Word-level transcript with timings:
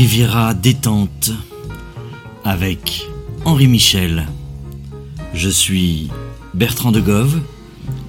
Riviera 0.00 0.54
détente 0.54 1.32
avec 2.44 3.04
Henri 3.44 3.66
Michel. 3.66 4.28
Je 5.34 5.48
suis 5.48 6.08
Bertrand 6.54 6.92
de 6.92 7.00
Gove 7.00 7.40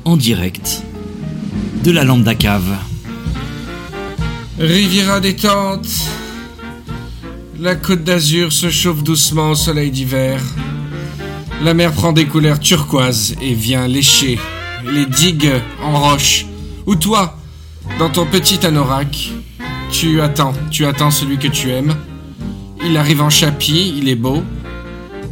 en 0.06 0.16
direct 0.16 0.84
de 1.84 1.90
la 1.90 2.04
Lambda 2.04 2.36
Cave. 2.36 2.78
Riviera 4.60 5.20
détente. 5.20 5.90
La 7.60 7.74
côte 7.74 8.04
d'Azur 8.04 8.54
se 8.54 8.70
chauffe 8.70 9.02
doucement 9.02 9.50
au 9.50 9.56
soleil 9.56 9.90
d'hiver. 9.90 10.44
La 11.64 11.74
mer 11.74 11.92
prend 11.92 12.14
des 12.14 12.28
couleurs 12.28 12.60
turquoises 12.60 13.34
et 13.42 13.56
vient 13.56 13.88
lécher 13.88 14.38
les 14.86 15.08
digues 15.08 15.60
en 15.82 16.00
roche. 16.00 16.46
Ou 16.86 16.96
toi, 16.96 17.36
dans 17.98 18.12
ton 18.12 18.28
petit 18.28 18.64
anorak, 18.64 19.32
tu 19.92 20.22
attends, 20.22 20.54
tu 20.72 20.86
attends 20.86 21.12
celui 21.12 21.38
que 21.38 21.48
tu 21.48 21.72
aimes. 21.72 21.96
Il 22.86 22.98
arrive 22.98 23.22
en 23.22 23.30
chapitre, 23.30 23.94
il 23.98 24.08
est 24.08 24.16
beau. 24.16 24.44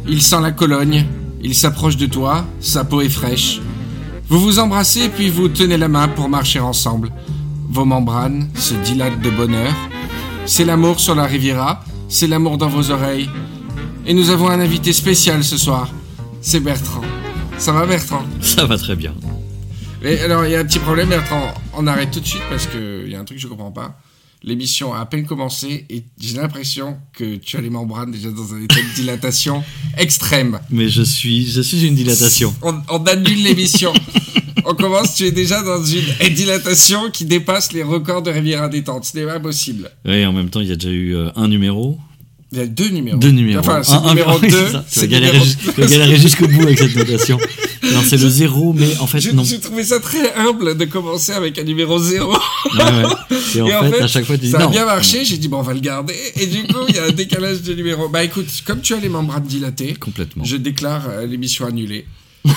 Il 0.06 0.22
sent 0.22 0.40
la 0.42 0.52
Cologne, 0.52 1.06
il 1.42 1.54
s'approche 1.54 1.96
de 1.96 2.06
toi, 2.06 2.44
sa 2.60 2.84
peau 2.84 3.00
est 3.00 3.08
fraîche. 3.08 3.60
Vous 4.28 4.40
vous 4.40 4.58
embrassez 4.58 5.08
puis 5.08 5.30
vous 5.30 5.48
tenez 5.48 5.76
la 5.76 5.88
main 5.88 6.08
pour 6.08 6.28
marcher 6.28 6.60
ensemble. 6.60 7.10
Vos 7.70 7.84
membranes 7.84 8.48
se 8.54 8.74
dilatent 8.74 9.20
de 9.20 9.30
bonheur. 9.30 9.72
C'est 10.46 10.64
l'amour 10.64 11.00
sur 11.00 11.14
la 11.14 11.24
Riviera, 11.24 11.84
c'est 12.08 12.26
l'amour 12.26 12.58
dans 12.58 12.68
vos 12.68 12.90
oreilles. 12.90 13.28
Et 14.06 14.14
nous 14.14 14.30
avons 14.30 14.48
un 14.48 14.60
invité 14.60 14.92
spécial 14.92 15.44
ce 15.44 15.58
soir. 15.58 15.88
C'est 16.40 16.60
Bertrand. 16.60 17.02
Ça 17.58 17.72
va 17.72 17.86
Bertrand? 17.86 18.22
Ça 18.40 18.64
va 18.64 18.78
très 18.78 18.96
bien. 18.96 19.14
Mais 20.02 20.20
alors 20.20 20.44
il 20.46 20.52
y 20.52 20.56
a 20.56 20.60
un 20.60 20.64
petit 20.64 20.78
problème 20.78 21.08
Bertrand. 21.08 21.54
On 21.74 21.86
arrête 21.86 22.10
tout 22.10 22.20
de 22.20 22.26
suite 22.26 22.42
parce 22.50 22.66
qu'il 22.66 23.08
y 23.08 23.14
a 23.14 23.20
un 23.20 23.24
truc 23.24 23.38
que 23.38 23.42
je 23.42 23.48
comprends 23.48 23.72
pas. 23.72 23.98
L'émission 24.44 24.94
a 24.94 25.00
à 25.00 25.06
peine 25.06 25.26
commencé 25.26 25.84
et 25.90 26.04
j'ai 26.20 26.36
l'impression 26.36 26.96
que 27.12 27.36
tu 27.36 27.56
as 27.56 27.60
les 27.60 27.70
membranes 27.70 28.12
déjà 28.12 28.30
dans 28.30 28.54
un 28.54 28.62
état 28.62 28.76
de 28.76 28.94
dilatation 28.94 29.64
extrême. 29.96 30.60
Mais 30.70 30.88
je 30.88 31.02
suis, 31.02 31.50
je 31.50 31.60
suis 31.60 31.86
une 31.86 31.96
dilatation. 31.96 32.54
On, 32.62 32.74
on 32.88 33.04
annule 33.04 33.42
l'émission. 33.42 33.92
on 34.64 34.74
commence, 34.74 35.16
tu 35.16 35.24
es 35.24 35.32
déjà 35.32 35.62
dans 35.62 35.82
une 35.84 36.34
dilatation 36.34 37.10
qui 37.10 37.24
dépasse 37.24 37.72
les 37.72 37.82
records 37.82 38.22
de 38.22 38.30
Riviera 38.30 38.68
détente. 38.68 39.06
Ce 39.06 39.16
n'est 39.16 39.24
pas 39.24 39.40
possible. 39.40 39.90
Oui, 40.04 40.24
en 40.24 40.32
même 40.32 40.50
temps, 40.50 40.60
il 40.60 40.68
y 40.68 40.72
a 40.72 40.76
déjà 40.76 40.90
eu 40.90 41.16
euh, 41.16 41.30
un 41.34 41.48
numéro. 41.48 41.98
Il 42.50 42.58
y 42.58 42.62
a 42.62 42.66
deux 42.66 42.88
numéros. 42.88 43.18
Deux 43.18 43.30
numéros. 43.30 43.60
Enfin, 43.60 43.82
c'est 43.82 43.92
Un- 43.92 44.08
numéro 44.08 44.38
oui, 44.42 44.48
2. 44.48 44.56
c'est 44.66 44.72
ça. 44.72 44.84
Tu 44.90 45.00
vas 45.00 45.06
galérer, 45.86 46.16
jusqu'au 46.16 46.48
bout 46.48 46.62
avec 46.62 46.78
cette 46.78 46.96
notation. 46.96 47.36
Non, 47.82 48.00
c'est 48.08 48.16
le 48.16 48.28
zéro, 48.28 48.72
mais 48.72 48.96
en 49.00 49.06
fait, 49.06 49.20
J'ai 49.20 49.32
non. 49.34 49.44
j'ai 49.44 49.60
trouvé 49.60 49.84
ça 49.84 50.00
très 50.00 50.34
humble 50.34 50.76
de 50.76 50.84
commencer 50.86 51.32
avec 51.32 51.58
un 51.58 51.64
numéro 51.64 51.98
0. 51.98 52.32
Ouais, 52.32 52.38
ouais. 52.78 53.36
Et 53.54 53.60
en, 53.60 53.66
Et 53.68 53.74
en 53.74 53.82
fait, 53.82 53.90
fait, 53.90 54.00
à 54.02 54.06
chaque 54.08 54.24
fois, 54.24 54.36
tu 54.36 54.44
dis 54.46 54.50
ça 54.50 54.60
a 54.64 54.66
bien 54.68 54.86
marché, 54.86 55.24
j'ai 55.26 55.36
dit 55.36 55.48
bon 55.48 55.58
on 55.58 55.62
va 55.62 55.74
le 55.74 55.80
garder. 55.80 56.14
Et 56.36 56.46
du 56.46 56.62
coup, 56.64 56.78
il 56.88 56.94
y 56.94 56.98
a 56.98 57.04
un 57.04 57.10
décalage 57.12 57.60
de 57.62 57.74
numéro. 57.74 58.08
Bah 58.08 58.24
écoute, 58.24 58.46
comme 58.64 58.80
tu 58.80 58.94
as 58.94 58.98
les 58.98 59.08
membranes 59.10 59.44
dilatées, 59.44 59.94
Complètement. 60.00 60.44
je 60.44 60.56
déclare 60.56 61.06
euh, 61.10 61.26
l'émission 61.26 61.66
annulée. 61.66 62.06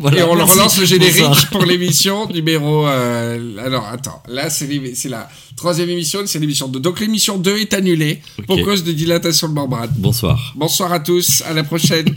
Voilà, 0.00 0.18
Et 0.18 0.22
on 0.24 0.34
merci. 0.34 0.52
relance 0.52 0.78
le 0.78 0.84
générique 0.86 1.22
Bonsoir. 1.22 1.48
pour 1.50 1.64
l'émission 1.64 2.28
numéro. 2.32 2.86
euh, 2.86 3.56
alors 3.64 3.86
attends, 3.86 4.22
là 4.28 4.50
c'est 4.50 4.68
la 5.08 5.28
troisième 5.56 5.88
émission, 5.88 6.20
c'est 6.26 6.38
l'émission 6.38 6.68
2. 6.68 6.80
Donc 6.80 7.00
l'émission 7.00 7.38
2 7.38 7.58
est 7.58 7.72
annulée 7.74 8.20
pour 8.46 8.60
cause 8.62 8.84
de 8.84 8.92
dilatation 8.92 9.48
de 9.48 9.54
membrane. 9.54 9.90
Bonsoir. 9.96 10.52
Bonsoir 10.56 10.92
à 10.92 11.00
tous, 11.00 11.42
à 11.46 11.54
la 11.54 11.64
prochaine. 11.64 12.14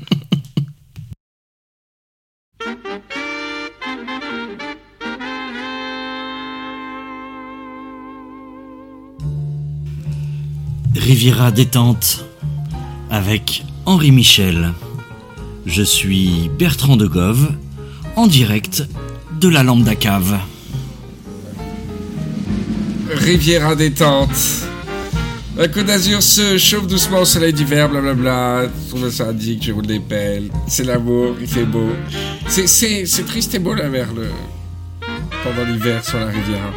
Riviera 10.95 11.51
détente 11.51 12.25
avec 13.09 13.63
Henri 13.85 14.11
Michel. 14.11 14.73
Je 15.67 15.83
suis 15.83 16.49
Bertrand 16.57 16.95
de 16.95 17.07
Gove 17.07 17.51
en 18.15 18.25
direct 18.25 18.87
de 19.41 19.49
la 19.49 19.63
Lambda 19.63 19.95
Cave. 19.95 20.39
Riviera 23.11 23.75
détente. 23.75 24.29
La 25.57 25.67
Côte 25.67 25.87
d'Azur 25.87 26.23
se 26.23 26.57
chauffe 26.57 26.87
doucement 26.87 27.19
au 27.19 27.25
soleil 27.25 27.51
d'hiver, 27.51 27.89
blablabla. 27.89 28.67
Tout 28.89 28.97
le 28.97 29.11
syndic, 29.11 29.65
je 29.65 29.73
roule 29.73 29.85
des 29.85 29.99
pelles. 29.99 30.49
C'est 30.67 30.85
l'amour, 30.85 31.35
il 31.41 31.47
fait 31.47 31.65
beau. 31.65 31.89
C'est, 32.47 33.25
triste 33.25 33.53
et 33.53 33.59
beau 33.59 33.73
la 33.73 33.89
mer 33.89 34.07
le... 34.15 34.29
pendant 35.43 35.69
l'hiver 35.69 36.03
sur 36.05 36.17
la 36.17 36.27
Riviera. 36.27 36.71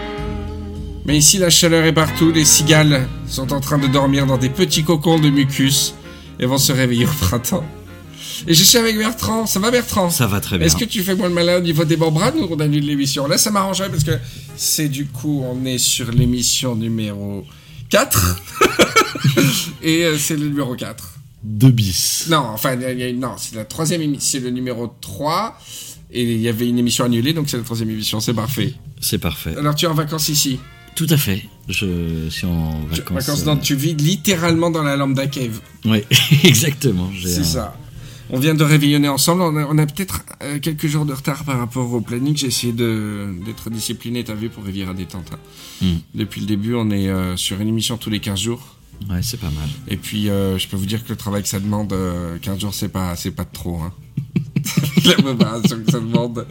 Mais 1.07 1.17
ici, 1.17 1.39
la 1.39 1.49
chaleur 1.49 1.85
est 1.85 1.93
partout. 1.93 2.33
Les 2.33 2.45
cigales 2.45 3.07
sont 3.29 3.53
en 3.53 3.61
train 3.61 3.79
de 3.79 3.87
dormir 3.87 4.27
dans 4.27 4.37
des 4.37 4.51
petits 4.51 4.83
cocons 4.83 5.21
de 5.21 5.31
mucus 5.31 5.95
et 6.41 6.47
vont 6.47 6.59
se 6.59 6.73
réveiller 6.73 7.05
au 7.05 7.25
printemps. 7.27 7.65
Et 8.47 8.55
je 8.55 8.65
suis 8.65 8.79
avec 8.79 8.97
Bertrand. 8.97 9.47
Ça 9.47 9.61
va, 9.61 9.71
Bertrand? 9.71 10.11
Ça 10.11 10.27
va 10.27 10.41
très 10.41 10.57
bien. 10.59 10.67
est-ce 10.67 10.77
que 10.77 10.85
tu 10.85 11.03
fais 11.03 11.15
moins 11.15 11.29
le 11.29 11.35
malin 11.35 11.59
au 11.59 11.61
niveau 11.61 11.85
des 11.85 11.97
membranes 11.97 12.39
ou 12.39 12.49
on 12.51 12.59
annule 12.61 12.85
l'émission? 12.87 13.27
Là, 13.27 13.39
ça 13.39 13.51
m'arrangerait 13.51 13.91
parce 13.91 14.05
que 14.05 14.19
c'est 14.57 14.89
du 14.89 15.07
coup, 15.07 15.43
on 15.45 15.65
est 15.65 15.79
sur 15.79 16.11
l'émission 16.11 16.75
numéro 16.75 17.45
4. 17.91 18.41
Et 19.83 20.05
euh, 20.05 20.17
c'est 20.19 20.37
le 20.37 20.47
numéro 20.49 20.75
4. 20.75 21.15
Deux 21.43 21.71
bis. 21.71 22.27
Non, 22.31 22.39
enfin, 22.53 22.75
il 22.75 22.99
y 22.99 23.03
a- 23.05 23.13
non, 23.13 23.33
c'est 23.39 23.57
la 23.57 23.65
troisième 23.65 24.03
émission, 24.03 24.21
c'est 24.25 24.41
le 24.41 24.51
numéro 24.51 24.95
3. 25.01 25.59
Et 26.13 26.23
il 26.25 26.41
y 26.41 26.49
avait 26.49 26.69
une 26.69 26.79
émission 26.79 27.05
annulée, 27.05 27.33
donc 27.33 27.49
c'est 27.49 27.57
la 27.57 27.63
troisième 27.63 27.91
émission, 27.91 28.21
c'est 28.21 28.35
parfait. 28.35 28.75
C'est 29.01 29.19
parfait. 29.19 29.55
Alors 29.57 29.75
tu 29.75 29.85
es 29.85 29.89
en 29.89 29.95
vacances 29.95 30.29
ici? 30.29 30.59
Tout 30.97 31.07
à 31.09 31.17
fait. 31.17 31.45
Je 31.69 32.29
suis 32.31 32.47
en 32.47 32.81
Tu- 32.93 32.97
vacances. 33.01 33.25
Vacances 33.27 33.43
euh, 33.43 33.45
dans- 33.45 33.57
tu 33.57 33.77
vis 33.77 33.95
littéralement 33.95 34.71
dans 34.71 34.83
la 34.83 34.97
Lambda 34.97 35.27
Cave. 35.29 35.61
Oui, 35.85 36.03
exactement. 36.45 37.11
C'est 37.23 37.39
un- 37.41 37.45
ça. 37.45 37.77
On 38.33 38.39
vient 38.39 38.55
de 38.55 38.63
réveillonner 38.63 39.09
ensemble. 39.09 39.43
On 39.43 39.57
a, 39.57 39.65
on 39.67 39.77
a 39.79 39.87
peut-être 39.87 40.25
euh, 40.43 40.59
quelques 40.61 40.87
jours 40.87 41.05
de 41.05 41.13
retard 41.13 41.45
par 41.45 41.59
rapport 41.59 41.93
au 41.93 42.01
planning. 42.01 42.37
J'ai 42.37 42.47
essayé 42.47 42.73
de- 42.73 43.35
d'être 43.45 43.71
discipliné, 43.71 44.23
t'as 44.23 44.35
vu, 44.35 44.49
pour 44.49 44.63
Riviera 44.65 44.95
Détente. 44.95 45.31
hein. 45.33 45.39
Hmm. 45.85 45.97
Depuis 46.15 46.41
le 46.41 46.47
début, 46.47 46.75
on 46.75 46.91
est 46.91 47.09
euh, 47.09 47.37
sur 47.37 47.61
une 47.61 47.69
émission 47.69 47.97
tous 47.97 48.11
les 48.11 48.21
15 48.21 48.39
jours. 48.39 48.77
Ouais, 49.09 49.23
c'est 49.23 49.41
pas 49.41 49.47
mal. 49.51 49.69
Et 49.89 49.97
puis, 49.97 50.29
euh, 50.29 50.59
je 50.59 50.69
peux 50.69 50.77
vous 50.77 50.87
dire 50.87 51.03
que 51.03 51.09
le 51.09 51.17
travail 51.17 51.43
que 51.43 51.49
ça 51.49 51.59
demande, 51.59 51.93
euh, 51.93 52.37
15 52.41 52.61
jours, 52.61 52.75
c'est 52.75 52.91
pas, 52.91 53.17
c'est 53.17 53.31
pas 53.31 53.45
de 53.45 53.53
trop. 53.53 53.81
Hein. 53.81 53.93
La 55.05 55.15
préparation 55.15 55.79
que 55.85 55.91
ça 55.91 55.99
demande, 56.01 56.47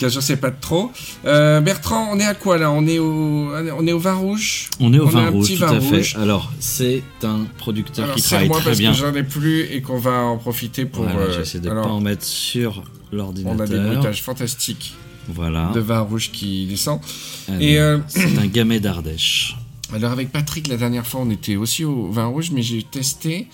15 0.00 0.12
jours, 0.14 0.22
c'est 0.22 0.36
pas 0.38 0.50
de 0.50 0.60
trop. 0.60 0.90
Euh, 1.26 1.60
Bertrand, 1.60 2.08
on 2.12 2.18
est 2.18 2.24
à 2.24 2.34
quoi 2.34 2.58
là? 2.58 2.70
On 2.70 2.86
est 2.86 2.98
au, 2.98 3.52
on 3.78 3.86
est 3.86 3.92
au 3.92 3.98
vin 3.98 4.14
rouge? 4.14 4.70
On 4.80 4.92
est 4.92 4.98
au 4.98 5.04
On 5.06 5.08
a 5.08 5.10
vin 5.10 5.30
rouge, 5.30 5.48
tout 5.52 5.56
vin 5.60 5.76
à 5.76 5.80
fait. 5.80 6.16
Alors, 6.16 6.52
c'est 6.60 7.02
un 7.22 7.40
producteur 7.58 8.04
Alors, 8.06 8.16
qui 8.16 8.22
travaille 8.22 8.46
serre-moi 8.46 8.60
très 8.60 8.70
parce 8.70 8.78
bien. 8.78 8.92
que 8.92 8.98
j'en 8.98 9.14
ai 9.14 9.22
plus 9.22 9.62
et 9.62 9.82
qu'on 9.82 9.98
va 9.98 10.12
en 10.22 10.38
profiter 10.38 10.84
pour. 10.86 11.04
Voilà, 11.04 11.20
euh, 11.20 11.38
J'essaie 11.38 11.60
de 11.60 11.68
alors, 11.70 11.86
pas 11.86 11.92
en 11.92 12.00
mettre 12.00 12.24
sur 12.24 12.82
on 13.12 13.16
l'ordinateur. 13.16 13.60
a 13.60 13.66
des 13.66 13.78
bruitages 13.78 14.22
fantastiques. 14.22 14.94
Voilà. 15.28 15.70
de 15.74 15.80
vin 15.80 16.00
rouge 16.00 16.30
qui 16.32 16.66
descend. 16.66 17.00
Alors, 17.48 17.60
Et 17.62 17.78
euh, 17.78 17.98
C'est 18.08 18.38
un 18.38 18.46
gamet 18.46 18.78
d'Ardèche. 18.80 19.56
alors 19.94 20.12
avec 20.12 20.30
Patrick 20.32 20.68
la 20.68 20.76
dernière 20.76 21.06
fois 21.06 21.20
on 21.22 21.30
était 21.30 21.56
aussi 21.56 21.82
au 21.84 22.10
vin 22.10 22.26
rouge 22.26 22.50
mais 22.52 22.60
j'ai 22.62 22.82
testé 22.82 23.46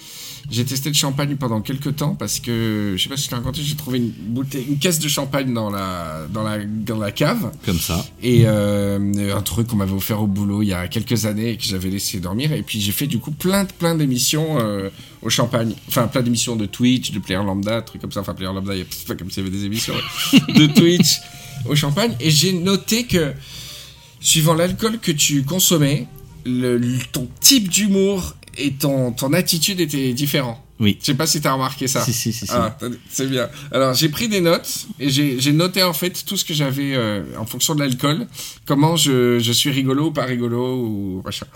j'ai 0.51 0.65
testé 0.65 0.89
le 0.89 0.95
champagne 0.95 1.37
pendant 1.37 1.61
quelques 1.61 1.97
temps 1.97 2.15
parce 2.15 2.41
que 2.41 2.95
je 2.97 3.03
sais 3.03 3.09
pas 3.09 3.17
si 3.17 3.25
je 3.25 3.28
t'ai 3.28 3.34
raconté 3.34 3.61
j'ai 3.62 3.75
trouvé 3.75 3.99
une 3.99 4.11
bouteille 4.11 4.65
une 4.69 4.78
caisse 4.78 4.99
de 4.99 5.09
champagne 5.09 5.53
dans 5.53 5.71
la 5.71 6.27
dans 6.33 6.43
la 6.43 6.59
dans 6.65 6.97
la 6.99 7.11
cave. 7.12 7.53
Comme 7.67 7.78
ça. 7.78 8.06
et 8.23 8.43
euh, 8.47 9.37
un 9.37 9.43
truc 9.43 9.67
qu'on 9.69 9.77
m'avait 9.77 9.93
offert 9.93 10.23
au 10.23 10.27
boulot 10.27 10.62
il 10.62 10.69
y 10.69 10.73
a 10.73 10.89
quelques 10.89 11.27
années 11.27 11.51
et 11.51 11.56
que 11.56 11.65
j'avais 11.65 11.91
laissé 11.91 12.21
dormir. 12.21 12.53
Et 12.53 12.62
puis 12.62 12.81
j'ai 12.81 12.93
fait 12.93 13.06
du 13.06 13.19
coup 13.19 13.33
plein 13.33 13.65
de 13.65 13.73
plein 13.73 13.95
d'émissions 13.95 14.59
euh, 14.61 14.89
au 15.23 15.28
champagne. 15.31 15.75
Enfin 15.89 16.06
plein 16.09 16.23
d'émissions 16.23 16.57
de 16.57 16.67
Twitch 16.67 17.11
de 17.12 17.19
Player 17.19 17.43
Lambda 17.43 17.83
trucs 17.83 18.01
comme 18.01 18.12
ça. 18.12 18.21
Enfin 18.21 18.34
Player 18.34 18.53
Lambda 18.53 18.75
il 18.75 18.78
y 18.78 18.83
a 18.83 18.87
c'est 18.91 19.07
pas 19.07 19.15
comme 19.17 19.31
s'il 19.31 19.45
y 19.45 19.47
avait 19.47 19.57
des 19.57 19.65
émissions 19.65 19.95
de 20.48 20.66
Twitch 20.66 21.21
au 21.66 21.75
champagne. 21.77 22.15
Et 22.21 22.31
j'ai 22.31 22.53
noté 22.53 23.04
que 23.04 23.33
suivant 24.21 24.54
l'alcool 24.54 24.98
que 24.98 25.13
tu 25.13 25.42
consommais 25.45 26.07
le- 26.47 26.81
ton 27.13 27.28
type 27.41 27.69
d'humour 27.69 28.34
et 28.60 28.72
ton, 28.72 29.12
ton 29.12 29.33
attitude 29.33 29.80
étaient 29.80 30.12
différents 30.12 30.62
Oui. 30.80 30.97
je 31.00 31.06
sais 31.06 31.15
pas 31.15 31.27
si 31.27 31.41
t'as 31.41 31.53
remarqué 31.53 31.86
ça 31.86 32.03
Si, 32.04 32.12
si, 32.12 32.32
si. 32.32 32.47
si. 32.47 32.53
ah, 32.54 32.77
c'est 33.10 33.28
bien. 33.28 33.48
Alors, 33.71 33.94
j'ai 33.94 34.09
pris 34.09 34.28
des 34.28 34.41
notes 34.41 34.86
et 34.98 35.10
j'ai 35.10 35.53
noté 35.53 35.82
en 35.82 35.92
fait 35.92 36.24
tout 36.24 36.36
ce 36.36 36.44
que 36.44 36.54
j'avais 36.54 36.94
euh, 36.94 37.22
en 37.38 37.44
fonction 37.47 37.74
de 37.74 37.80
l'alcool. 37.80 38.27
Comment 38.66 38.97
je, 38.97 39.38
je 39.38 39.53
suis 39.53 39.71
rigolo 39.71 40.06
ou 40.06 40.10
pas 40.10 40.24
rigolo 40.24 40.77
ou 40.77 41.22
machin. 41.24 41.47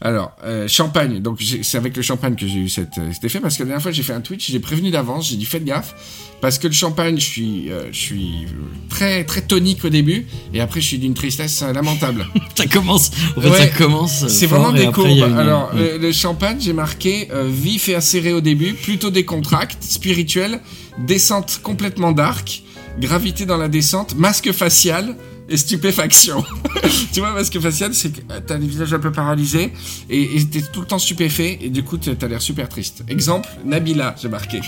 Alors, 0.00 0.32
euh, 0.44 0.68
champagne. 0.68 1.20
Donc, 1.20 1.40
c'est 1.62 1.78
avec 1.78 1.96
le 1.96 2.02
champagne 2.02 2.36
que 2.36 2.46
j'ai 2.46 2.58
eu 2.58 2.68
cette, 2.68 2.98
euh, 2.98 3.10
cet 3.12 3.24
effet 3.24 3.40
parce 3.40 3.56
que 3.56 3.62
la 3.62 3.68
dernière 3.68 3.82
fois, 3.82 3.92
j'ai 3.92 4.02
fait 4.02 4.12
un 4.12 4.20
Twitch, 4.20 4.50
j'ai 4.50 4.60
prévenu 4.60 4.90
d'avance, 4.90 5.28
j'ai 5.28 5.36
dit 5.36 5.44
faites 5.46 5.64
gaffe 5.64 5.94
parce 6.42 6.58
que 6.58 6.66
le 6.66 6.74
champagne, 6.74 7.18
je 7.18 7.24
suis, 7.24 7.70
euh, 7.72 7.84
je 7.92 7.98
suis 7.98 8.46
très, 8.90 9.24
très 9.24 9.40
tonique 9.40 9.84
au 9.84 9.88
début 9.88 10.26
et 10.52 10.60
après, 10.60 10.80
je 10.82 10.86
suis 10.86 10.98
d'une 10.98 11.14
tristesse 11.14 11.62
lamentable. 11.62 12.26
Ça 12.54 12.66
commence. 12.66 13.10
En 13.36 13.40
fait, 13.40 13.48
Ouais. 13.50 13.58
ça 13.58 13.66
commence. 13.68 14.26
C'est 14.28 14.46
vraiment 14.46 14.72
des 14.72 14.86
courbes. 14.86 15.06
une- 15.08 15.22
Alors, 15.38 15.72
Ouais. 15.74 15.92
le, 15.92 15.98
le 15.98 16.12
champagne, 16.12 16.58
j'ai 16.60 16.72
marqué 16.72 17.28
vif 17.46 17.88
et 17.88 17.94
acéré 17.94 18.32
au 18.32 18.40
début, 18.40 18.65
plutôt 18.72 19.10
décontracte, 19.10 19.82
spirituel, 19.82 20.60
descente 20.98 21.60
complètement 21.62 22.12
dark, 22.12 22.62
gravité 22.98 23.46
dans 23.46 23.56
la 23.56 23.68
descente, 23.68 24.16
masque 24.16 24.52
facial, 24.52 25.16
et 25.48 25.56
stupéfaction. 25.56 26.44
tu 27.12 27.20
vois, 27.20 27.32
parce 27.34 27.50
que 27.50 27.60
facial, 27.60 27.94
c'est 27.94 28.12
que 28.12 28.32
euh, 28.32 28.40
t'as 28.44 28.58
les 28.58 28.66
visages 28.66 28.92
un 28.92 28.98
peu 28.98 29.12
paralysés 29.12 29.72
et 30.10 30.36
et 30.36 30.44
t'es 30.44 30.62
tout 30.72 30.80
le 30.80 30.86
temps 30.86 30.98
stupéfait 30.98 31.58
et 31.60 31.70
du 31.70 31.82
coup 31.82 31.98
t'as 31.98 32.28
l'air 32.28 32.42
super 32.42 32.68
triste. 32.68 33.04
Exemple, 33.08 33.48
Nabila, 33.64 34.14
j'ai 34.20 34.28
marqué. 34.28 34.60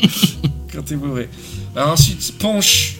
Quand 0.72 0.82
t'es 0.82 0.96
bourré. 0.96 1.28
Alors 1.76 1.92
ensuite, 1.92 2.34
Ponche. 2.38 2.96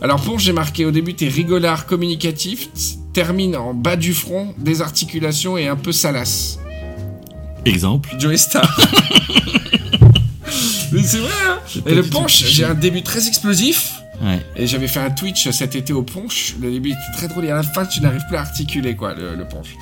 Alors 0.00 0.20
Ponche, 0.20 0.42
j'ai 0.42 0.52
marqué 0.52 0.84
au 0.84 0.90
début, 0.90 1.14
t'es 1.14 1.28
rigolard, 1.28 1.86
communicatif, 1.86 2.68
termine 3.12 3.56
en 3.56 3.74
bas 3.74 3.96
du 3.96 4.14
front, 4.14 4.54
des 4.58 4.80
articulations 4.82 5.58
et 5.58 5.66
un 5.66 5.76
peu 5.76 5.92
salace. 5.92 6.58
Exemple. 7.64 8.10
Joey 8.18 8.36
Star. 8.36 8.78
C'est 11.06 11.18
vrai, 11.18 11.30
hein 11.48 11.58
Et 11.86 11.94
le 11.94 12.02
cliché. 12.02 12.46
j'ai 12.48 12.64
un 12.64 12.74
début 12.74 13.02
très 13.02 13.26
explosif. 13.28 13.92
Ouais. 14.22 14.40
Et 14.56 14.66
j'avais 14.66 14.86
fait 14.88 15.00
un 15.00 15.10
Twitch 15.10 15.50
cet 15.50 15.74
été 15.74 15.92
au 15.92 16.02
Ponche. 16.02 16.54
Le 16.60 16.70
début 16.70 16.90
était 16.90 17.16
très 17.16 17.28
drôle 17.28 17.44
et 17.46 17.50
à 17.50 17.56
la 17.56 17.62
fin, 17.62 17.84
tu 17.84 18.00
n'arrives 18.00 18.22
plus 18.28 18.36
à 18.36 18.40
articuler, 18.42 18.94
quoi, 18.96 19.14
le, 19.14 19.34
le 19.34 19.46
Ponche. 19.48 19.74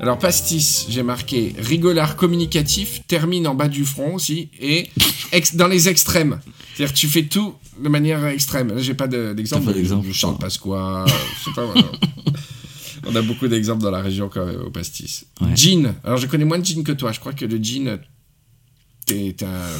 Alors, 0.00 0.18
Pastis, 0.18 0.86
j'ai 0.88 1.02
marqué 1.02 1.54
rigolard 1.58 2.16
communicatif, 2.16 3.02
termine 3.08 3.46
en 3.48 3.54
bas 3.54 3.68
du 3.68 3.84
front 3.84 4.14
aussi, 4.14 4.48
et 4.60 4.88
ex- 5.32 5.56
dans 5.56 5.66
les 5.68 5.88
extrêmes. 5.88 6.38
C'est-à-dire 6.74 6.94
tu 6.94 7.08
fais 7.08 7.24
tout 7.24 7.54
de 7.82 7.88
manière 7.88 8.24
extrême. 8.26 8.68
Là, 8.74 8.80
j'ai 8.80 8.94
pas 8.94 9.08
de- 9.08 9.32
d'exemple. 9.32 9.72
D'exemple, 9.72 10.06
Je 10.08 10.12
chante 10.12 10.40
pas 10.40 10.48
quoi. 10.60 11.04
Je 11.38 11.44
sais 11.44 11.54
pas, 11.54 11.64
voilà. 11.64 11.82
On 13.06 13.14
a 13.16 13.22
beaucoup 13.22 13.48
d'exemples 13.48 13.82
dans 13.82 13.90
la 13.90 14.02
région 14.02 14.28
quand 14.28 14.44
même, 14.44 14.60
au 14.60 14.70
Pastis. 14.70 15.24
Ouais. 15.40 15.56
Jean. 15.56 15.94
Alors, 16.04 16.18
je 16.18 16.26
connais 16.26 16.44
moins 16.44 16.58
de 16.58 16.64
jean 16.64 16.82
que 16.84 16.92
toi. 16.92 17.10
Je 17.12 17.20
crois 17.20 17.32
que 17.32 17.44
le 17.44 17.58
jean, 17.62 17.98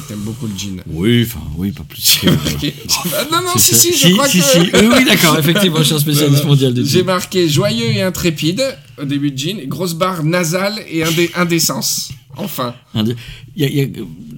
t'aimes 0.07 0.19
beaucoup 0.19 0.47
le 0.47 0.57
jean. 0.57 0.81
Oui, 0.87 1.25
enfin, 1.27 1.43
oui, 1.57 1.71
pas 1.71 1.83
plus. 1.87 2.01
J'ai 2.61 2.73
Ah, 3.17 3.25
non, 3.31 3.41
non, 3.41 3.57
si, 3.57 3.75
si, 3.75 3.95
je 3.95 4.13
crois 4.13 4.27
si, 4.27 4.39
que. 4.39 4.43
si. 4.45 4.57
Oui, 4.73 4.87
oui, 4.97 5.05
d'accord, 5.05 5.37
effectivement, 5.39 5.77
je 5.79 5.83
suis 5.83 5.95
un 5.95 5.99
spécialiste 5.99 6.45
mondial 6.45 6.73
du 6.73 6.85
J'ai 6.85 6.99
jean. 6.99 7.05
marqué 7.05 7.47
joyeux 7.47 7.91
et 7.91 8.01
intrépide 8.01 8.63
au 9.01 9.05
début 9.05 9.31
de 9.31 9.37
jean, 9.37 9.67
grosse 9.67 9.93
barre 9.93 10.23
nasale 10.23 10.79
et 10.89 11.03
indé- 11.03 11.31
indécence. 11.35 12.09
Enfin. 12.39 12.73
Il 12.95 13.15
y 13.57 13.65
a, 13.65 13.67
il 13.67 13.75
y 13.75 13.81
a- 13.81 13.87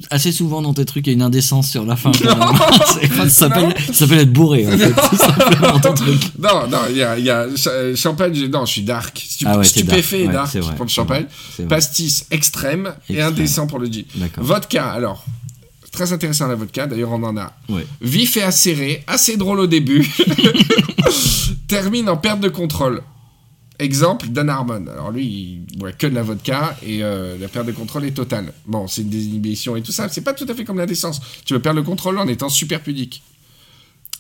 assez 0.10 0.32
souvent 0.32 0.62
dans 0.62 0.74
tes 0.74 0.86
trucs, 0.86 1.06
il 1.08 1.12
y 1.12 1.14
a 1.14 1.16
une 1.16 1.22
indécence 1.22 1.70
sur 1.70 1.86
la 1.86 1.96
fin. 1.96 2.12
ça 2.14 3.30
s'appelle 3.30 3.64
Non. 3.70 3.74
ça 3.88 3.94
s'appelle 3.94 4.20
être 4.20 4.34
bourré, 4.34 4.68
en 4.68 4.78
fait, 4.78 4.92
tout 4.94 5.16
simplement, 5.18 5.80
ton 5.80 5.94
truc. 5.94 6.22
Non, 6.40 6.68
non, 6.70 6.80
il 6.90 6.98
y 6.98 7.04
a, 7.04 7.18
il 7.20 7.26
y 7.26 7.30
a 7.30 7.46
ch- 7.56 7.96
champagne, 7.96 8.34
j'ai- 8.34 8.48
non, 8.50 8.66
je 8.66 8.72
suis 8.72 8.82
dark. 8.84 9.18
Stu- 9.28 9.46
Ah 9.48 9.58
ouais, 9.58 9.64
stupéfait 9.64 10.22
et 10.22 10.28
dark, 10.28 10.48
ouais, 10.54 10.60
dark 10.60 10.66
vrai, 10.68 10.76
pour 10.76 10.86
le 10.86 10.90
champagne. 10.92 11.26
Pastis 11.70 12.26
extrême, 12.32 12.94
et 13.10 13.22
indécent 13.22 13.68
pour 13.68 13.80
le. 13.80 13.88
D'accord. 14.16 14.44
Vodka, 14.44 14.90
alors. 14.92 15.24
Très 15.92 16.14
intéressant 16.14 16.48
la 16.48 16.56
vodka, 16.56 16.88
d'ailleurs 16.88 17.12
on 17.12 17.22
en 17.22 17.36
a. 17.36 17.52
Ouais. 17.68 17.86
Vif 18.02 18.38
et 18.38 18.44
acéré, 18.44 19.04
assez 19.08 19.36
drôle 19.36 19.60
au 19.60 19.68
début. 19.68 20.10
Termine 21.68 22.08
en 22.10 22.16
perte 22.18 22.40
de 22.40 22.48
contrôle. 22.50 23.02
Exemple, 23.82 24.28
Dan 24.30 24.48
Harmon. 24.50 24.86
Alors 24.88 25.10
lui, 25.12 25.26
il 25.72 25.78
boit 25.80 25.92
que 25.92 26.06
de 26.06 26.14
la 26.14 26.22
vodka 26.22 26.78
et 26.84 27.04
euh, 27.04 27.36
la 27.40 27.48
perte 27.48 27.66
de 27.66 27.72
contrôle 27.72 28.06
est 28.06 28.12
totale. 28.12 28.54
Bon, 28.68 28.88
c'est 28.88 29.02
une 29.02 29.10
désinhibition 29.10 29.76
et 29.76 29.82
tout 29.82 29.92
ça. 29.92 30.08
C'est 30.10 30.22
pas 30.22 30.34
tout 30.34 30.46
à 30.48 30.54
fait 30.54 30.64
comme 30.64 30.78
l'indécence. 30.78 31.20
Tu 31.46 31.54
veux 31.54 31.60
perdre 31.60 31.80
le 31.80 31.86
contrôle 31.86 32.20
en 32.20 32.28
étant 32.28 32.48
super 32.50 32.82
pudique. 32.82 33.24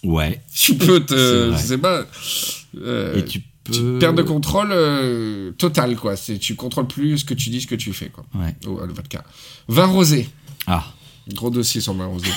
Ouais. 0.03 0.41
Tu 0.51 0.73
peux 0.75 0.99
te. 1.01 1.51
Je 1.57 1.57
sais 1.61 1.77
pas. 1.77 2.05
euh, 2.81 3.15
Et 3.19 3.23
tu 3.25 3.39
peux. 3.63 3.71
tu 3.71 3.99
perds 3.99 4.15
de 4.15 4.23
contrôle 4.23 4.69
euh, 4.71 5.51
total, 5.51 5.95
quoi. 5.95 6.15
Tu 6.17 6.55
contrôles 6.55 6.87
plus 6.87 7.19
ce 7.19 7.25
que 7.25 7.35
tu 7.35 7.51
dis, 7.51 7.61
ce 7.61 7.67
que 7.67 7.75
tu 7.75 7.93
fais, 7.93 8.09
quoi. 8.09 8.25
Ouais. 8.33 8.55
Oh, 8.65 8.79
le 8.83 8.93
vodka. 8.93 9.23
Vin 9.67 9.85
rosé. 9.85 10.27
Ah. 10.65 10.85
Gros 11.33 11.51
dossier 11.51 11.81
sur 11.81 11.93
le 11.93 11.99
vin 11.99 12.07
rosé. 12.07 12.29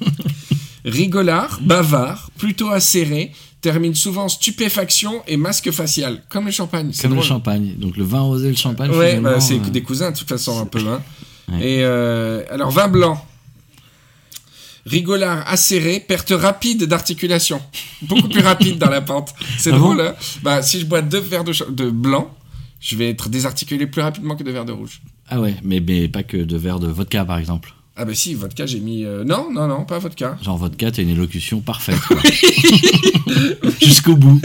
Rigolard, 0.84 1.60
bavard, 1.62 2.30
plutôt 2.36 2.68
acéré, 2.68 3.32
termine 3.64 3.94
souvent 3.94 4.28
stupéfaction 4.28 5.22
et 5.26 5.38
masque 5.38 5.70
facial, 5.70 6.22
comme 6.28 6.44
le 6.44 6.50
champagne. 6.50 6.90
c'est 6.92 7.08
Comme 7.08 7.16
le 7.16 7.22
champagne. 7.22 7.76
Donc 7.78 7.96
le 7.96 8.04
vin 8.04 8.20
rosé 8.20 8.48
et 8.48 8.50
le 8.50 8.56
champagne. 8.56 8.90
Ouais, 8.90 9.18
bah, 9.18 9.40
c'est 9.40 9.54
euh, 9.54 9.70
des 9.70 9.80
cousins 9.80 10.10
de 10.10 10.18
toute 10.18 10.28
façon 10.28 10.60
un 10.60 10.66
peu. 10.66 10.80
Hein. 10.86 11.00
Ouais. 11.50 11.66
Et 11.66 11.78
euh, 11.82 12.42
alors 12.50 12.70
vin 12.70 12.88
blanc. 12.88 13.26
Rigolard 14.84 15.48
acéré, 15.48 15.98
perte 15.98 16.34
rapide 16.36 16.84
d'articulation. 16.84 17.58
Beaucoup 18.02 18.28
plus 18.28 18.42
rapide 18.42 18.76
dans 18.76 18.90
la 18.90 19.00
pente. 19.00 19.34
C'est 19.56 19.72
Ah 19.72 19.78
drôle, 19.78 19.96
bon 19.96 20.02
hein 20.08 20.14
Bah, 20.42 20.60
si 20.60 20.78
je 20.78 20.84
bois 20.84 21.00
deux 21.00 21.20
verres 21.20 21.44
de, 21.44 21.88
blanc, 21.88 22.36
je 22.80 22.96
vais 22.96 23.08
être 23.08 23.30
désarticulé 23.30 23.86
plus 23.86 24.02
rapidement 24.02 24.36
que 24.36 24.42
deux 24.42 24.52
verres 24.52 24.66
de 24.66 24.72
rouge. 24.72 25.00
Ah 25.30 25.40
ouais, 25.40 25.56
mais, 25.62 25.80
mais 25.80 26.06
pas 26.08 26.22
que 26.22 26.36
de 26.36 26.56
verre 26.58 26.80
de 26.80 26.88
vodka 26.88 27.24
par 27.24 27.38
exemple. 27.38 27.72
Ah 27.96 28.04
bah 28.04 28.14
si, 28.14 28.34
vodka, 28.34 28.66
j'ai 28.66 28.80
mis... 28.80 29.04
euh, 29.04 29.22
Non, 29.24 29.52
non, 29.52 29.68
non, 29.68 29.84
pas 29.84 30.00
vodka. 30.00 30.36
Genre 30.42 30.58
vodka, 30.58 30.90
t'as 30.90 31.02
une 31.02 31.10
élocution 31.10 31.60
parfaite. 31.60 32.00
Jusqu'au 33.80 34.16
bout. 34.16 34.40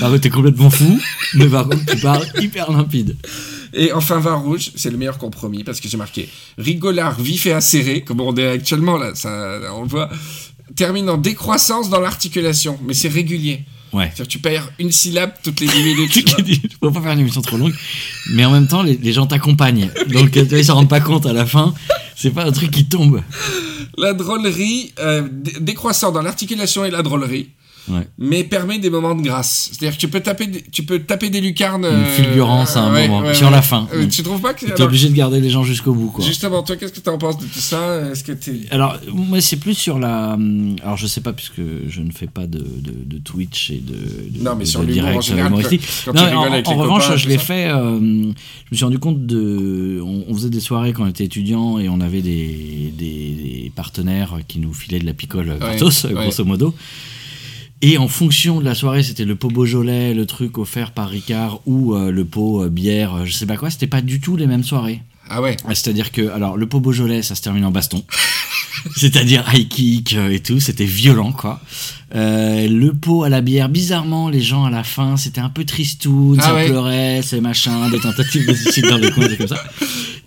Par 0.00 0.08
contre, 0.10 0.20
t'es 0.22 0.30
complètement 0.30 0.70
fou, 0.70 0.98
mais 1.34 1.46
par 1.48 1.68
contre, 1.68 1.84
tu 1.84 1.98
parles 1.98 2.26
hyper 2.40 2.70
limpide. 2.72 3.16
Et 3.74 3.92
enfin, 3.92 4.20
vin 4.20 4.34
rouge, 4.36 4.70
c'est 4.74 4.90
le 4.90 4.96
meilleur 4.96 5.18
compromis 5.18 5.64
parce 5.64 5.80
que 5.80 5.88
j'ai 5.88 5.96
marqué 5.98 6.28
rigolard, 6.58 7.20
vif 7.20 7.46
et 7.46 7.52
acéré, 7.52 8.02
comme 8.02 8.20
on 8.20 8.34
est 8.36 8.46
actuellement 8.48 8.96
là, 8.96 9.14
ça, 9.14 9.58
on 9.74 9.82
le 9.82 9.88
voit, 9.88 10.10
termine 10.74 11.08
en 11.10 11.18
décroissance 11.18 11.90
dans 11.90 12.00
l'articulation, 12.00 12.78
mais 12.86 12.94
c'est 12.94 13.08
régulier. 13.08 13.64
Ouais. 13.92 14.06
C'est-à-dire 14.06 14.24
que 14.26 14.30
tu 14.30 14.38
perds 14.38 14.70
une 14.78 14.90
syllabe 14.92 15.32
toutes 15.42 15.60
les 15.60 15.66
10 15.66 15.82
minutes. 15.82 16.12
Je 16.72 16.76
peux 16.80 16.90
pas 16.90 17.00
faire 17.02 17.12
une 17.12 17.20
émission 17.20 17.42
trop 17.42 17.56
longue, 17.58 17.74
mais 18.30 18.44
en 18.44 18.50
même 18.50 18.66
temps, 18.66 18.82
les, 18.82 18.96
les 18.96 19.12
gens 19.12 19.26
t'accompagnent. 19.26 19.90
Donc, 20.08 20.30
tu 20.32 20.42
vois, 20.44 20.58
ils 20.58 20.64
s'en 20.64 20.74
rendent 20.76 20.88
pas 20.88 21.00
compte 21.00 21.26
à 21.26 21.32
la 21.32 21.44
fin. 21.46 21.74
C'est 22.16 22.30
pas 22.30 22.44
un 22.44 22.52
truc 22.52 22.70
qui 22.70 22.86
tombe. 22.86 23.20
La 23.98 24.14
drôlerie, 24.14 24.92
euh, 25.00 25.28
dé- 25.30 25.56
décroissant 25.60 26.10
dans 26.12 26.22
l'articulation 26.22 26.84
et 26.84 26.90
la 26.90 27.02
drôlerie, 27.02 27.48
Ouais. 27.88 28.06
mais 28.16 28.44
permet 28.44 28.78
des 28.78 28.90
moments 28.90 29.14
de 29.16 29.22
grâce. 29.22 29.70
C'est-à-dire 29.72 29.96
que 29.96 30.00
tu 30.00 30.08
peux 30.08 30.20
taper, 30.20 30.46
des- 30.46 30.62
tu 30.62 30.84
peux 30.84 31.00
taper 31.00 31.30
des 31.30 31.40
lucarnes. 31.40 31.84
Une 31.84 32.04
fulgurance 32.04 32.76
à 32.76 32.82
un 32.82 32.92
ouais, 32.94 33.08
moment, 33.08 33.26
ouais, 33.26 33.34
sur 33.34 33.50
la 33.50 33.60
fin. 33.60 33.88
Euh, 33.92 34.06
tu 34.06 34.22
trouves 34.22 34.40
pas 34.40 34.54
que. 34.54 34.66
T'es 34.66 34.72
alors, 34.72 34.86
obligé 34.86 35.08
de 35.08 35.14
garder 35.14 35.40
les 35.40 35.50
gens 35.50 35.64
jusqu'au 35.64 35.92
bout, 35.92 36.10
quoi. 36.10 36.24
Justement, 36.24 36.62
toi, 36.62 36.76
qu'est-ce 36.76 36.92
que 36.92 37.00
t'en 37.00 37.18
penses 37.18 37.38
de 37.38 37.46
tout 37.46 37.58
ça? 37.58 38.10
Est-ce 38.12 38.22
que 38.22 38.32
t'es. 38.32 38.60
Alors, 38.70 38.96
moi, 39.12 39.40
c'est 39.40 39.56
plus 39.56 39.74
sur 39.74 39.98
la. 39.98 40.34
hum, 40.34 40.76
Alors, 40.84 40.96
je 40.96 41.06
sais 41.08 41.20
pas, 41.20 41.32
puisque 41.32 41.60
je 41.88 42.00
ne 42.02 42.12
fais 42.12 42.28
pas 42.28 42.46
de, 42.46 42.58
de, 42.58 42.92
de 43.04 43.18
Twitch 43.18 43.70
et 43.70 43.78
de, 43.84 44.38
de, 44.38 44.44
Non, 44.44 44.54
mais 44.56 44.64
sur 44.64 44.80
en 44.80 44.84
direct 44.84 45.22
général, 45.22 45.48
humoristique. 45.50 45.82
quand 46.04 46.14
Non, 46.14 46.28
tu 46.28 46.34
en, 46.36 46.42
avec 46.42 46.68
en 46.68 46.70
les 46.74 46.80
revanche, 46.80 47.02
copains, 47.06 47.16
je 47.16 47.28
l'ai 47.28 47.38
fait. 47.38 47.68
euh, 47.68 47.98
je 47.98 48.04
me 48.70 48.76
suis 48.76 48.84
rendu 48.84 48.98
compte 49.00 49.26
de. 49.26 50.00
On, 50.04 50.24
on 50.28 50.34
faisait 50.34 50.50
des 50.50 50.60
soirées 50.60 50.92
quand 50.92 51.02
on 51.02 51.08
était 51.08 51.24
étudiant 51.24 51.78
et 51.80 51.88
on 51.88 52.00
avait 52.00 52.22
des, 52.22 52.92
des, 52.96 53.04
des 53.64 53.72
partenaires 53.74 54.36
qui 54.46 54.60
nous 54.60 54.72
filaient 54.72 55.00
de 55.00 55.06
la 55.06 55.14
picole 55.14 55.56
gratos, 55.58 56.04
ouais. 56.04 56.12
grosso 56.12 56.44
modo. 56.44 56.74
Et 57.84 57.98
en 57.98 58.06
fonction 58.06 58.60
de 58.60 58.64
la 58.64 58.76
soirée, 58.76 59.02
c'était 59.02 59.24
le 59.24 59.34
pot 59.34 59.48
Beaujolais, 59.48 60.14
le 60.14 60.24
truc 60.24 60.56
offert 60.56 60.92
par 60.92 61.08
Ricard 61.08 61.60
ou 61.66 61.94
euh, 61.94 62.12
le 62.12 62.24
pot 62.24 62.62
euh, 62.62 62.68
bière, 62.68 63.14
euh, 63.14 63.24
je 63.24 63.32
sais 63.32 63.44
pas 63.46 63.56
quoi. 63.56 63.70
C'était 63.70 63.88
pas 63.88 64.00
du 64.00 64.20
tout 64.20 64.36
les 64.36 64.46
mêmes 64.46 64.62
soirées. 64.62 65.02
Ah 65.28 65.42
ouais. 65.42 65.56
Ah, 65.66 65.74
C'est-à-dire 65.74 66.12
que, 66.12 66.28
alors, 66.30 66.56
le 66.56 66.66
pot 66.66 66.78
Beaujolais, 66.78 67.22
ça 67.22 67.34
se 67.34 67.42
termine 67.42 67.64
en 67.64 67.72
baston. 67.72 68.04
C'est-à-dire 68.96 69.44
high 69.52 69.68
kick 69.68 70.14
et 70.14 70.40
tout, 70.40 70.60
c'était 70.60 70.84
violent, 70.84 71.32
quoi. 71.32 71.60
Euh, 72.14 72.68
le 72.68 72.92
pot 72.92 73.24
à 73.24 73.28
la 73.28 73.40
bière, 73.40 73.68
bizarrement, 73.68 74.28
les 74.28 74.40
gens 74.40 74.64
à 74.64 74.70
la 74.70 74.84
fin, 74.84 75.16
c'était 75.16 75.40
un 75.40 75.48
peu 75.48 75.64
tristoun, 75.64 76.38
Ah 76.40 76.42
ça 76.42 76.54
ouais. 76.54 76.66
pleurait, 76.66 77.20
c'est 77.22 77.40
machin, 77.40 77.88
des 77.90 78.00
tentatives 78.00 78.46
de 78.46 78.54
suicide 78.54 78.88
dans 78.88 78.98
les 78.98 79.10
coins, 79.10 79.26
c'est 79.28 79.36
comme 79.38 79.48
ça. 79.48 79.62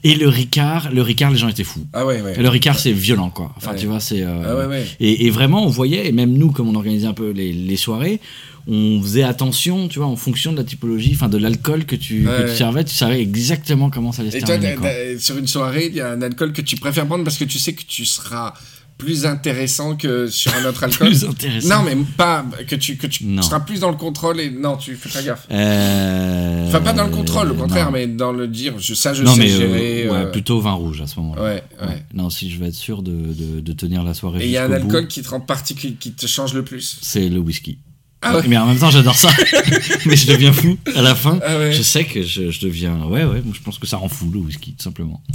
Et 0.06 0.14
le 0.16 0.30
Ricard, 0.30 0.92
le 0.94 1.02
Ricard, 1.02 1.32
les 1.32 1.38
gens 1.38 1.48
étaient 1.50 1.64
fous. 1.64 1.86
Ah 1.92 2.06
ouais, 2.06 2.22
ouais. 2.22 2.36
Et 2.38 2.42
le 2.44 2.48
Ricard, 2.50 2.78
c'est 2.80 2.92
violent, 2.92 3.30
quoi. 3.32 3.52
Enfin, 3.58 3.72
Ouais. 3.72 3.78
tu 3.78 3.88
vois, 3.88 4.00
c'est. 4.00 4.22
euh, 4.22 4.64
Ah 4.64 4.68
ouais, 4.70 4.86
et, 5.00 5.26
et 5.26 5.30
vraiment, 5.32 5.66
on 5.66 5.70
voyait, 5.70 6.08
et 6.08 6.12
même 6.12 6.34
nous, 6.34 6.52
comme 6.52 6.70
on 6.70 6.76
organisait 6.76 7.08
un 7.08 7.14
peu 7.14 7.32
les, 7.32 7.52
les 7.52 7.76
soirées, 7.76 8.20
on 8.68 9.02
faisait 9.02 9.24
attention, 9.24 9.88
tu 9.88 10.00
vois, 10.00 10.08
en 10.08 10.16
fonction 10.16 10.52
de 10.52 10.58
la 10.58 10.64
typologie, 10.64 11.12
enfin 11.16 11.28
de 11.28 11.38
l'alcool 11.38 11.86
que 11.86 11.96
tu, 11.96 12.24
que 12.24 12.30
Ouais. 12.30 12.50
tu 12.52 12.56
servais, 12.56 12.84
tu 12.84 12.94
savais 12.96 13.20
exactement 13.22 13.90
comment 13.90 14.12
ça 14.12 14.22
allait 14.22 14.32
se 14.32 14.38
Et 14.38 14.42
toi, 14.42 14.50
terminer. 14.58 14.76
quoi. 14.76 14.90
t'as- 14.90 15.20
sur 15.20 15.38
une 15.38 15.48
soirée, 15.48 15.88
il 15.88 15.96
y 15.96 16.02
a 16.02 16.12
un 16.12 16.22
alcool 16.22 16.54
que 16.54 16.62
tu 16.62 16.76
préfères 16.76 17.06
prendre 17.08 17.24
parce 17.24 17.38
que 17.38 17.44
tu 17.46 17.58
sais 17.60 17.74
que 17.74 17.84
tu 17.88 18.06
seras 18.06 18.54
plus 18.98 19.25
intéressant 19.25 19.96
que 19.96 20.28
sur 20.28 20.54
un 20.56 20.66
autre 20.66 20.84
alcool. 20.86 21.08
Plus 21.08 21.25
intéressant. 21.25 21.84
Non, 21.84 21.84
mais 21.84 21.98
pas 22.18 22.46
que 22.68 22.75
tu 22.75 22.96
que 22.98 23.08
tu 23.08 23.25
Non. 23.25 23.42
seras 23.42 23.60
plus 23.60 23.82
dans 23.82 23.90
le 23.92 23.98
contrôle 23.98 24.40
et 24.40 24.50
non, 24.50 24.78
tu 24.78 24.96
fais 24.96 25.10
pas 25.10 25.22
gaffe. 25.22 25.48
Euh, 25.52 26.68
Enfin, 26.68 26.82
pas 26.82 26.94
dans 26.94 27.06
le 27.06 27.12
contrôle, 27.12 27.52
au 27.52 27.56
contraire, 27.56 27.86
non. 27.88 27.92
mais 27.92 28.08
dans 28.08 28.32
le 28.32 28.48
dire, 28.48 28.74
je, 28.80 28.94
ça, 28.94 29.14
je 29.14 29.24
non, 29.24 29.34
sais 29.34 29.40
mais 29.40 29.52
euh, 29.52 29.58
gérer. 29.58 30.10
ouais, 30.10 30.18
euh, 30.18 30.25
plutôt 30.32 30.60
vin 30.60 30.72
rouge 30.74 31.02
à 31.02 31.08
ce 31.08 31.20
moment-là. 31.20 31.42
ouais, 31.44 31.64
ouais. 31.82 31.88
Ouais. 31.88 32.04
Non, 32.14 32.30
si 32.30 32.50
je 32.50 32.58
veux 32.60 32.68
être 32.68 32.74
sûr 32.74 33.02
de, 33.02 33.12
de, 33.12 33.60
de 33.62 33.74
tenir 33.74 34.04
la 34.04 34.14
soirée 34.14 34.44
Et 34.44 34.46
il 34.46 34.52
y 34.52 34.58
a 34.58 34.64
un 34.66 34.68
bout, 34.68 34.74
alcool 34.75 35.08
qui 35.08 35.22
te 35.22 35.30
rend 35.30 35.40
particulier, 35.40 35.96
qui 36.00 36.12
te 36.12 36.25
change 36.28 36.54
le 36.54 36.64
plus. 36.64 36.98
c'est 37.02 37.30
le 37.30 37.40
whisky. 37.40 37.78
Ah 38.25 38.36
ouais. 38.38 38.44
Mais 38.48 38.58
en 38.58 38.65
même 38.67 38.77
temps, 38.77 38.89
j'adore 38.91 39.15
ça. 39.15 39.29
mais 40.05 40.15
je 40.15 40.27
deviens 40.27 40.51
fou 40.53 40.77
à 40.96 41.01
la 41.01 41.15
fin. 41.15 41.39
Ah 41.46 41.58
ouais. 41.58 41.72
Je 41.72 41.82
sais 41.82 42.05
que 42.05 42.24
je, 42.24 42.51
je 42.51 42.60
deviens. 42.60 42.98
Ouais, 43.05 43.24
ouais, 43.24 43.41
je 43.53 43.60
pense 43.62 43.77
que 43.79 43.88
ça 43.88 43.98
rend 43.98 44.10
fou 44.10 44.29
le 44.34 44.39
whisky, 44.39 44.74
tout 44.74 44.84
simplement. 44.84 45.22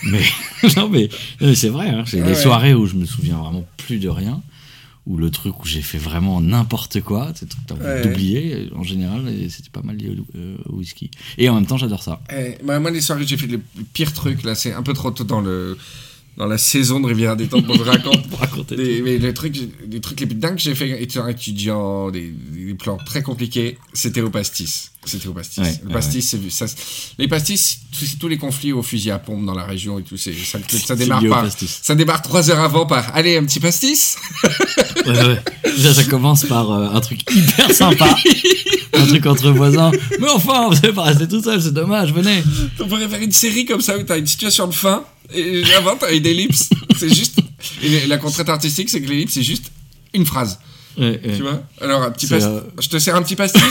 mais 0.04 0.22
non, 0.76 0.88
mais, 0.88 1.08
c'est 1.54 1.68
vrai. 1.70 1.88
Hein. 1.88 2.04
J'ai 2.06 2.18
Ouais, 2.20 2.28
des 2.28 2.34
ouais. 2.34 2.42
soirées 2.42 2.74
où 2.74 2.86
je 2.86 2.94
me 2.94 3.04
souviens 3.04 3.36
vraiment 3.38 3.64
plus 3.76 3.98
de 3.98 4.08
rien. 4.08 4.40
Ou 5.06 5.16
le 5.16 5.30
truc 5.30 5.64
où 5.64 5.66
j'ai 5.66 5.80
fait 5.80 5.96
vraiment 5.98 6.40
n'importe 6.40 7.00
quoi. 7.00 7.32
C'est 7.34 7.48
truc 7.48 7.62
t'as 7.66 8.02
d'oublier. 8.02 8.68
En 8.76 8.82
général, 8.82 9.22
c'était 9.48 9.70
pas 9.70 9.80
mal 9.82 9.96
lié 9.96 10.10
au, 10.10 10.38
euh, 10.38 10.56
au 10.68 10.76
whisky. 10.76 11.10
Et 11.38 11.48
en 11.48 11.54
même 11.54 11.64
temps, 11.66 11.78
j'adore 11.78 12.02
ça. 12.02 12.20
Eh, 12.30 12.62
moi, 12.62 12.78
moi, 12.78 12.90
les 12.90 13.00
soirées, 13.00 13.26
j'ai 13.26 13.38
fait 13.38 13.46
le 13.46 13.60
pire 13.94 14.12
truc 14.12 14.44
là, 14.44 14.54
c'est 14.54 14.74
un 14.74 14.82
peu 14.82 14.92
trop 14.92 15.10
tôt 15.10 15.24
dans 15.24 15.40
le 15.40 15.78
dans 16.38 16.46
la 16.46 16.56
saison 16.56 17.00
de 17.00 17.06
Rivière 17.06 17.36
Détente 17.36 17.66
pour 17.66 17.74
je 17.76 17.82
raconte 17.82 18.26
Pour 18.30 18.38
raconter 18.38 18.76
des, 18.76 19.02
mais 19.02 19.18
les 19.18 19.34
trucs, 19.34 19.56
les 19.90 20.00
trucs 20.00 20.20
les 20.20 20.26
plus 20.26 20.36
dingues 20.36 20.54
que 20.54 20.62
j'ai 20.62 20.74
fait 20.74 21.02
étant 21.02 21.26
étudiant, 21.26 22.10
des, 22.10 22.30
des 22.30 22.74
plans 22.74 22.96
très 23.04 23.22
compliqués, 23.22 23.76
c'était 23.92 24.20
au 24.20 24.30
pastis. 24.30 24.92
C'était 25.04 25.26
au 25.26 25.32
pastis. 25.32 25.64
Ouais, 25.64 25.80
le 25.82 25.88
ouais, 25.88 25.94
pastis, 25.94 26.28
c'est 26.28 26.50
ça, 26.50 26.66
les 27.18 27.26
pastis, 27.26 27.80
tous, 27.98 28.18
tous 28.18 28.28
les 28.28 28.36
conflits 28.36 28.72
au 28.72 28.82
fusil 28.82 29.10
à 29.10 29.18
pompe 29.18 29.44
dans 29.46 29.54
la 29.54 29.64
région 29.64 29.98
et 29.98 30.02
tout, 30.02 30.16
c'est, 30.16 30.32
ça, 30.32 30.58
ça 30.58 30.78
C'est 30.78 30.96
démarre 30.96 31.22
pastis. 31.28 31.80
Ça 31.82 31.94
démarre 31.94 32.22
trois 32.22 32.50
heures 32.50 32.60
avant 32.60 32.86
par 32.86 33.14
allez 33.16 33.36
un 33.36 33.44
petit 33.44 33.60
pastis. 33.60 34.16
Ouais, 35.06 35.26
ouais. 35.26 35.42
Déjà, 35.64 35.94
ça 35.94 36.04
commence 36.04 36.44
par 36.44 36.70
euh, 36.70 36.90
un 36.92 37.00
truc 37.00 37.20
hyper 37.34 37.72
sympa. 37.72 38.14
un 38.92 39.06
truc 39.06 39.26
entre 39.26 39.50
voisins. 39.50 39.90
Mais 40.20 40.28
enfin, 40.28 40.68
vous 40.68 40.74
savez 40.74 40.92
pas 40.92 41.04
rester 41.04 41.26
tout 41.26 41.42
seul, 41.42 41.62
c'est 41.62 41.72
dommage, 41.72 42.12
venez. 42.12 42.44
On 42.78 42.86
pourrait 42.86 43.08
faire 43.08 43.22
une 43.22 43.32
série 43.32 43.64
comme 43.64 43.80
ça 43.80 43.96
où 43.96 44.02
t'as 44.02 44.18
une 44.18 44.26
situation 44.26 44.66
de 44.66 44.74
fin 44.74 45.04
et 45.34 45.62
avant 45.74 45.96
t'as 45.96 46.12
une 46.14 46.26
ellipse. 46.26 46.70
C'est 46.98 47.12
juste. 47.14 47.38
Et 47.82 48.06
la 48.06 48.18
contrainte 48.18 48.48
artistique, 48.48 48.88
c'est 48.88 49.00
que 49.02 49.08
l'ellipse 49.08 49.34
c'est 49.34 49.42
juste 49.42 49.70
une 50.14 50.24
phrase. 50.26 50.58
Ouais, 50.96 51.20
ouais. 51.24 51.36
Tu 51.36 51.42
vois? 51.42 51.62
Alors 51.80 52.02
un 52.02 52.10
petit 52.10 52.26
euh, 52.32 52.60
Je 52.80 52.88
te 52.88 52.98
sers 52.98 53.14
un 53.14 53.22
petit 53.22 53.36
pastis. 53.36 53.62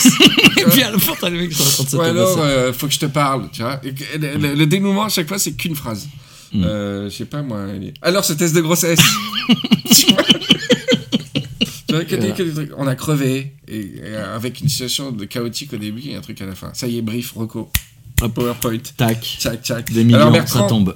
Et 0.58 0.64
puis 0.64 0.82
à 0.84 0.92
la 0.92 0.98
fin, 1.00 1.14
t'as 1.20 1.30
les 1.30 1.40
mecs 1.40 1.50
qui 1.52 1.96
Ou 1.96 2.02
alors, 2.02 2.38
euh, 2.40 2.72
faut 2.72 2.88
que 2.88 2.94
je 2.94 3.00
te 3.00 3.06
parle, 3.06 3.50
tu 3.52 3.62
vois. 3.64 3.82
Et 3.84 3.94
le, 4.18 4.38
le- 4.38 4.56
le 4.56 4.66
dénouement 4.66 5.04
à 5.06 5.10
chaque 5.10 5.28
fois, 5.28 5.38
c'est 5.38 5.52
qu'une 5.54 5.76
phrase. 5.76 6.08
Mm. 6.54 6.64
Euh, 6.64 7.10
je 7.10 7.16
sais 7.16 7.26
pas 7.26 7.42
moi. 7.42 7.66
Alors, 8.02 8.24
ce 8.24 8.32
test 8.34 8.56
de 8.56 8.62
grossesse. 8.62 9.00
tu 9.96 10.14
vois? 10.14 10.24
Tu 11.88 11.94
vois, 11.96 12.06
que 12.06 12.16
des- 12.16 12.32
que 12.32 12.44
des 12.44 12.54
trucs. 12.54 12.72
On 12.78 12.88
a 12.88 12.96
crevé, 12.96 13.54
et, 13.68 13.80
et 13.80 14.16
avec 14.16 14.62
une 14.62 14.70
situation 14.70 15.12
de 15.12 15.26
chaotique 15.26 15.74
au 15.74 15.78
début 15.78 16.10
et 16.10 16.16
un 16.16 16.22
truc 16.22 16.42
à 16.42 16.46
la 16.46 16.56
fin. 16.56 16.72
Ça 16.74 16.88
y 16.88 16.98
est, 16.98 17.02
brief, 17.02 17.34
reco. 17.36 17.70
PowerPoint. 18.18 18.80
Tac. 18.96 19.22
Tchac, 19.40 19.62
tchac. 19.64 19.92
Des 19.92 20.04
millions, 20.04 20.18
Alors, 20.20 20.32
ça 20.34 20.40
Bertrand, 20.40 20.68
tombe. 20.68 20.96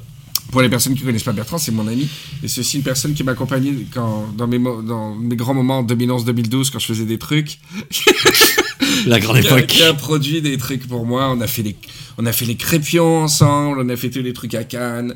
Pour 0.52 0.62
les 0.62 0.70
personnes 0.70 0.94
qui 0.96 1.04
connaissent 1.04 1.24
pas 1.24 1.32
Bertrand, 1.32 1.58
c'est 1.58 1.72
mon 1.72 1.88
ami. 1.88 2.08
Et 2.44 2.48
c'est 2.48 2.60
aussi 2.62 2.78
une 2.78 2.84
personne 2.84 3.14
qui 3.14 3.24
m'accompagnait 3.24 3.74
quand, 3.94 4.28
dans, 4.38 4.48
mes, 4.48 4.60
mo- 4.60 4.82
dans 4.82 5.16
mes 5.16 5.36
grands 5.36 5.54
moments 5.54 5.80
en 5.80 5.84
2011-2012 5.86 6.72
quand 6.72 6.80
je 6.80 6.86
faisais 6.88 7.06
des 7.06 7.18
trucs. 7.18 7.60
La 9.06 9.20
grande 9.20 9.40
qui 9.42 9.48
a, 9.48 9.58
époque. 9.58 9.68
qui 9.68 9.84
a 9.84 9.94
produit 9.94 10.42
des 10.42 10.58
trucs 10.58 10.88
pour 10.88 11.06
moi. 11.06 11.30
On 11.32 11.40
a 11.42 11.48
fait 11.48 11.64
les, 11.64 11.76
on 12.18 12.26
a 12.26 12.32
fait 12.32 12.46
les 12.46 12.56
crépions 12.56 13.24
ensemble, 13.24 13.80
on 13.80 13.90
a 13.90 13.96
fait 13.96 14.10
tous 14.10 14.22
les 14.22 14.34
trucs 14.34 14.54
à 14.54 14.64
Cannes. 14.64 15.16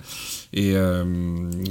Et 0.58 0.72
euh, 0.74 1.04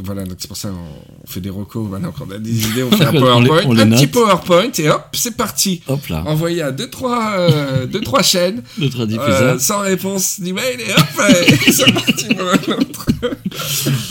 voilà, 0.04 0.24
donc 0.24 0.34
c'est 0.38 0.46
pour 0.48 0.58
ça 0.58 0.68
qu'on 0.68 1.26
fait 1.26 1.40
des 1.40 1.48
recos. 1.48 1.88
Maintenant 1.88 2.12
qu'on 2.12 2.30
a 2.30 2.38
des 2.38 2.68
idées, 2.70 2.82
on 2.82 2.90
fait 2.90 3.04
un 3.04 3.08
On 3.08 3.40
les- 3.40 3.48
PowerPoint. 3.48 3.62
on 3.66 3.72
les 3.72 3.82
un 3.82 3.88
petit. 3.90 4.06
PowerPoint 4.08 4.70
et 4.78 4.90
hop, 4.90 5.06
c'est 5.14 5.36
parti. 5.38 5.80
Hop 5.88 6.06
là. 6.08 6.22
Envoyé 6.26 6.60
à 6.60 6.70
deux 6.70 6.90
trois, 6.90 7.32
euh, 7.38 7.86
deux, 7.86 8.02
trois 8.02 8.22
chaînes, 8.22 8.62
Notre 8.78 9.00
euh, 9.02 9.06
diffuseur. 9.06 9.58
sans 9.60 9.80
réponse 9.80 10.38
d'email 10.38 10.76
et 10.86 10.92
hop, 10.92 11.26
c'est 11.72 11.92
parti 11.92 12.26
pour 12.34 12.46
un 12.46 12.78
autre. 12.78 13.06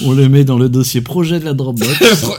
On 0.06 0.13
le 0.13 0.27
met 0.27 0.44
dans 0.44 0.58
le 0.58 0.70
dossier 0.70 1.01
projet 1.01 1.39
de 1.39 1.46
la 1.46 1.53
Dropbox. 1.53 1.92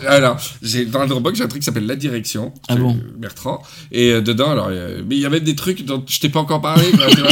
alors, 0.09 0.37
j'ai 0.61 0.87
dans 0.87 1.03
le 1.03 1.09
Dropbox, 1.09 1.39
j'ai 1.39 1.45
un 1.45 1.49
truc 1.49 1.63
qui 1.63 1.67
s'appelle 1.67 1.87
La 1.87 1.95
Direction. 1.97 2.53
Ah 2.69 2.75
bon 2.75 2.99
Bertrand. 3.17 3.63
Et 3.93 4.11
euh, 4.11 4.21
dedans, 4.21 4.51
alors, 4.51 4.69
euh, 4.71 5.03
mais 5.09 5.15
il 5.15 5.21
y 5.23 5.27
avait 5.27 5.41
des 5.41 5.55
trucs 5.55 5.85
dont 5.85 6.03
je 6.09 6.19
t'ai 6.19 6.31
pas 6.31 6.41
encore 6.41 6.61
parlé. 6.61 6.91
quoi, 6.91 7.07
tu 7.11 7.21
vois. 7.21 7.31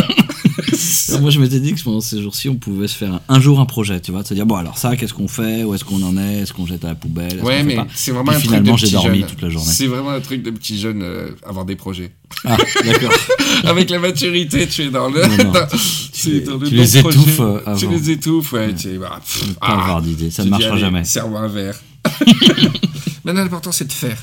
Alors, 1.09 1.21
moi, 1.23 1.31
je 1.31 1.41
m'étais 1.41 1.61
dit 1.61 1.75
que 1.75 1.83
pendant 1.83 2.01
ces 2.01 2.23
jours-ci, 2.23 2.49
on 2.49 2.55
pouvait 2.57 2.89
se 2.89 2.97
faire 2.97 3.13
un, 3.15 3.21
un 3.29 3.41
jour 3.41 3.61
un 3.61 3.67
projet, 3.67 4.01
tu 4.01 4.13
vois. 4.13 4.23
C'est-à-dire, 4.25 4.47
bon, 4.47 4.57
alors 4.57 4.79
ça, 4.79 4.92
qu'est-ce 4.97 5.15
qu'on 5.15 5.29
fait? 5.29 5.65
Où 5.65 5.75
est-ce 5.75 5.85
qu'on 5.85 6.03
en 6.03 6.17
est? 6.17 6.41
Est-ce 6.41 6.53
qu'on 6.53 6.67
jette 6.67 6.85
à 6.85 6.89
la 6.89 6.95
poubelle? 6.95 7.41
Ouais, 7.43 7.63
mais 7.63 7.77
c'est 7.95 8.11
vraiment 8.13 8.33
Puis 8.33 8.37
un 8.37 8.41
truc 8.41 8.51
finalement, 8.51 8.73
de 8.75 8.79
j'ai 8.79 8.91
dormi 8.91 9.19
jeune. 9.21 9.29
toute 9.29 9.43
la 9.43 9.51
journée. 9.51 9.71
C'est 9.73 9.87
vraiment 9.87 10.11
un 10.11 10.21
truc 10.21 10.43
de 10.43 10.51
petit 10.51 10.79
jeune, 10.79 11.03
euh, 11.03 11.29
avoir 11.47 11.65
des 11.65 11.77
projets. 11.77 12.13
Ah, 12.45 12.57
d'accord. 12.85 13.13
Avec 13.65 13.91
la 13.91 13.99
maturité, 13.99 14.67
tu 14.67 14.83
es 14.83 14.91
dans 14.91 15.09
le. 15.11 15.23
Non, 15.23 15.45
non, 15.45 15.53
dans- 15.53 15.67
tu 16.13 16.31
les- 16.31 16.41
dans 16.41 16.57
le 16.57 16.69
tu 16.69 16.75
bon 16.77 16.83
les 16.83 17.01
projet. 17.01 17.19
étouffes, 17.21 17.41
euh, 17.41 17.59
Tu 17.77 17.85
avant. 17.87 17.91
les 17.95 18.11
étouffes, 18.11 18.53
ouais. 18.53 18.75
Tu 18.75 18.99
bah, 18.99 19.21
pff, 19.21 19.55
Pas 19.55 19.67
ah, 19.69 19.73
avoir 19.83 20.03
d'idée, 20.03 20.31
ça 20.31 20.43
tu 20.43 20.51
ne 20.51 20.57
dis, 20.57 20.63
marchera 20.63 20.73
allez, 20.73 20.81
jamais. 20.81 21.05
Serre-moi 21.05 21.41
un 21.41 21.49
verre. 21.49 21.79
Maintenant, 23.25 23.43
l'important, 23.43 23.73
c'est 23.73 23.87
de 23.87 23.93
faire. 23.93 24.19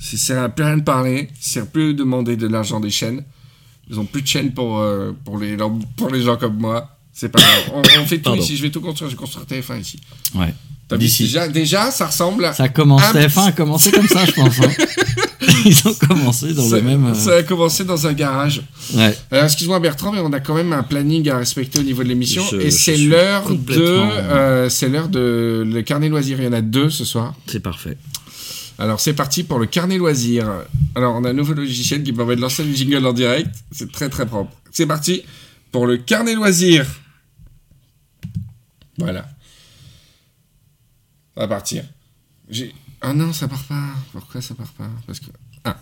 Ça 0.00 0.16
sert 0.16 0.42
à 0.42 0.48
plus 0.48 0.64
rien 0.64 0.76
de 0.76 0.82
parler, 0.82 1.28
ça 1.40 1.52
sert 1.60 1.66
plus 1.66 1.92
de 1.94 1.98
demander 1.98 2.36
de 2.36 2.46
l'argent 2.46 2.80
des 2.80 2.90
chaînes. 2.90 3.22
Ils 3.88 3.98
ont 4.00 4.04
plus 4.04 4.22
de 4.22 4.26
chaînes 4.26 4.52
pour, 4.52 4.78
euh, 4.78 5.12
pour, 5.24 5.38
les, 5.38 5.56
pour 5.96 6.10
les 6.10 6.22
gens 6.22 6.36
comme 6.36 6.56
moi. 6.58 6.95
C'est 7.18 7.30
pas 7.30 7.38
grave. 7.38 7.70
On, 7.72 7.78
on 8.02 8.04
fait 8.06 8.18
tout 8.18 8.24
Pardon. 8.24 8.42
ici. 8.42 8.56
Je 8.58 8.62
vais 8.62 8.70
tout 8.70 8.82
construire. 8.82 9.10
Je 9.10 9.16
vais 9.16 9.20
construire 9.20 9.46
TF1 9.46 9.80
ici. 9.80 9.98
Ouais. 10.34 10.52
T'as 10.86 10.96
vu, 10.98 11.06
déjà, 11.08 11.48
déjà, 11.48 11.90
ça 11.90 12.06
ressemble 12.06 12.44
à. 12.44 12.52
Ça 12.52 12.64
Un 12.64 12.66
TF1 12.68 13.46
a 13.48 13.52
commencé 13.52 13.90
comme 13.90 14.06
ça, 14.06 14.24
je 14.26 14.32
pense. 14.32 14.60
hein. 14.60 14.70
Ils 15.64 15.88
ont 15.88 15.94
commencé 15.94 16.52
dans 16.52 16.68
ça, 16.68 16.76
le 16.76 16.82
même. 16.82 17.06
euh, 17.06 17.14
ça 17.14 17.36
a 17.36 17.42
commencé 17.42 17.84
dans 17.84 18.06
un 18.06 18.12
garage. 18.12 18.62
Ouais. 18.94 19.16
Alors, 19.30 19.44
excuse-moi 19.46 19.80
Bertrand, 19.80 20.12
mais 20.12 20.20
on 20.20 20.32
a 20.32 20.40
quand 20.40 20.54
même 20.54 20.72
un 20.72 20.82
planning 20.82 21.28
à 21.30 21.38
respecter 21.38 21.78
au 21.78 21.82
niveau 21.82 22.02
de 22.04 22.08
l'émission. 22.08 22.44
Je- 22.50 22.56
Et 22.58 22.70
je 22.70 22.76
c'est 22.76 22.96
l'heure 22.98 23.48
de. 23.50 23.74
euh, 23.80 24.68
c'est 24.68 24.88
l'heure 24.90 25.08
de. 25.08 25.64
Le 25.66 25.82
carnet 25.82 26.08
loisir. 26.10 26.38
Il 26.38 26.44
y 26.44 26.48
en 26.48 26.52
a 26.52 26.60
deux 26.60 26.90
ce 26.90 27.04
soir. 27.04 27.34
C'est 27.46 27.60
parfait. 27.60 27.96
Alors, 28.78 29.00
c'est 29.00 29.14
parti 29.14 29.42
pour 29.42 29.58
le 29.58 29.66
carnet 29.66 29.96
loisir. 29.96 30.46
Alors, 30.94 31.16
on 31.16 31.24
a 31.24 31.30
un 31.30 31.32
nouveau 31.32 31.54
logiciel 31.54 32.02
qui 32.02 32.12
permet 32.12 32.36
de 32.36 32.42
lancer 32.42 32.62
le 32.62 32.72
jingle 32.74 33.04
en 33.06 33.12
direct. 33.14 33.48
C'est 33.72 33.90
très 33.90 34.08
très 34.10 34.26
propre. 34.26 34.52
C'est 34.70 34.86
parti 34.86 35.22
pour 35.72 35.86
le 35.86 35.96
carnet 35.96 36.34
loisir. 36.34 36.84
Voilà. 38.98 39.26
Ça 41.34 41.42
va 41.42 41.48
partir. 41.48 41.84
J'ai. 42.48 42.74
Ah 43.00 43.12
non, 43.12 43.32
ça 43.32 43.46
part 43.48 43.62
pas. 43.64 43.88
Pourquoi 44.12 44.40
ça 44.40 44.54
part 44.54 44.72
pas? 44.78 44.88
Parce 45.06 45.20
que. 45.20 45.26
Ah. 45.64 45.76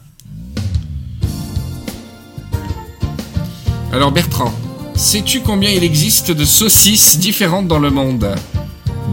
Alors 3.92 4.10
Bertrand, 4.10 4.52
sais-tu 4.96 5.40
combien 5.40 5.70
il 5.70 5.84
existe 5.84 6.32
de 6.32 6.44
saucisses 6.44 7.18
différentes 7.18 7.68
dans 7.68 7.78
le 7.78 7.90
monde? 7.90 8.34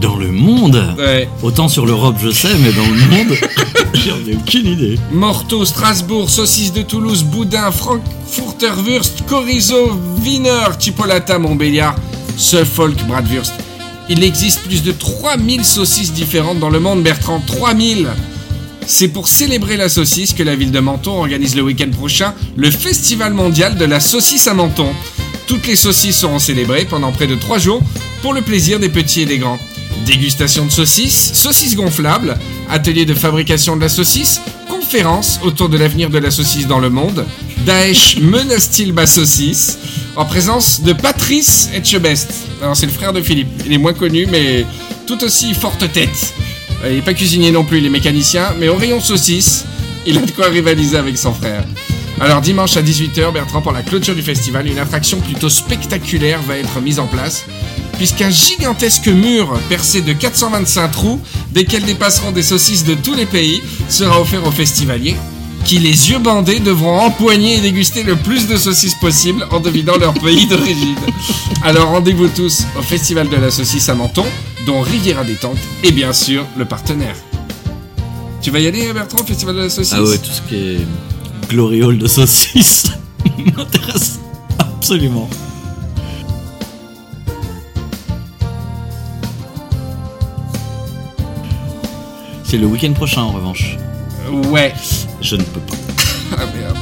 Dans 0.00 0.16
le 0.16 0.32
monde? 0.32 0.96
Ouais. 0.98 1.28
Autant 1.42 1.68
sur 1.68 1.86
l'Europe, 1.86 2.16
je 2.20 2.30
sais, 2.30 2.56
mais 2.58 2.72
dans 2.72 2.88
le 2.88 3.06
monde, 3.08 3.36
j'en 3.94 4.18
ai 4.26 4.34
aucune 4.34 4.66
idée. 4.66 4.98
Morteau, 5.12 5.64
Strasbourg, 5.64 6.28
saucisse 6.28 6.72
de 6.72 6.82
Toulouse, 6.82 7.22
Boudin, 7.22 7.70
Frankfurter 7.70 8.72
Wurst, 8.84 9.22
Chorizo, 9.28 9.92
Wiener, 10.24 10.76
Chipolata, 10.80 11.38
Montbéliard, 11.38 11.94
Suffolk, 12.36 13.00
Bratwurst. 13.06 13.52
Il 14.14 14.22
existe 14.24 14.60
plus 14.64 14.82
de 14.82 14.92
3000 14.92 15.64
saucisses 15.64 16.12
différentes 16.12 16.58
dans 16.58 16.68
le 16.68 16.80
monde, 16.80 17.02
Bertrand. 17.02 17.40
3000 17.46 18.08
C'est 18.86 19.08
pour 19.08 19.26
célébrer 19.26 19.78
la 19.78 19.88
saucisse 19.88 20.34
que 20.34 20.42
la 20.42 20.54
ville 20.54 20.70
de 20.70 20.80
Menton 20.80 21.18
organise 21.18 21.56
le 21.56 21.62
week-end 21.62 21.88
prochain 21.88 22.34
le 22.54 22.70
Festival 22.70 23.32
mondial 23.32 23.78
de 23.78 23.86
la 23.86 24.00
saucisse 24.00 24.48
à 24.48 24.52
Menton. 24.52 24.90
Toutes 25.46 25.66
les 25.66 25.76
saucisses 25.76 26.18
seront 26.18 26.38
célébrées 26.38 26.84
pendant 26.84 27.10
près 27.10 27.26
de 27.26 27.36
3 27.36 27.58
jours 27.58 27.80
pour 28.20 28.34
le 28.34 28.42
plaisir 28.42 28.78
des 28.78 28.90
petits 28.90 29.22
et 29.22 29.26
des 29.26 29.38
grands. 29.38 29.58
Dégustation 30.06 30.66
de 30.66 30.70
saucisses, 30.70 31.32
saucisses 31.34 31.76
gonflables, 31.76 32.36
atelier 32.70 33.04
de 33.04 33.14
fabrication 33.14 33.76
de 33.76 33.80
la 33.80 33.88
saucisse, 33.88 34.40
conférence 34.68 35.38
autour 35.42 35.68
de 35.68 35.78
l'avenir 35.78 36.10
de 36.10 36.18
la 36.18 36.30
saucisse 36.30 36.66
dans 36.66 36.80
le 36.80 36.90
monde, 36.90 37.24
Daesh 37.64 38.16
menace-t-il 38.20 38.92
ma 38.92 39.06
saucisse 39.06 39.78
En 40.16 40.24
présence 40.24 40.82
de 40.82 40.92
Patrice 40.92 41.70
Etchebest. 41.72 42.32
Alors 42.60 42.76
c'est 42.76 42.86
le 42.86 42.92
frère 42.92 43.12
de 43.12 43.22
Philippe, 43.22 43.48
il 43.64 43.72
est 43.72 43.78
moins 43.78 43.94
connu 43.94 44.26
mais 44.30 44.66
tout 45.06 45.22
aussi 45.24 45.54
forte 45.54 45.90
tête. 45.92 46.34
Euh, 46.84 46.90
Il 46.90 46.96
n'est 46.96 47.02
pas 47.02 47.14
cuisinier 47.14 47.52
non 47.52 47.64
plus, 47.64 47.78
il 47.78 47.86
est 47.86 47.90
mécanicien, 47.90 48.54
mais 48.58 48.68
au 48.68 48.76
rayon 48.76 49.00
saucisse, 49.00 49.64
il 50.06 50.18
a 50.18 50.22
de 50.22 50.30
quoi 50.32 50.46
rivaliser 50.46 50.96
avec 50.96 51.16
son 51.16 51.32
frère. 51.32 51.64
Alors 52.20 52.40
dimanche 52.40 52.76
à 52.76 52.82
18h, 52.82 53.32
Bertrand, 53.32 53.62
pour 53.62 53.72
la 53.72 53.82
clôture 53.82 54.14
du 54.14 54.22
festival, 54.22 54.66
une 54.66 54.78
attraction 54.78 55.20
plutôt 55.20 55.48
spectaculaire 55.48 56.40
va 56.42 56.58
être 56.58 56.80
mise 56.80 56.98
en 56.98 57.06
place, 57.06 57.44
puisqu'un 58.02 58.30
gigantesque 58.30 59.06
mur 59.06 59.60
percé 59.68 60.00
de 60.00 60.12
425 60.12 60.90
trous, 60.90 61.20
desquels 61.52 61.84
dépasseront 61.84 62.32
des 62.32 62.42
saucisses 62.42 62.84
de 62.84 62.94
tous 62.94 63.14
les 63.14 63.26
pays, 63.26 63.62
sera 63.88 64.20
offert 64.20 64.44
aux 64.44 64.50
festivaliers, 64.50 65.14
qui 65.64 65.78
les 65.78 66.10
yeux 66.10 66.18
bandés 66.18 66.58
devront 66.58 66.98
empoigner 66.98 67.58
et 67.58 67.60
déguster 67.60 68.02
le 68.02 68.16
plus 68.16 68.48
de 68.48 68.56
saucisses 68.56 68.96
possible 68.96 69.46
en 69.52 69.60
devinant 69.60 69.98
leur 69.98 70.14
pays 70.14 70.46
d'origine. 70.50 70.96
Alors 71.62 71.90
rendez-vous 71.90 72.26
tous 72.26 72.64
au 72.76 72.82
Festival 72.82 73.28
de 73.28 73.36
la 73.36 73.52
saucisse 73.52 73.88
à 73.88 73.94
Menton, 73.94 74.26
dont 74.66 74.80
Riviera 74.80 75.22
Détente 75.22 75.58
est 75.84 75.92
bien 75.92 76.12
sûr 76.12 76.44
le 76.58 76.64
partenaire. 76.64 77.14
Tu 78.40 78.50
vas 78.50 78.58
y 78.58 78.66
aller 78.66 78.92
Bertrand 78.92 79.20
au 79.20 79.24
Festival 79.24 79.54
de 79.54 79.60
la 79.60 79.70
saucisse? 79.70 79.94
Ah 79.96 80.02
ouais, 80.02 80.18
tout 80.18 80.32
ce 80.32 80.42
qui 80.48 80.56
est 80.56 80.86
gloriole 81.48 81.98
de 81.98 82.08
saucisse 82.08 82.86
m'intéresse 83.56 84.18
absolument. 84.58 85.30
C'est 92.52 92.58
le 92.58 92.66
week-end 92.66 92.92
prochain 92.92 93.22
en 93.22 93.32
revanche. 93.32 93.78
Ouais. 94.50 94.74
Je 95.22 95.36
ne 95.36 95.42
peux 95.42 95.60
pas. 95.60 95.72
Ah 96.36 96.44
merde. 96.54 96.76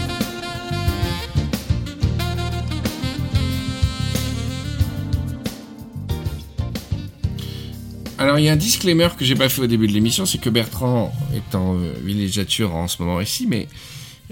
Alors 8.18 8.40
il 8.40 8.46
y 8.46 8.48
a 8.48 8.52
un 8.52 8.56
disclaimer 8.56 9.10
que 9.16 9.24
j'ai 9.24 9.36
pas 9.36 9.48
fait 9.48 9.62
au 9.62 9.68
début 9.68 9.86
de 9.86 9.92
l'émission, 9.92 10.26
c'est 10.26 10.38
que 10.38 10.50
Bertrand 10.50 11.14
est 11.36 11.54
en 11.54 11.76
euh, 11.76 11.92
villégiature 12.02 12.74
en 12.74 12.88
ce 12.88 13.00
moment 13.00 13.20
ici, 13.20 13.46
mais 13.48 13.68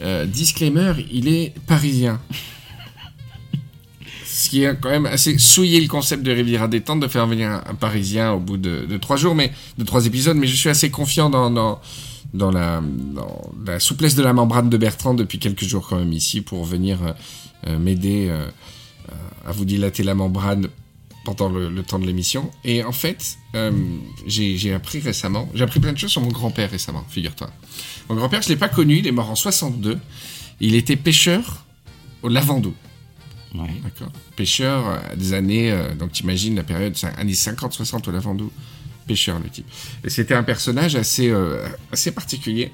euh, 0.02 0.26
disclaimer, 0.26 0.94
il 1.12 1.28
est 1.28 1.54
parisien. 1.68 2.20
Qui 4.48 4.64
est 4.64 4.80
quand 4.80 4.88
même 4.88 5.04
assez 5.04 5.36
souillé 5.36 5.78
le 5.78 5.88
concept 5.88 6.22
de 6.22 6.32
Riviera 6.32 6.68
détente 6.68 7.00
de 7.00 7.08
faire 7.08 7.26
venir 7.26 7.50
un, 7.50 7.74
Parisien 7.74 8.32
au 8.32 8.40
bout 8.40 8.56
de, 8.56 8.96
trois 8.96 9.16
jours, 9.16 9.34
mais 9.34 9.52
de 9.76 9.84
trois 9.84 10.06
épisodes. 10.06 10.38
Mais 10.38 10.46
je 10.46 10.56
suis 10.56 10.70
assez 10.70 10.90
confiant 10.90 11.28
dans, 11.28 11.80
la, 12.50 12.80
souplesse 13.78 14.14
de 14.14 14.22
la 14.22 14.32
membrane 14.32 14.70
de 14.70 14.76
Bertrand 14.78 15.12
depuis 15.12 15.38
quelques 15.38 15.64
jours 15.64 15.86
quand 15.86 15.98
même 15.98 16.14
ici 16.14 16.40
pour 16.40 16.64
venir 16.64 16.98
euh, 17.02 17.12
euh, 17.66 17.78
m'aider 17.78 18.28
euh, 18.30 18.48
à 19.44 19.52
vous 19.52 19.66
dilater 19.66 20.02
la 20.02 20.14
membrane 20.14 20.68
pendant 21.26 21.50
le, 21.50 21.82
temps 21.82 21.98
de 21.98 22.06
l'émission. 22.06 22.50
Et 22.64 22.82
en 22.82 22.92
fait, 22.92 23.36
j'ai 24.26 24.72
appris 24.72 25.00
récemment, 25.00 25.50
j'ai 25.54 25.64
appris 25.64 25.78
plein 25.78 25.92
de 25.92 25.98
choses 25.98 26.12
sur 26.12 26.22
mon 26.22 26.28
grand-père 26.28 26.70
récemment, 26.70 27.04
figure-toi. 27.10 27.50
Mon 28.08 28.14
grand-père, 28.14 28.40
je 28.40 28.48
l'ai 28.48 28.56
pas 28.56 28.70
connu, 28.70 28.96
il 28.96 29.06
est 29.06 29.12
mort 29.12 29.28
en 29.28 29.34
62. 29.34 29.98
Il 30.60 30.74
était 30.74 30.96
pêcheur 30.96 31.66
au 32.22 32.28
Lavandou. 32.28 32.72
Ouais. 33.54 33.80
D'accord. 33.82 34.12
Pêcheur 34.36 34.88
euh, 34.88 35.16
des 35.16 35.32
années, 35.32 35.70
euh, 35.70 35.94
donc 35.94 36.12
t'imagines 36.12 36.54
la 36.54 36.64
période 36.64 36.94
années 37.16 37.32
50-60 37.32 38.08
au 38.08 38.12
Lavandou. 38.12 38.50
Pêcheur 39.06 39.38
le 39.38 39.48
type. 39.48 39.66
Et 40.04 40.10
c'était 40.10 40.34
un 40.34 40.42
personnage 40.42 40.94
assez, 40.94 41.30
euh, 41.30 41.66
assez 41.90 42.12
particulier 42.12 42.70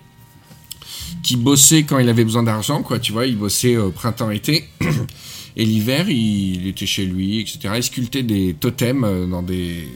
qui 1.23 1.37
bossait 1.37 1.85
quand 1.85 1.99
il 2.01 2.09
avait 2.09 2.25
besoin 2.25 2.43
d'argent, 2.43 2.83
quoi. 2.83 2.99
Tu 2.99 3.13
vois, 3.13 3.27
il 3.27 3.37
bossait 3.37 3.77
euh, 3.77 3.91
printemps-été. 3.91 4.69
Et 5.57 5.65
l'hiver, 5.65 6.11
il, 6.11 6.57
il 6.57 6.67
était 6.67 6.87
chez 6.87 7.07
lui, 7.07 7.41
etc. 7.41 7.75
Il 7.77 7.83
sculptait 7.85 8.25
des 8.25 8.55
totems 8.55 9.31
dans 9.31 9.43
des 9.43 9.87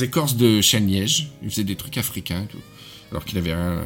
écorces 0.00 0.36
de 0.36 0.62
chêne-liège. 0.62 1.30
Il 1.42 1.50
faisait 1.50 1.64
des 1.64 1.76
trucs 1.76 1.98
africains 1.98 2.44
et 2.44 2.46
tout. 2.46 2.58
Alors 3.14 3.24
qu'il 3.24 3.38
avait 3.38 3.54
rien. 3.54 3.80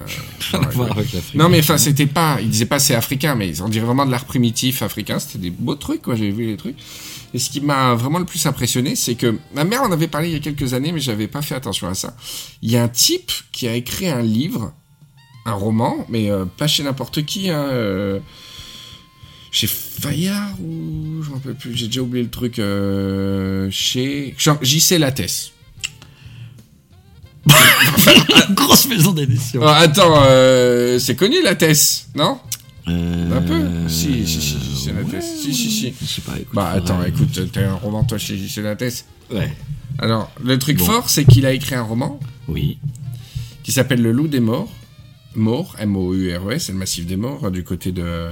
à 0.54 0.58
voir 0.70 0.92
avec 0.92 1.12
l'Afrique. 1.12 1.34
Non 1.34 1.50
mais 1.50 1.60
enfin 1.60 1.76
c'était 1.76 2.06
pas, 2.06 2.38
il 2.40 2.48
disait 2.48 2.64
pas 2.64 2.78
c'est 2.78 2.94
africain, 2.94 3.34
mais 3.34 3.60
on 3.60 3.68
dirait 3.68 3.84
vraiment 3.84 4.06
de 4.06 4.10
l'art 4.10 4.24
primitif 4.24 4.82
africain. 4.82 5.18
C'était 5.18 5.38
des 5.38 5.50
beaux 5.50 5.74
trucs 5.74 6.00
quoi, 6.00 6.16
j'ai 6.16 6.30
vu 6.30 6.46
les 6.46 6.56
trucs. 6.56 6.76
Et 7.34 7.38
ce 7.38 7.50
qui 7.50 7.60
m'a 7.60 7.94
vraiment 7.94 8.18
le 8.18 8.24
plus 8.24 8.46
impressionné, 8.46 8.96
c'est 8.96 9.14
que 9.14 9.38
ma 9.54 9.64
mère 9.64 9.82
en 9.82 9.92
avait 9.92 10.08
parlé 10.08 10.28
il 10.28 10.32
y 10.32 10.36
a 10.36 10.40
quelques 10.40 10.72
années, 10.72 10.92
mais 10.92 11.00
j'avais 11.00 11.28
pas 11.28 11.42
fait 11.42 11.54
attention 11.54 11.86
à 11.86 11.94
ça. 11.94 12.16
Il 12.62 12.70
y 12.70 12.78
a 12.78 12.82
un 12.82 12.88
type 12.88 13.30
qui 13.52 13.68
a 13.68 13.74
écrit 13.74 14.08
un 14.08 14.22
livre, 14.22 14.72
un 15.44 15.52
roman, 15.52 16.06
mais 16.08 16.30
euh, 16.30 16.46
pas 16.46 16.66
chez 16.66 16.82
n'importe 16.82 17.26
qui, 17.26 17.50
hein, 17.50 17.68
euh, 17.70 18.18
chez 19.50 19.66
Fayard 19.66 20.58
ou 20.62 21.22
je 21.22 21.28
m'en 21.28 21.36
rappelle 21.36 21.54
plus, 21.54 21.76
j'ai 21.76 21.86
déjà 21.86 22.00
oublié 22.00 22.24
le 22.24 22.30
truc, 22.30 22.58
euh, 22.58 23.68
chez 23.70 24.34
JC 24.62 24.92
Lattès. 24.98 25.52
Grosse 28.54 28.86
maison 28.88 29.12
d'édition. 29.12 29.60
Oh, 29.62 29.68
attends, 29.68 30.22
euh, 30.26 30.98
c'est 30.98 31.14
connu 31.16 31.42
Lattès, 31.42 32.08
non? 32.14 32.38
Euh, 32.88 33.36
Un 33.36 33.42
peu? 33.42 33.88
Si, 33.88 34.26
si, 34.26 34.40
si, 34.40 34.56
si, 34.58 34.82
c'est 34.84 34.92
la 34.92 35.02
ouais, 35.02 35.10
thèse. 35.10 35.24
Si, 35.42 35.54
si, 35.54 35.70
si. 35.70 35.94
Je 36.00 36.06
sais 36.06 36.20
pas, 36.22 36.32
écoute. 36.36 36.54
Bah 36.54 36.70
attends, 36.74 37.02
écoute, 37.04 37.38
t'as 37.52 37.68
un 37.68 37.74
roman 37.74 38.04
toi 38.04 38.16
chez 38.18 38.48
chez 38.48 38.62
Lattès. 38.62 39.04
Ouais. 39.30 39.52
Alors, 39.98 40.30
le 40.42 40.58
truc 40.58 40.78
Bon. 40.78 40.84
fort, 40.86 41.10
c'est 41.10 41.24
qu'il 41.24 41.44
a 41.44 41.52
écrit 41.52 41.74
un 41.74 41.82
roman 41.82 42.18
Oui. 42.48 42.78
qui 43.62 43.72
s'appelle 43.72 44.00
Le 44.00 44.12
Loup 44.12 44.28
des 44.28 44.40
Morts. 44.40 44.72
Morts, 45.34 45.76
M-O-U-R-E-S, 45.78 46.64
c'est 46.66 46.72
le 46.72 46.78
massif 46.78 47.04
des 47.06 47.16
morts, 47.16 47.44
euh, 47.44 47.50
du 47.50 47.62
côté 47.62 47.92
de 47.92 48.28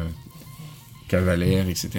Cavalère, 1.08 1.68
etc. 1.68 1.90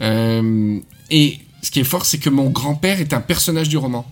Euh, 0.00 0.78
et 1.10 1.38
ce 1.62 1.70
qui 1.70 1.80
est 1.80 1.84
fort, 1.84 2.04
c'est 2.04 2.18
que 2.18 2.30
mon 2.30 2.50
grand-père 2.50 3.00
est 3.00 3.12
un 3.12 3.20
personnage 3.20 3.68
du 3.68 3.76
roman. 3.78 4.06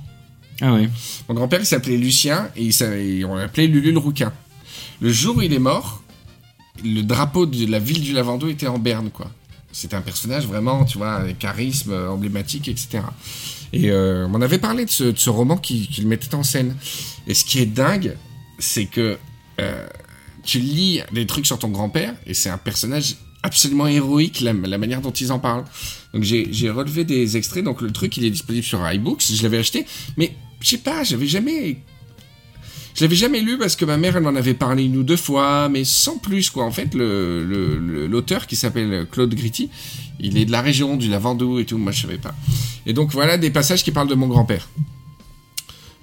Ah 0.61 0.75
ouais. 0.75 0.89
Mon 1.29 1.35
grand-père, 1.35 1.61
il 1.61 1.67
s'appelait 1.67 1.97
Lucien 1.97 2.51
et, 2.57 2.65
il 2.65 3.25
on 3.27 3.35
l'appelait 3.37 3.67
Lulu 3.67 3.93
le 3.93 3.99
rouquin. 3.99 4.33
Le 5.01 5.11
jour 5.13 5.37
où 5.37 5.43
il 5.43 5.53
est 5.53 5.59
mort, 5.59 6.03
le 6.85 7.03
drapeau 7.03 7.47
de 7.47 7.67
la 7.71 7.79
ville 7.79 8.03
du 8.03 8.13
Lavandou 8.13 8.49
était 8.49 8.67
en 8.67 8.79
berne, 8.79 9.11
quoi. 9.11 9.31
C'était 9.73 9.95
un 9.97 10.01
personnage 10.03 10.47
vraiment, 10.47 10.85
tu 10.85 10.99
vois, 10.99 11.13
avec 11.15 11.39
charisme, 11.39 11.93
emblématique, 12.09 12.69
etc. 12.69 13.01
Et 13.73 13.91
euh, 13.91 14.27
on 14.33 14.43
avait 14.43 14.59
parlé 14.59 14.85
de 14.85 14.91
ce, 14.91 15.31
roman 15.31 15.57
qui- 15.57 15.87
qu'il 15.87 16.09
mettait 16.09 16.35
en 16.35 16.43
scène. 16.43 16.75
Et 17.27 17.35
ce 17.35 17.45
qui 17.45 17.61
est 17.61 17.67
dingue, 17.67 18.17
c'est 18.59 18.87
que 18.87 19.17
euh, 19.61 19.87
tu 20.43 20.59
lis 20.59 21.01
des 21.13 21.25
trucs 21.27 21.47
sur 21.47 21.59
ton 21.59 21.69
grand-père 21.69 22.15
et 22.27 22.35
c'est 22.35 22.51
un 22.51 22.59
personnage 22.59 23.17
absolument 23.43 23.87
héroïque, 23.87 24.41
la, 24.41 24.53
la 24.53 24.77
manière 24.77 25.01
dont 25.01 25.13
ils 25.13 25.31
en 25.33 25.39
parlent. 25.39 25.65
Donc 26.13 26.25
j'ai 26.25 26.71
relevé 26.71 27.05
des 27.05 27.37
extraits, 27.37 27.63
donc 27.65 27.81
le 27.81 27.91
truc 27.93 28.17
il 28.17 28.25
est 28.25 28.31
disponible 28.31 28.65
sur 28.65 28.87
iBooks, 28.91 29.23
je 29.33 29.43
l'avais 29.43 29.59
acheté, 29.59 29.87
mais 30.17 30.35
je 30.61 30.69
sais 30.69 30.79
pas, 30.79 31.05
j'avais 31.05 31.27
jamais... 31.27 31.79
Je 32.93 33.05
l'avais 33.05 33.17
jamais 33.17 33.41
lu 33.41 33.57
parce 33.57 33.77
que 33.77 33.85
ma 33.85 33.97
mère 33.97 34.17
elle 34.17 34.25
m'en 34.25 34.35
avait 34.35 34.53
parlé 34.53 34.85
une 34.85 34.97
ou 34.97 35.05
deux 35.05 35.17
fois, 35.17 35.69
mais 35.69 35.85
sans 35.85 36.19
plus 36.19 36.51
quoi. 36.51 36.65
En 36.65 36.73
fait, 36.73 36.93
l'auteur 36.95 38.47
qui 38.49 38.57
s'appelle 38.57 39.07
Claude 39.11 39.33
Gritti, 39.33 39.71
il 40.19 40.37
est 40.37 40.45
de 40.45 40.51
la 40.51 40.61
région 40.61 40.97
du 40.97 41.09
Lavandou 41.09 41.61
et 41.61 41.65
tout, 41.65 41.79
moi 41.79 41.93
je 41.93 42.03
savais 42.03 42.19
pas. 42.19 42.35
Et 42.87 42.93
donc 42.93 43.13
voilà 43.13 43.39
des 43.39 43.51
passages 43.51 43.85
qui 43.85 43.93
parlent 43.93 44.09
de 44.09 44.17
mon 44.17 44.27
grand-père. 44.27 44.69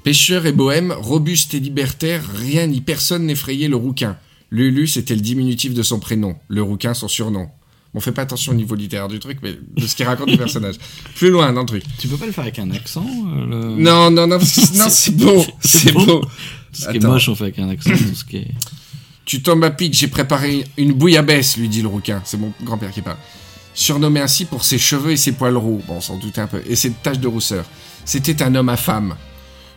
Pêcheur 0.04 0.46
et 0.46 0.54
bohème, 0.54 0.94
robuste 0.94 1.54
et 1.54 1.60
libertaire, 1.60 2.24
rien 2.34 2.68
ni 2.68 2.80
personne 2.80 3.26
n'effrayait 3.26 3.68
le 3.68 3.76
rouquin. 3.76 4.18
Lulu, 4.50 4.88
c'était 4.88 5.16
le 5.16 5.22
diminutif 5.22 5.74
de 5.74 5.84
son 5.84 6.00
prénom, 6.00 6.38
le 6.48 6.62
rouquin 6.62 6.94
son 6.94 7.10
surnom. 7.10 7.50
On 7.98 8.00
fait 8.00 8.12
pas 8.12 8.22
attention 8.22 8.52
au 8.52 8.56
niveau 8.56 8.76
littéraire 8.76 9.08
du 9.08 9.18
truc, 9.18 9.40
mais 9.42 9.56
de 9.76 9.88
ce 9.88 9.96
qu'il 9.96 10.06
raconte 10.06 10.30
du 10.30 10.38
personnage. 10.38 10.76
Plus 11.16 11.32
loin 11.32 11.52
dans 11.52 11.62
le 11.62 11.66
truc. 11.66 11.84
Tu 11.98 12.08
peux 12.08 12.16
pas 12.18 12.28
le 12.28 12.32
faire 12.32 12.44
avec 12.44 12.60
un 12.60 12.70
accent 12.70 13.04
euh, 13.06 13.46
le- 13.48 13.76
Non, 13.82 14.12
non, 14.12 14.28
non, 14.28 14.38
non, 14.76 14.88
c'est 14.90 15.16
beau, 15.18 15.44
c'est 15.62 15.92
beau. 15.94 16.22
Tout 16.22 16.30
ce 16.74 16.82
qui 16.90 16.94
est 16.94 16.98
Attends. 16.98 17.08
moche, 17.10 17.28
on 17.30 17.34
fait 17.36 17.46
avec 17.46 17.58
un 17.58 17.70
accent. 17.70 17.90
Tout 17.90 18.14
ce 18.16 18.24
qui 18.24 18.38
est... 18.38 18.52
Tu 19.26 19.42
tombes 19.42 19.64
à 19.64 19.72
pic, 19.72 19.94
j'ai 19.96 20.08
préparé 20.10 20.64
une 20.78 20.94
bouillabaisse, 20.94 21.58
lui 21.58 21.68
dit 21.70 21.82
le 21.82 21.88
rouquin. 21.88 22.22
C'est 22.24 22.38
mon 22.38 22.54
grand-père 22.64 22.92
qui 22.92 23.02
parle. 23.02 23.18
Surnommé 23.74 24.20
ainsi 24.20 24.46
pour 24.46 24.64
ses 24.64 24.78
cheveux 24.78 25.12
et 25.12 25.18
ses 25.18 25.32
poils 25.32 25.58
roux. 25.58 25.82
Bon, 25.88 25.96
on 25.96 26.02
s'en 26.02 26.18
doutait 26.18 26.42
un 26.42 26.48
peu. 26.48 26.62
Et 26.70 26.76
ses 26.76 26.92
taches 26.92 27.20
de 27.20 27.28
rousseur. 27.28 27.66
C'était 28.06 28.42
un 28.44 28.54
homme 28.56 28.70
à 28.70 28.78
femme. 28.78 29.16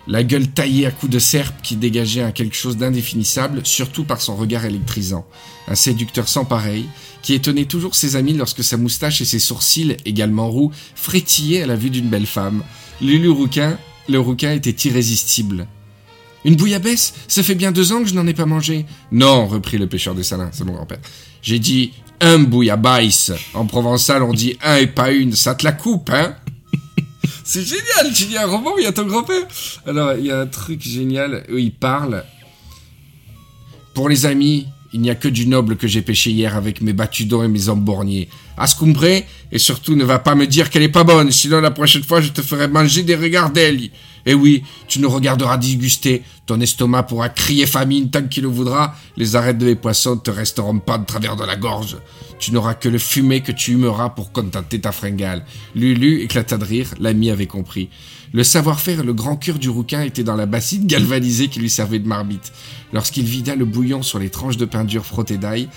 La 0.07 0.25
gueule 0.25 0.49
taillée 0.49 0.87
à 0.87 0.91
coups 0.91 1.13
de 1.13 1.19
serpe 1.19 1.55
qui 1.63 1.77
dégageait 1.77 2.23
un 2.23 2.33
quelque 2.33 2.57
chose 2.57 2.77
d'indéfinissable, 2.77 3.61
surtout 3.65 4.05
par 4.05 4.21
son 4.21 4.35
regard 4.37 4.65
électrisant. 4.65 5.27
Un 5.69 5.75
séducteur 5.75 6.27
sans 6.29 6.45
pareil, 6.45 6.87
qui 7.23 7.35
étonnait 7.35 7.65
toujours 7.65 7.95
ses 7.95 8.17
amis 8.17 8.33
lorsque 8.33 8.65
sa 8.65 8.77
moustache 8.77 9.21
et 9.21 9.25
ses 9.25 9.39
sourcils, 9.39 9.97
également 10.05 10.51
roux, 10.51 10.73
frétillaient 10.95 11.63
à 11.63 11.67
la 11.67 11.77
vue 11.77 11.91
d'une 11.91 12.09
belle 12.09 12.27
femme. 12.27 12.63
Lulu 13.01 13.31
Rouquin, 13.31 13.79
le 14.09 14.21
rouquin 14.21 14.53
était 14.53 14.89
irrésistible. 14.89 15.67
Une 16.45 16.57
bouillabaisse? 16.57 17.15
Ça 17.29 17.43
fait 17.43 17.55
bien 17.55 17.73
deux 17.73 17.93
ans 17.93 18.03
que 18.03 18.09
je 18.09 18.15
n'en 18.15 18.27
ai 18.27 18.35
pas 18.35 18.47
mangé. 18.47 18.87
Non, 19.13 19.47
reprit 19.47 19.79
le 19.79 19.87
pêcheur 19.87 20.15
de 20.15 20.23
salins, 20.23 20.51
c'est 20.53 20.65
mon 20.65 20.73
grand-père. 20.73 21.01
J'ai 21.43 21.59
dit 21.59 21.93
un 22.21 22.39
bouillabaisse. 22.39 23.33
En 23.55 23.67
provençal, 23.67 24.23
on 24.23 24.33
dit 24.33 24.57
un 24.63 24.77
et 24.77 24.87
pas 24.87 25.11
une. 25.11 25.33
Ça 25.33 25.55
te 25.55 25.65
la 25.65 25.73
coupe, 25.73 26.11
hein? 26.11 26.37
C'est 27.45 27.65
génial, 27.65 28.13
tu 28.15 28.25
dis 28.27 28.39
un 28.39 28.47
roman 28.47 28.79
il 28.79 28.85
y 28.85 28.87
a 28.87 28.93
ton 28.93 29.07
grand-père. 29.07 29.47
Alors, 29.87 30.13
il 30.13 30.27
y 30.27 30.31
a 30.31 30.41
un 30.41 30.47
truc 30.47 30.81
génial 30.83 31.45
où 31.51 31.59
il 31.59 31.73
parle. 31.73 32.25
Pour 33.93 34.09
les 34.09 34.25
amis, 34.25 34.67
il 34.93 35.01
n'y 35.01 35.11
a 35.11 35.15
que 35.15 35.29
du 35.29 35.47
noble 35.47 35.77
que 35.77 35.87
j'ai 35.87 36.03
pêché 36.03 36.31
hier 36.31 36.57
avec 36.57 36.81
mes 36.81 36.93
batudons 36.93 37.43
et 37.43 37.49
mes 37.49 37.69
emborniers. 37.69 38.29
Ascombré, 38.57 39.27
et 39.53 39.59
surtout 39.59 39.95
ne 39.95 40.05
va 40.05 40.19
pas 40.19 40.35
me 40.35 40.47
dire 40.47 40.69
qu'elle 40.71 40.83
est 40.83 40.89
pas 40.89 41.05
bonne, 41.05 41.31
sinon 41.31 41.61
la 41.61 41.71
prochaine 41.71 42.03
fois 42.03 42.21
je 42.21 42.31
te 42.31 42.43
ferai 42.43 42.69
manger 42.69 43.03
des 43.03 43.15
regardelles. 43.15 43.91
Et 44.27 44.35
oui, 44.35 44.65
tu 44.89 45.01
nous 45.01 45.09
regarderas 45.09 45.57
disguster, 45.57 46.23
ton 46.47 46.61
estomac 46.61 47.05
pourra 47.05 47.29
crier 47.29 47.67
famine 47.67 48.11
tant 48.11 48.23
qu'il 48.23 48.43
le 48.43 48.49
voudra, 48.49 48.95
les 49.17 49.37
arêtes 49.37 49.59
de 49.59 49.67
mes 49.67 49.75
poissons 49.75 50.17
te 50.17 50.31
resteront 50.31 50.79
pas 50.79 50.99
de 50.99 51.05
travers 51.05 51.37
de 51.37 51.45
la 51.45 51.57
gorge. 51.57 51.97
Tu 52.39 52.53
n'auras 52.53 52.75
que 52.75 52.89
le 52.89 52.99
fumet 52.99 53.41
que 53.41 53.53
tu 53.53 53.73
humeras 53.73 54.11
pour 54.11 54.33
contenter 54.33 54.81
ta 54.81 54.93
fringale. 54.93 55.45
Lulu 55.75 56.23
éclata 56.23 56.57
de 56.57 56.65
rire, 56.65 56.95
l'ami 56.99 57.31
avait 57.31 57.47
compris. 57.47 57.91
Le 58.33 58.45
savoir-faire 58.45 59.01
et 59.01 59.05
le 59.05 59.13
grand 59.13 59.37
cœur 59.37 59.59
du 59.59 59.69
rouquin 59.69 60.03
étaient 60.03 60.25
dans 60.25 60.37
la 60.37 60.47
bassine 60.47 60.87
galvanisée 60.87 61.49
qui 61.49 61.59
lui 61.59 61.71
servait 61.71 61.99
de 61.99 62.07
marmite. 62.07 62.53
Lorsqu'il 62.93 63.25
vida 63.25 63.57
le 63.57 63.65
bouillon 63.65 64.03
sur 64.03 64.19
les 64.19 64.31
tranches 64.31 64.57
de 64.57 64.65
pain 64.65 64.85
dur 64.85 65.05
frottées 65.05 65.37
d'ail, 65.37 65.69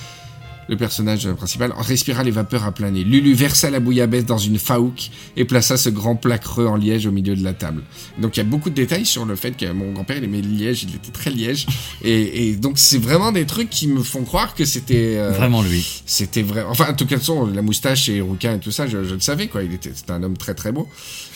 le 0.69 0.77
personnage 0.77 1.29
principal 1.33 1.73
respira 1.77 2.23
les 2.23 2.31
vapeurs 2.31 2.63
à 2.63 2.71
plein 2.71 2.91
nez. 2.91 3.03
Lulu 3.03 3.33
versa 3.33 3.69
la 3.69 3.79
bouillabaisse 3.79 4.25
dans 4.25 4.37
une 4.37 4.59
faouque 4.59 5.09
et 5.37 5.45
plaça 5.45 5.77
ce 5.77 5.89
grand 5.89 6.15
plat 6.15 6.37
creux 6.37 6.67
en 6.67 6.75
liège 6.77 7.05
au 7.05 7.11
milieu 7.11 7.35
de 7.35 7.43
la 7.43 7.53
table. 7.53 7.83
Donc 8.19 8.37
il 8.37 8.39
y 8.39 8.41
a 8.41 8.45
beaucoup 8.45 8.69
de 8.69 8.75
détails 8.75 9.05
sur 9.05 9.25
le 9.25 9.35
fait 9.35 9.51
que 9.57 9.71
mon 9.71 9.91
grand-père 9.91 10.17
il 10.17 10.23
aimait 10.23 10.41
le 10.41 10.49
liège, 10.49 10.83
il 10.83 10.95
était 10.95 11.11
très 11.11 11.29
liège. 11.31 11.65
Et, 12.03 12.49
et 12.49 12.55
donc 12.55 12.73
c'est 12.77 12.97
vraiment 12.99 13.31
des 13.31 13.45
trucs 13.45 13.69
qui 13.69 13.87
me 13.87 14.01
font 14.03 14.23
croire 14.23 14.55
que 14.55 14.65
c'était... 14.65 15.15
euh, 15.17 15.31
Vraiment 15.31 15.61
lui. 15.61 15.85
c'était 16.05 16.41
vrai. 16.43 16.63
Enfin, 16.69 16.87
en 16.89 16.93
tout 16.93 17.05
cas, 17.05 17.17
façon, 17.17 17.45
la 17.47 17.61
moustache 17.61 18.09
et 18.09 18.21
rouquin 18.21 18.55
et 18.55 18.59
tout 18.59 18.71
ça, 18.71 18.87
je, 18.87 19.03
je 19.03 19.13
le 19.15 19.19
savais, 19.19 19.47
quoi. 19.47 19.63
Il 19.63 19.73
était, 19.73 19.91
un 20.09 20.23
homme 20.23 20.37
très 20.37 20.53
très 20.53 20.71
beau. 20.71 20.87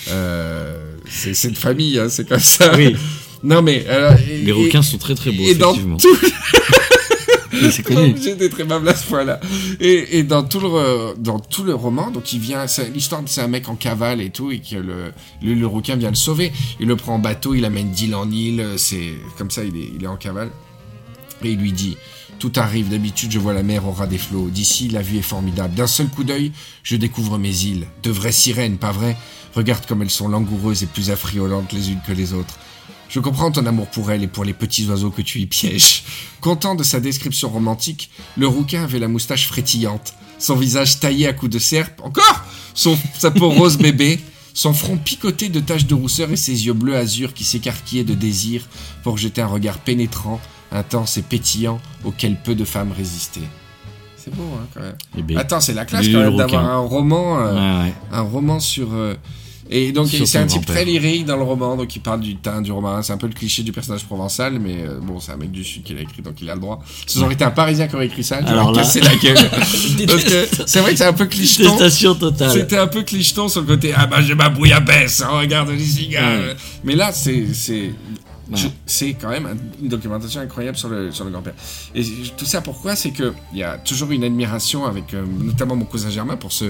Euh, 0.10 0.76
c'est, 1.10 1.52
de 1.52 1.58
famille, 1.58 2.00
hein, 2.00 2.08
c'est 2.10 2.28
comme 2.28 2.40
ça. 2.40 2.72
Oui. 2.76 2.96
Non, 3.44 3.62
mais. 3.62 3.86
alors, 3.88 4.13
et- 4.30 4.42
Les 4.44 4.52
rouquins 4.52 4.82
sont 4.82 4.98
très 4.98 5.16
très 5.16 5.32
beaux, 5.32 5.44
et 5.44 5.56
dans 5.56 5.72
effectivement. 5.72 5.98
tout, 5.98 6.08
Oui, 6.22 6.30
c'est 7.72 7.84
connu. 7.84 8.16
J'étais 8.22 8.50
très 8.50 8.64
mal 8.64 8.88
à 8.88 8.96
ce 8.96 9.08
point-là. 9.08 9.40
Et, 9.80 10.20
et 10.20 10.24
dans 10.24 10.44
tout 10.44 10.60
le 10.60 11.16
dans 11.18 11.40
tout 11.40 11.64
le 11.64 11.74
roman, 11.74 12.12
donc 12.12 12.34
il 12.34 12.40
vient, 12.40 12.66
l'histoire 12.94 13.22
c'est 13.26 13.42
un 13.42 13.48
mec 13.48 13.70
en 13.70 13.76
cavale 13.76 14.22
et 14.22 14.30
tout, 14.30 14.52
et 14.52 14.60
que 14.60 14.76
le, 14.76 15.14
le 15.42 15.54
le 15.54 15.68
rouquin 15.68 15.96
vient 15.96 16.10
le 16.10 16.16
sauver. 16.16 16.52
Il 16.80 16.88
le 16.88 16.96
prend 16.96 17.16
en 17.16 17.20
bateau, 17.20 17.54
il 17.54 17.66
amène 17.66 17.92
d'île 17.92 18.16
en 18.16 18.30
île. 18.30 18.66
C'est 18.78 19.14
comme 19.38 19.52
ça, 19.52 19.64
il 19.64 19.76
est 19.76 19.92
il 19.96 20.04
est 20.04 20.08
en 20.08 20.18
cavale. 20.18 20.50
Et 21.44 21.52
il 21.52 21.60
lui 21.60 21.72
dit 21.72 21.98
Tout 22.40 22.52
arrive, 22.56 22.90
d'habitude 22.90 23.32
je 23.32 23.40
vois 23.40 23.54
la 23.54 23.64
mer 23.64 23.88
au 23.88 23.92
ras 23.92 24.08
des 24.08 24.18
flots. 24.18 24.50
D'ici, 24.50 24.88
la 24.90 25.02
vue 25.02 25.18
est 25.18 25.22
formidable. 25.22 25.76
D'un 25.76 25.88
seul 25.88 26.08
coup 26.08 26.24
d'œil, 26.24 26.52
je 26.84 26.96
découvre 26.96 27.38
mes 27.38 27.64
îles. 27.66 27.88
De 28.04 28.12
vraies 28.12 28.32
sirènes, 28.32 28.78
pas 28.78 28.92
vrai 28.92 29.18
Regarde 29.56 29.88
comme 29.88 30.04
elles 30.04 30.12
sont 30.12 30.28
langoureuses 30.28 30.84
et 30.84 30.86
plus 30.86 31.10
affriolantes 31.10 31.74
les 31.74 31.90
unes 31.92 32.02
que 32.06 32.12
les 32.12 32.34
autres. 32.34 32.60
Je 33.10 33.20
comprends 33.20 33.52
ton 33.52 33.65
amour 33.65 33.88
pour 33.88 34.12
elle 34.12 34.24
et 34.24 34.28
pour 34.28 34.43
les 34.43 34.54
petits 34.54 34.86
oiseaux 34.88 35.12
que 35.12 35.22
tu 35.22 35.39
y 35.39 35.46
pièges. 35.46 36.04
Content 36.41 36.76
de 36.76 36.84
sa 36.84 37.00
description 37.00 37.50
romantique, 37.50 38.10
le 38.38 38.48
rouquin 38.48 38.84
avait 38.84 39.00
la 39.00 39.08
moustache 39.08 39.48
frétillante, 39.48 40.13
son 40.39 40.56
visage 40.56 41.00
taillé 41.00 41.28
à 41.28 41.34
coups 41.34 41.52
de 41.52 41.60
serpe, 41.60 42.02
encore 42.04 42.43
son, 42.74 42.98
sa 43.17 43.32
peau 43.32 43.50
rose 43.50 43.78
bébé, 43.80 44.20
son 44.54 44.74
front 44.74 44.98
picoté 44.98 45.50
de 45.50 45.60
taches 45.60 45.86
de 45.86 45.93
rousseur 45.96 46.32
et 46.32 46.36
ses 46.38 46.65
yeux 46.65 46.74
bleus 46.74 46.96
azur 46.98 47.34
qui 47.34 47.43
s'écarquillaient 47.43 48.04
de 48.04 48.13
désir 48.13 48.63
pour 49.04 49.17
jeter 49.17 49.41
un 49.41 49.48
regard 49.48 49.78
pénétrant, 49.80 50.39
intense 50.72 51.17
et 51.17 51.22
pétillant 51.22 51.80
auquel 52.04 52.36
peu 52.41 52.56
de 52.56 52.65
femmes 52.65 52.91
résistaient. 52.96 53.39
C'est 54.17 54.36
beau, 54.36 54.43
hein, 54.56 54.67
quand 54.74 54.82
même. 54.82 54.96
Eh 55.17 55.22
ben, 55.22 55.38
Attends, 55.38 55.62
c'est 55.62 55.74
la 55.74 55.86
classe 55.86 56.08
quand 56.08 56.20
même 56.20 56.36
d'avoir 56.36 56.65
un 56.65 56.80
roman, 56.80 57.39
euh, 57.39 57.54
Ouais, 57.54 57.86
ouais. 57.86 57.93
un 58.12 58.22
roman 58.22 58.60
sur. 58.60 58.93
euh, 58.93 59.13
et 59.70 59.92
donc 59.92 60.08
c'est 60.26 60.38
un 60.38 60.46
type 60.48 60.66
très 60.66 60.86
lyrique 60.86 61.26
dans 61.26 61.36
le 61.38 61.44
roman, 61.44 61.76
donc 61.76 61.96
il 61.96 62.00
parle 62.00 62.22
du 62.22 62.36
teint 62.38 62.62
du 62.62 62.72
roman. 62.72 63.02
C'est 63.02 63.14
un 63.14 63.18
peu 63.18 63.28
le 63.28 63.34
cliché 63.34 63.64
du 63.64 63.72
personnage 63.72 64.06
provençal, 64.06 64.60
mais 64.60 64.78
euh, 64.86 65.00
bon, 65.02 65.20
c'est 65.20 65.32
un 65.32 65.38
mec 65.38 65.52
du 65.52 65.64
sud 65.64 65.84
qui 65.84 65.94
l'a 65.94 66.02
écrit, 66.02 66.22
donc 66.22 66.36
il 66.42 66.50
a 66.50 66.56
le 66.56 66.62
droit. 66.62 66.80
Si 67.06 67.18
ça 67.20 67.26
aurait 67.26 67.34
été 67.34 67.44
un 67.44 67.52
Parisien 67.52 67.88
qui 67.88 67.96
aurait 67.96 68.08
écrit 68.08 68.24
ça, 68.24 68.42
là- 68.42 68.64
cassé 68.74 69.00
la 69.02 69.16
gueule. 69.16 69.38
C'est 70.68 70.80
vrai 70.82 70.92
que 70.92 70.98
c'est 70.98 71.06
un 71.06 71.14
peu 71.14 71.26
clicheton. 71.26 71.64
Détestation 71.64 72.16
totale. 72.16 72.52
C'était 72.52 72.78
un 72.78 72.88
peu 72.88 73.04
clicheton 73.04 73.48
sur 73.48 73.62
le 73.62 73.68
côté 73.68 73.94
ah 73.96 74.06
bah 74.08 74.22
j'ai 74.22 74.36
ma 74.36 74.50
bouillabaisse, 74.50 75.22
hein, 75.22 75.30
regarde 75.32 75.70
les 75.70 75.80
cigares. 75.84 76.40
Ouais. 76.40 76.56
Mais 76.84 76.96
là 76.96 77.12
c'est 77.12 77.48
c'est 77.54 77.92
c'est 78.86 79.14
quand 79.16 79.30
même 79.30 79.46
un- 79.46 79.82
une 79.84 79.90
documentation 79.90 80.40
incroyable 80.42 80.78
sur 80.78 80.88
le 80.90 81.12
sur 81.12 81.26
le 81.26 81.32
grand-père. 81.32 81.54
Et 81.94 82.04
tout 82.38 82.46
ça 82.46 82.62
pourquoi? 82.62 82.96
C'est 82.96 83.12
que 83.12 83.34
il 83.52 83.60
y 83.60 83.64
a 83.64 83.78
toujours 83.78 84.12
une 84.12 84.24
admiration 84.24 84.86
avec 84.86 85.14
euh, 85.14 85.24
notamment 85.42 85.76
mon 85.76 85.86
cousin 85.86 86.10
Germain 86.10 86.38
pour 86.38 86.52
ce 86.54 86.66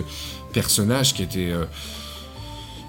personnage 0.54 1.14
qui 1.14 1.22
était 1.24 1.50
euh, 1.52 1.66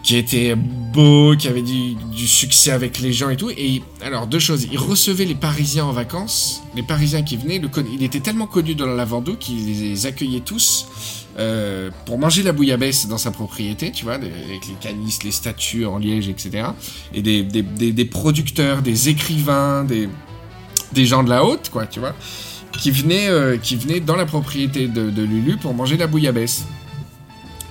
qui 0.09 0.17
était 0.17 0.55
beau, 0.55 1.37
qui 1.37 1.49
avait 1.49 1.61
du, 1.61 2.27
succès 2.27 2.71
avec 2.71 2.99
les 2.99 3.13
gens 3.13 3.29
et 3.29 3.37
tout. 3.37 3.51
Et 3.51 3.83
alors, 4.01 4.27
deux 4.27 4.39
choses. 4.39 4.67
Il 4.73 4.79
recevait 4.79 5.27
les 5.27 5.35
Parisiens 5.35 5.85
en 5.85 5.93
vacances. 5.93 6.63
Les 6.75 6.83
Parisiens 6.83 7.23
qui 7.23 7.37
venaient, 7.37 7.61
il 7.93 8.03
était 8.03 8.21
tellement 8.21 8.47
connu 8.47 8.75
dans 8.75 8.87
la 8.87 8.95
Lavandou 8.95 9.37
qu'il 9.37 9.67
les 9.67 10.07
accueillait 10.07 10.41
tous 10.41 10.87
euh, 11.39 11.91
pour 12.07 12.19
manger 12.19 12.43
la 12.43 12.53
bouillabaisse 12.53 13.07
dans 13.07 13.19
sa 13.19 13.33
propriété, 13.33 13.93
tu 13.93 14.05
vois, 14.05 14.15
avec 14.15 14.31
les 14.67 14.75
canisses, 14.81 15.25
les 15.25 15.31
statues 15.31 15.85
en 15.85 15.99
liège, 15.99 16.31
etc. 16.31 16.69
Et 17.13 17.21
des, 17.21 17.43
des, 17.43 17.93
des, 17.93 18.05
producteurs, 18.07 18.81
des 18.81 19.11
écrivains, 19.11 19.85
des, 19.85 20.09
des 20.95 21.05
gens 21.05 21.23
de 21.23 21.29
la 21.29 21.45
haute, 21.45 21.69
quoi, 21.69 21.87
tu 21.87 22.01
vois, 22.01 22.15
qui 22.81 22.93
venaient, 22.93 23.29
euh, 23.29 23.59
qui 23.59 23.77
venaient 23.77 24.01
dans 24.01 24.17
la 24.17 24.25
propriété 24.25 24.89
de, 24.89 25.23
Lulu 25.23 25.59
pour 25.59 25.75
manger 25.75 25.99
la 25.99 26.07
bouillabaisse. 26.07 26.65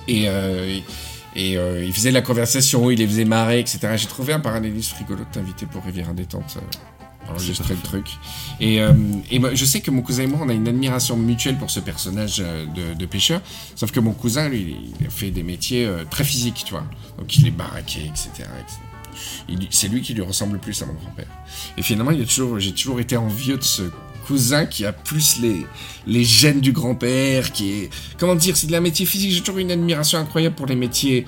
Et, 0.06 0.26
euh, 0.28 0.78
euh, 1.36 1.84
il 1.84 1.92
faisait 1.92 2.10
la 2.10 2.22
conversation, 2.22 2.90
il 2.90 2.98
les 2.98 3.06
faisait 3.06 3.24
marrer, 3.24 3.60
etc. 3.60 3.80
J'ai 3.96 4.06
trouvé 4.06 4.32
un 4.32 4.40
parallélisme 4.40 4.96
rigolo 4.98 5.24
de 5.24 5.30
t'inviter 5.30 5.66
pour 5.66 5.84
Rivière 5.84 6.14
Détente. 6.14 6.56
Euh, 6.56 6.78
enregistrer 7.30 7.74
le 7.74 7.80
truc. 7.80 8.06
Et, 8.60 8.80
euh, 8.80 8.92
et 9.30 9.40
je 9.54 9.64
sais 9.64 9.80
que 9.80 9.90
mon 9.90 10.02
cousin 10.02 10.24
et 10.24 10.26
moi, 10.26 10.40
on 10.42 10.48
a 10.48 10.54
une 10.54 10.68
admiration 10.68 11.16
mutuelle 11.16 11.56
pour 11.56 11.70
ce 11.70 11.80
personnage 11.80 12.38
de, 12.38 12.94
de 12.94 13.06
pêcheur. 13.06 13.40
Sauf 13.74 13.92
que 13.92 14.00
mon 14.00 14.12
cousin, 14.12 14.48
lui, 14.48 14.76
il 15.00 15.06
a 15.06 15.10
fait 15.10 15.30
des 15.30 15.42
métiers 15.42 15.84
euh, 15.84 16.04
très 16.08 16.24
physiques, 16.24 16.62
tu 16.64 16.72
vois. 16.72 16.84
Donc 17.18 17.36
il 17.36 17.46
est 17.46 17.52
baraqué, 17.52 18.00
etc. 18.00 18.48
C'est 19.70 19.88
lui 19.88 20.00
qui 20.02 20.14
lui 20.14 20.22
ressemble 20.22 20.54
le 20.54 20.58
plus 20.58 20.80
à 20.82 20.86
mon 20.86 20.94
grand-père. 20.94 21.26
Et 21.76 21.82
finalement, 21.82 22.12
j'ai 22.58 22.72
toujours 22.72 23.00
été 23.00 23.16
envieux 23.16 23.56
de 23.56 23.64
ce 23.64 23.82
cousin 24.28 24.66
qui 24.66 24.84
a 24.84 24.92
plus 24.92 25.40
les, 25.40 25.66
les 26.06 26.22
gènes 26.22 26.60
du 26.60 26.72
grand-père, 26.72 27.50
qui 27.50 27.70
est, 27.70 27.90
comment 28.18 28.34
dire, 28.34 28.56
c'est 28.56 28.66
de 28.66 28.72
la 28.72 28.80
métier 28.82 29.06
physique. 29.06 29.32
J'ai 29.32 29.40
toujours 29.40 29.58
une 29.58 29.70
admiration 29.70 30.18
incroyable 30.18 30.54
pour 30.54 30.66
les 30.66 30.76
métiers, 30.76 31.24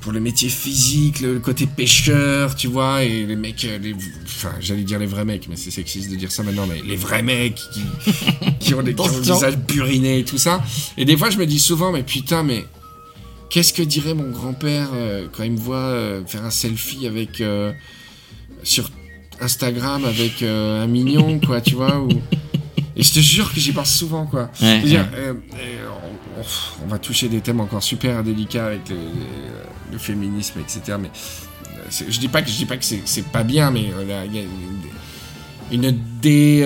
pour 0.00 0.12
le 0.12 0.20
métier 0.20 0.48
physique, 0.48 1.20
le 1.20 1.40
côté 1.40 1.66
pêcheur, 1.66 2.54
tu 2.54 2.68
vois, 2.68 3.02
et 3.02 3.26
les 3.26 3.36
mecs, 3.36 3.64
euh, 3.64 3.78
les, 3.78 3.94
enfin, 4.24 4.52
j'allais 4.60 4.84
dire 4.84 5.00
les 5.00 5.06
vrais 5.06 5.24
mecs, 5.24 5.48
mais 5.48 5.56
c'est 5.56 5.72
sexiste 5.72 6.10
de 6.10 6.16
dire 6.16 6.30
ça 6.30 6.44
maintenant, 6.44 6.66
mais 6.66 6.80
les 6.86 6.96
vrais 6.96 7.22
mecs 7.24 7.56
qui, 7.56 7.82
qui 8.60 8.74
ont, 8.74 8.82
des, 8.82 8.94
qui 8.94 9.00
ont 9.00 9.04
le 9.06 9.10
Attention. 9.10 9.34
visage 9.34 9.58
buriné 9.58 10.20
et 10.20 10.24
tout 10.24 10.38
ça. 10.38 10.62
Et 10.96 11.04
des 11.04 11.16
fois, 11.16 11.30
je 11.30 11.38
me 11.38 11.46
dis 11.46 11.60
souvent, 11.60 11.90
mais 11.92 12.04
putain, 12.04 12.44
mais 12.44 12.64
qu'est-ce 13.50 13.72
que 13.72 13.82
dirait 13.82 14.14
mon 14.14 14.30
grand-père 14.30 14.90
euh, 14.94 15.26
quand 15.32 15.42
il 15.42 15.52
me 15.52 15.58
voit 15.58 15.76
euh, 15.76 16.24
faire 16.24 16.44
un 16.44 16.50
selfie 16.50 17.06
avec 17.06 17.40
euh, 17.40 17.72
sur 18.62 18.90
Instagram 19.42 20.04
avec 20.04 20.42
euh, 20.42 20.82
un 20.82 20.86
mignon, 20.86 21.40
quoi, 21.40 21.60
tu 21.60 21.74
vois, 21.74 22.00
ou... 22.00 22.08
Et 22.96 23.02
je 23.02 23.12
te 23.12 23.20
jure 23.20 23.52
que 23.52 23.58
j'y 23.58 23.72
pense 23.72 23.92
souvent, 23.92 24.26
quoi. 24.26 24.50
Ouais, 24.60 24.76
Je 24.76 24.82
veux 24.82 24.88
dire, 24.88 25.08
ouais. 25.12 25.18
euh, 25.18 25.34
euh, 25.58 25.88
on, 26.84 26.88
va 26.88 26.98
toucher 26.98 27.28
des 27.28 27.40
thèmes 27.40 27.60
encore 27.60 27.82
super 27.82 28.22
délicats 28.22 28.66
avec 28.66 28.82
le, 28.90 29.98
féminisme, 29.98 30.60
etc. 30.60 30.98
Mais 31.00 31.10
euh, 31.68 32.04
je 32.08 32.18
dis 32.18 32.28
pas 32.28 32.42
que 32.42 32.48
je 32.48 32.56
dis 32.56 32.66
pas 32.66 32.76
que 32.76 32.84
c'est 32.84 33.26
pas 33.26 33.44
bien, 33.44 33.70
mais 33.70 33.90
il 34.00 34.34
y 34.34 34.38
a 34.38 34.42
une, 35.72 35.90
une 35.90 35.98
dé, 36.20 36.62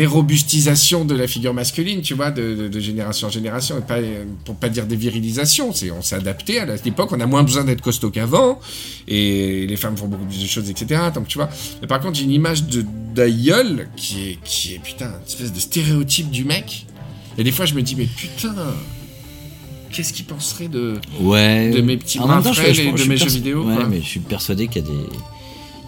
euh, 0.00 0.06
dérobustisation 0.06 1.04
de 1.04 1.14
la 1.14 1.26
figure 1.26 1.54
masculine, 1.54 2.00
tu 2.02 2.14
vois, 2.14 2.30
de, 2.30 2.54
de- 2.54 2.68
de 2.68 2.80
génération 2.80 3.28
en 3.28 3.30
génération, 3.30 3.78
et 3.78 3.82
pas, 3.82 3.98
pour 4.44 4.54
pas 4.56 4.68
dire 4.68 4.86
dévirilisation. 4.86 5.72
C'est 5.72 5.90
on 5.90 6.02
s'est 6.02 6.16
adapté 6.16 6.58
à 6.60 6.66
l'époque. 6.84 7.10
On 7.12 7.20
a 7.20 7.26
moins 7.26 7.42
besoin 7.42 7.64
d'être 7.64 7.80
costaud 7.82 8.10
qu'avant, 8.10 8.60
et 9.08 9.66
les 9.66 9.76
femmes 9.76 9.96
font 9.96 10.08
beaucoup 10.08 10.24
plus 10.26 10.42
de 10.42 10.46
choses, 10.48 10.70
etc. 10.70 11.00
Donc 11.14 11.28
tu 11.28 11.38
vois. 11.38 11.48
Mais 11.80 11.86
par 11.86 12.00
contre, 12.00 12.18
j'ai 12.18 12.24
une 12.24 12.30
image 12.32 12.64
de 12.64 12.84
d'aïeul 13.14 13.88
qui 13.96 14.28
est 14.28 14.38
qui 14.44 14.74
est 14.74 14.78
putain 14.78 15.06
une 15.20 15.26
espèce 15.26 15.52
de 15.52 15.60
stéréotype 15.60 16.30
du 16.30 16.44
mec. 16.44 16.86
Et 17.38 17.44
des 17.44 17.52
fois, 17.52 17.64
je 17.66 17.74
me 17.74 17.82
dis 17.82 17.96
mais 17.96 18.06
putain. 18.06 18.54
Qu'est-ce 19.92 20.12
qu'il 20.12 20.24
penserait 20.24 20.68
de, 20.68 21.00
Ouais. 21.20 21.70
de 21.70 21.80
mes 21.80 21.96
petits 21.96 22.18
bras 22.20 22.40
et 22.40 22.74
je 22.74 22.82
de 23.02 23.08
mes 23.08 23.16
jeux 23.16 23.26
vidéo 23.26 23.64
Ouais, 23.64 23.74
quoi. 23.74 23.86
mais 23.88 24.00
je 24.00 24.06
suis 24.06 24.20
persuadé 24.20 24.68
qu'il 24.68 24.82
y 24.82 24.84
a 24.84 24.88
des. 24.88 24.94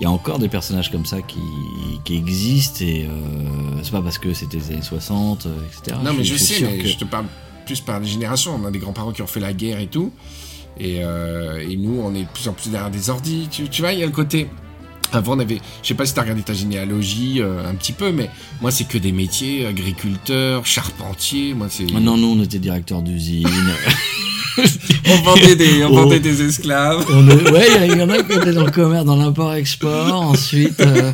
Il 0.03 0.07
y 0.07 0.09
a 0.09 0.11
encore 0.11 0.41
des 0.41 0.49
personnages 0.49 0.91
comme 0.91 1.07
ça 1.07 1.23
qui, 1.23 1.38
qui 2.05 2.17
existent 2.17 2.85
et 2.85 3.07
euh, 3.09 3.81
c'est 3.85 3.93
pas 3.93 4.03
parce 4.03 4.19
que 4.19 4.35
c'était 4.35 4.57
les 4.57 4.73
années 4.73 4.83
60, 4.83 5.47
euh, 5.47 5.55
etc. 5.65 5.97
Non, 6.03 6.12
mais 6.12 6.25
je 6.25 6.35
sais, 6.37 6.61
mais 6.61 6.79
que- 6.79 6.88
je 6.88 6.97
te 6.99 7.05
parle 7.05 7.27
plus 7.67 7.81
par 7.81 8.01
les 8.01 8.09
générations. 8.09 8.59
On 8.61 8.67
a 8.67 8.73
des 8.73 8.81
grands-parents 8.81 9.12
qui 9.12 9.23
ont 9.23 9.29
fait 9.29 9.38
la 9.38 9.53
guerre 9.53 9.79
et 9.79 9.87
tout. 9.87 10.11
Et, 10.77 11.05
euh, 11.05 11.65
et 11.71 11.77
nous, 11.77 12.01
on 12.03 12.12
est 12.17 12.23
de 12.25 12.29
plus 12.35 12.49
en 12.49 12.53
plus 12.53 12.71
derrière 12.71 12.91
des 12.91 13.11
ordis. 13.11 13.47
Tu, 13.49 13.69
tu 13.69 13.81
vois, 13.83 13.93
il 13.93 14.01
y 14.01 14.03
a 14.03 14.07
le 14.07 14.11
côté. 14.11 14.49
Avant, 15.18 15.37
on 15.37 15.40
avait. 15.40 15.61
Je 15.83 15.88
sais 15.88 15.94
pas 15.94 16.07
si 16.07 16.14
t'as 16.14 16.22
regardé 16.22 16.42
ta 16.42 16.55
généalogie 16.55 17.40
euh, 17.40 17.68
un 17.68 17.75
petit 17.75 17.92
peu, 17.92 18.12
mais 18.12 18.31
moi, 18.61 18.70
c'est 18.70 18.85
que 18.88 18.98
des 18.98 19.12
métiers 19.12 19.66
agriculteur, 19.66 20.64
charpentier. 20.66 21.55
Moi, 21.55 21.66
c'est. 21.70 21.85
Ah 21.94 22.01
non, 22.01 22.16
nous, 22.16 22.29
on 22.29 22.42
était 22.42 22.59
directeur 22.59 23.03
d'usine. 23.03 23.48
On 25.09 25.16
vendait 25.22 25.57
des, 25.57 25.83
on 25.85 25.88
Oh. 25.90 25.94
vendait 25.94 26.20
des 26.20 26.42
esclaves. 26.42 27.07
On 27.11 27.27
est- 27.27 27.51
ouais, 27.51 27.88
il 27.88 27.96
y 27.98 28.03
en 28.03 28.11
a 28.11 28.22
qui 28.22 28.33
étaient 28.33 28.53
dans 28.53 28.64
le 28.66 28.70
commerce, 28.70 29.05
dans 29.07 29.16
l'import-export. 29.16 30.12
Ensuite, 30.20 30.79
euh, 30.81 31.11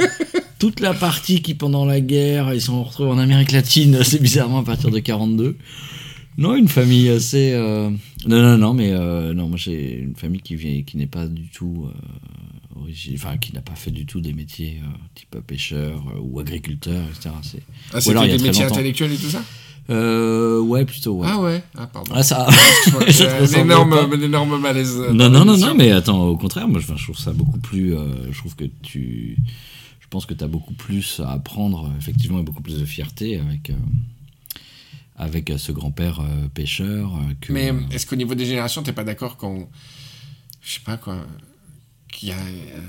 toute 0.59 0.81
la 0.81 0.93
partie 0.93 1.41
qui, 1.41 1.55
pendant 1.55 1.85
la 1.85 2.01
guerre, 2.01 2.53
ils 2.53 2.61
sont 2.61 2.83
retrouvés 2.83 3.11
en 3.11 3.19
Amérique 3.19 3.53
latine, 3.53 4.01
c'est 4.03 4.21
bizarrement 4.21 4.59
à 4.59 4.65
partir 4.65 4.91
de 4.91 4.99
42. 4.99 5.57
Non, 6.37 6.57
une 6.57 6.67
famille 6.69 7.09
assez. 7.11 7.53
euh, 7.53 7.91
Non, 8.27 8.43
non, 8.43 8.59
non, 8.59 8.75
mais 8.75 8.91
euh, 8.93 9.33
non, 9.35 9.49
moi 9.49 9.57
j'ai 9.57 9.99
une 10.01 10.17
famille 10.17 10.41
qui 10.41 10.57
vient, 10.57 10.83
qui 10.83 10.97
n'est 10.97 11.07
pas 11.07 11.27
du 11.29 11.47
tout 11.49 11.87
euh, 11.87 11.91
enfin 13.15 13.37
qui 13.39 13.53
n'a 13.55 13.61
pas 13.61 13.75
fait 13.75 13.91
du 13.91 14.07
tout 14.07 14.21
des 14.21 14.33
métiers 14.33 14.81
euh, 14.83 14.87
type 15.15 15.37
pêcheur 15.47 16.03
euh, 16.15 16.21
ou 16.21 16.41
agriculteur, 16.41 17.03
etc. 17.11 17.31
C'est... 17.43 17.63
Ah, 17.93 18.01
c'était 18.01 18.37
des 18.37 18.43
métiers 18.43 18.65
intellectuels 18.65 19.13
et 19.13 19.17
tout 19.17 19.31
ça? 19.31 19.43
Euh, 19.91 20.61
ouais, 20.61 20.85
plutôt, 20.85 21.15
ouais. 21.15 21.29
Ah 21.31 21.41
ouais 21.41 21.63
Ah, 21.77 21.87
pardon. 21.87 22.13
Ah, 22.15 22.23
ça. 22.23 22.47
Énorme, 23.57 24.61
malaise. 24.61 24.99
Non, 25.13 25.31
non, 25.31 25.45
non, 25.45 25.57
non, 25.57 25.75
mais 25.75 25.93
attends, 25.93 26.27
au 26.27 26.37
contraire, 26.37 26.69
moi 26.69 26.81
je, 26.81 27.03
trouve 27.03 27.19
ça 27.19 27.33
beaucoup 27.33 27.59
plus. 27.59 27.97
euh, 27.97 28.31
je 28.31 28.39
trouve 28.39 28.55
que 28.55 28.65
tu. 28.83 29.39
Je 30.01 30.07
pense 30.11 30.27
que 30.27 30.35
tu 30.35 30.45
as 30.45 30.49
beaucoup 30.49 30.75
plus 30.75 31.21
à 31.21 31.33
apprendre, 31.33 31.91
effectivement, 31.99 32.39
et 32.39 32.43
beaucoup 32.43 32.63
plus 32.63 32.79
de 32.79 32.85
fierté 32.85 33.39
avec, 33.39 33.71
euh, 33.71 33.75
avec 35.17 35.53
ce 35.57 35.73
grand-père 35.73 36.21
euh, 36.21 36.49
pêcheur. 36.53 37.13
que, 37.41 37.53
Mais 37.53 37.73
est-ce 37.91 38.07
qu'au 38.07 38.17
niveau 38.17 38.35
des 38.35 38.47
générations, 38.47 38.83
t'es 38.83 38.93
pas 38.93 39.05
d'accord 39.05 39.39
qu'on. 39.39 39.69
Je 40.61 40.75
sais 40.75 40.81
pas 40.85 40.99
quoi. 40.99 41.17
A. 42.25 42.33
euh, 42.33 42.81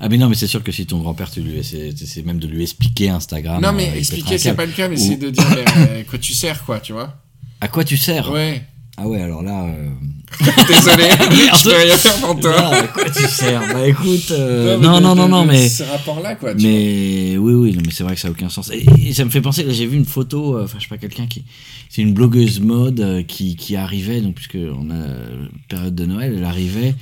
Ah, 0.00 0.08
mais 0.08 0.18
non, 0.18 0.28
mais 0.28 0.34
c'est 0.34 0.46
sûr 0.46 0.62
que 0.62 0.72
si 0.72 0.86
ton 0.86 0.98
grand-père, 0.98 1.30
tu 1.30 1.40
lui 1.40 1.62
c'est 1.64 2.22
même 2.24 2.38
de 2.38 2.46
lui 2.46 2.62
expliquer 2.62 3.08
Instagram. 3.10 3.62
non, 3.62 3.68
euh, 3.68 3.72
mais 3.72 3.98
expliquer, 3.98 4.38
c'est 4.38 4.54
pas 4.54 4.66
le 4.66 4.72
cas, 4.72 4.88
mais 4.88 5.00
Ou- 5.00 5.06
c'est 5.08 5.16
de 5.16 5.30
dire 5.30 5.44
euh, 5.76 6.02
quoi 6.08 6.18
tu 6.18 6.32
sers, 6.34 6.64
quoi, 6.64 6.80
tu 6.80 6.92
vois. 6.92 7.16
À 7.60 7.68
quoi 7.68 7.84
tu 7.84 7.96
sers 7.96 8.30
Ouais. 8.30 8.62
Ah 8.98 9.06
ouais, 9.06 9.20
alors 9.20 9.42
là. 9.42 9.64
euh, 9.66 9.88
Désolé, 10.68 11.04
je 11.10 11.64
peux 11.64 11.76
rien 11.76 11.96
faire 11.96 12.16
pour 12.16 12.40
toi. 12.40 12.56
à 12.74 12.82
quoi 12.88 13.04
tu 13.10 13.22
sers 13.24 13.60
Bah 13.72 13.86
écoute. 13.86 14.30
euh, 14.30 14.78
non, 14.78 14.96
de- 14.98 15.02
non, 15.02 15.14
non, 15.14 15.24
de- 15.26 15.30
non, 15.30 15.42
de 15.44 15.48
mais. 15.50 15.68
Ce 15.68 15.82
rapport-là, 15.82 16.34
quoi. 16.34 16.54
tu 16.54 16.60
vois. 16.60 16.68
Mais 16.70 17.36
oui, 17.38 17.52
oui, 17.54 17.72
non, 17.74 17.82
mais 17.84 17.92
c'est 17.92 18.04
vrai 18.04 18.14
que 18.14 18.20
ça 18.20 18.28
n'a 18.28 18.32
aucun 18.32 18.48
sens. 18.48 18.70
Et, 18.70 18.84
et 19.06 19.12
ça 19.14 19.24
me 19.24 19.30
fait 19.30 19.40
penser, 19.42 19.64
là, 19.64 19.72
j'ai 19.72 19.86
vu 19.86 19.96
une 19.96 20.06
photo, 20.06 20.58
enfin, 20.62 20.76
je 20.78 20.84
sais 20.84 20.88
pas, 20.88 20.96
quelqu'un 20.98 21.26
qui. 21.26 21.44
C'est 21.90 22.02
une 22.02 22.12
blogueuse 22.14 22.60
mode 22.60 23.24
qui, 23.26 23.54
qui 23.56 23.76
arrivait, 23.76 24.20
donc, 24.22 24.34
puisque 24.34 24.56
on 24.56 24.90
a 24.90 25.04
période 25.68 25.94
de 25.94 26.04
Noël, 26.06 26.34
elle 26.38 26.44
arrivait. 26.44 26.94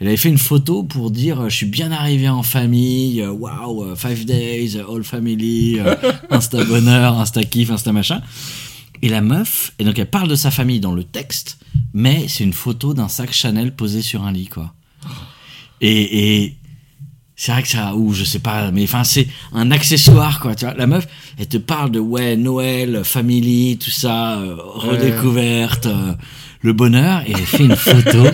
Elle 0.00 0.08
avait 0.08 0.16
fait 0.16 0.30
une 0.30 0.38
photo 0.38 0.82
pour 0.82 1.10
dire 1.10 1.40
euh, 1.40 1.48
je 1.48 1.56
suis 1.56 1.66
bien 1.66 1.92
arrivé 1.92 2.28
en 2.28 2.42
famille, 2.42 3.20
euh, 3.20 3.30
waouh, 3.30 3.84
euh, 3.84 3.96
five 3.96 4.24
days, 4.24 4.78
all 4.78 5.04
family, 5.04 5.78
insta 6.30 6.64
bonheur, 6.64 7.18
insta 7.18 7.44
kiff, 7.44 7.70
insta 7.70 7.92
machin. 7.92 8.22
Et 9.02 9.08
la 9.08 9.20
meuf, 9.20 9.72
et 9.78 9.84
donc 9.84 9.98
elle 9.98 10.10
parle 10.10 10.28
de 10.28 10.34
sa 10.34 10.50
famille 10.50 10.80
dans 10.80 10.94
le 10.94 11.04
texte, 11.04 11.58
mais 11.92 12.26
c'est 12.28 12.44
une 12.44 12.52
photo 12.52 12.94
d'un 12.94 13.08
sac 13.08 13.32
Chanel 13.32 13.74
posé 13.74 14.02
sur 14.02 14.24
un 14.24 14.32
lit, 14.32 14.48
quoi. 14.48 14.74
Et, 15.80 16.42
et 16.42 16.56
c'est 17.40 17.52
vrai 17.52 17.62
que 17.62 17.68
ça, 17.68 17.94
ou 17.94 18.12
je 18.12 18.22
sais 18.22 18.38
pas, 18.38 18.70
mais 18.70 18.84
enfin 18.84 19.02
c'est 19.02 19.26
un 19.54 19.70
accessoire, 19.70 20.40
quoi. 20.40 20.54
Tu 20.54 20.66
vois, 20.66 20.74
la 20.74 20.86
meuf, 20.86 21.08
elle 21.38 21.48
te 21.48 21.56
parle 21.56 21.90
de 21.90 21.98
ouais 21.98 22.36
Noël, 22.36 23.00
family, 23.02 23.78
tout 23.78 23.88
ça, 23.88 24.38
euh, 24.40 24.56
redécouverte, 24.58 25.86
euh, 25.86 26.12
le 26.62 26.72
bonheur, 26.72 27.22
et 27.26 27.32
elle 27.32 27.46
fait 27.46 27.64
une 27.64 27.76
photo 27.76 28.24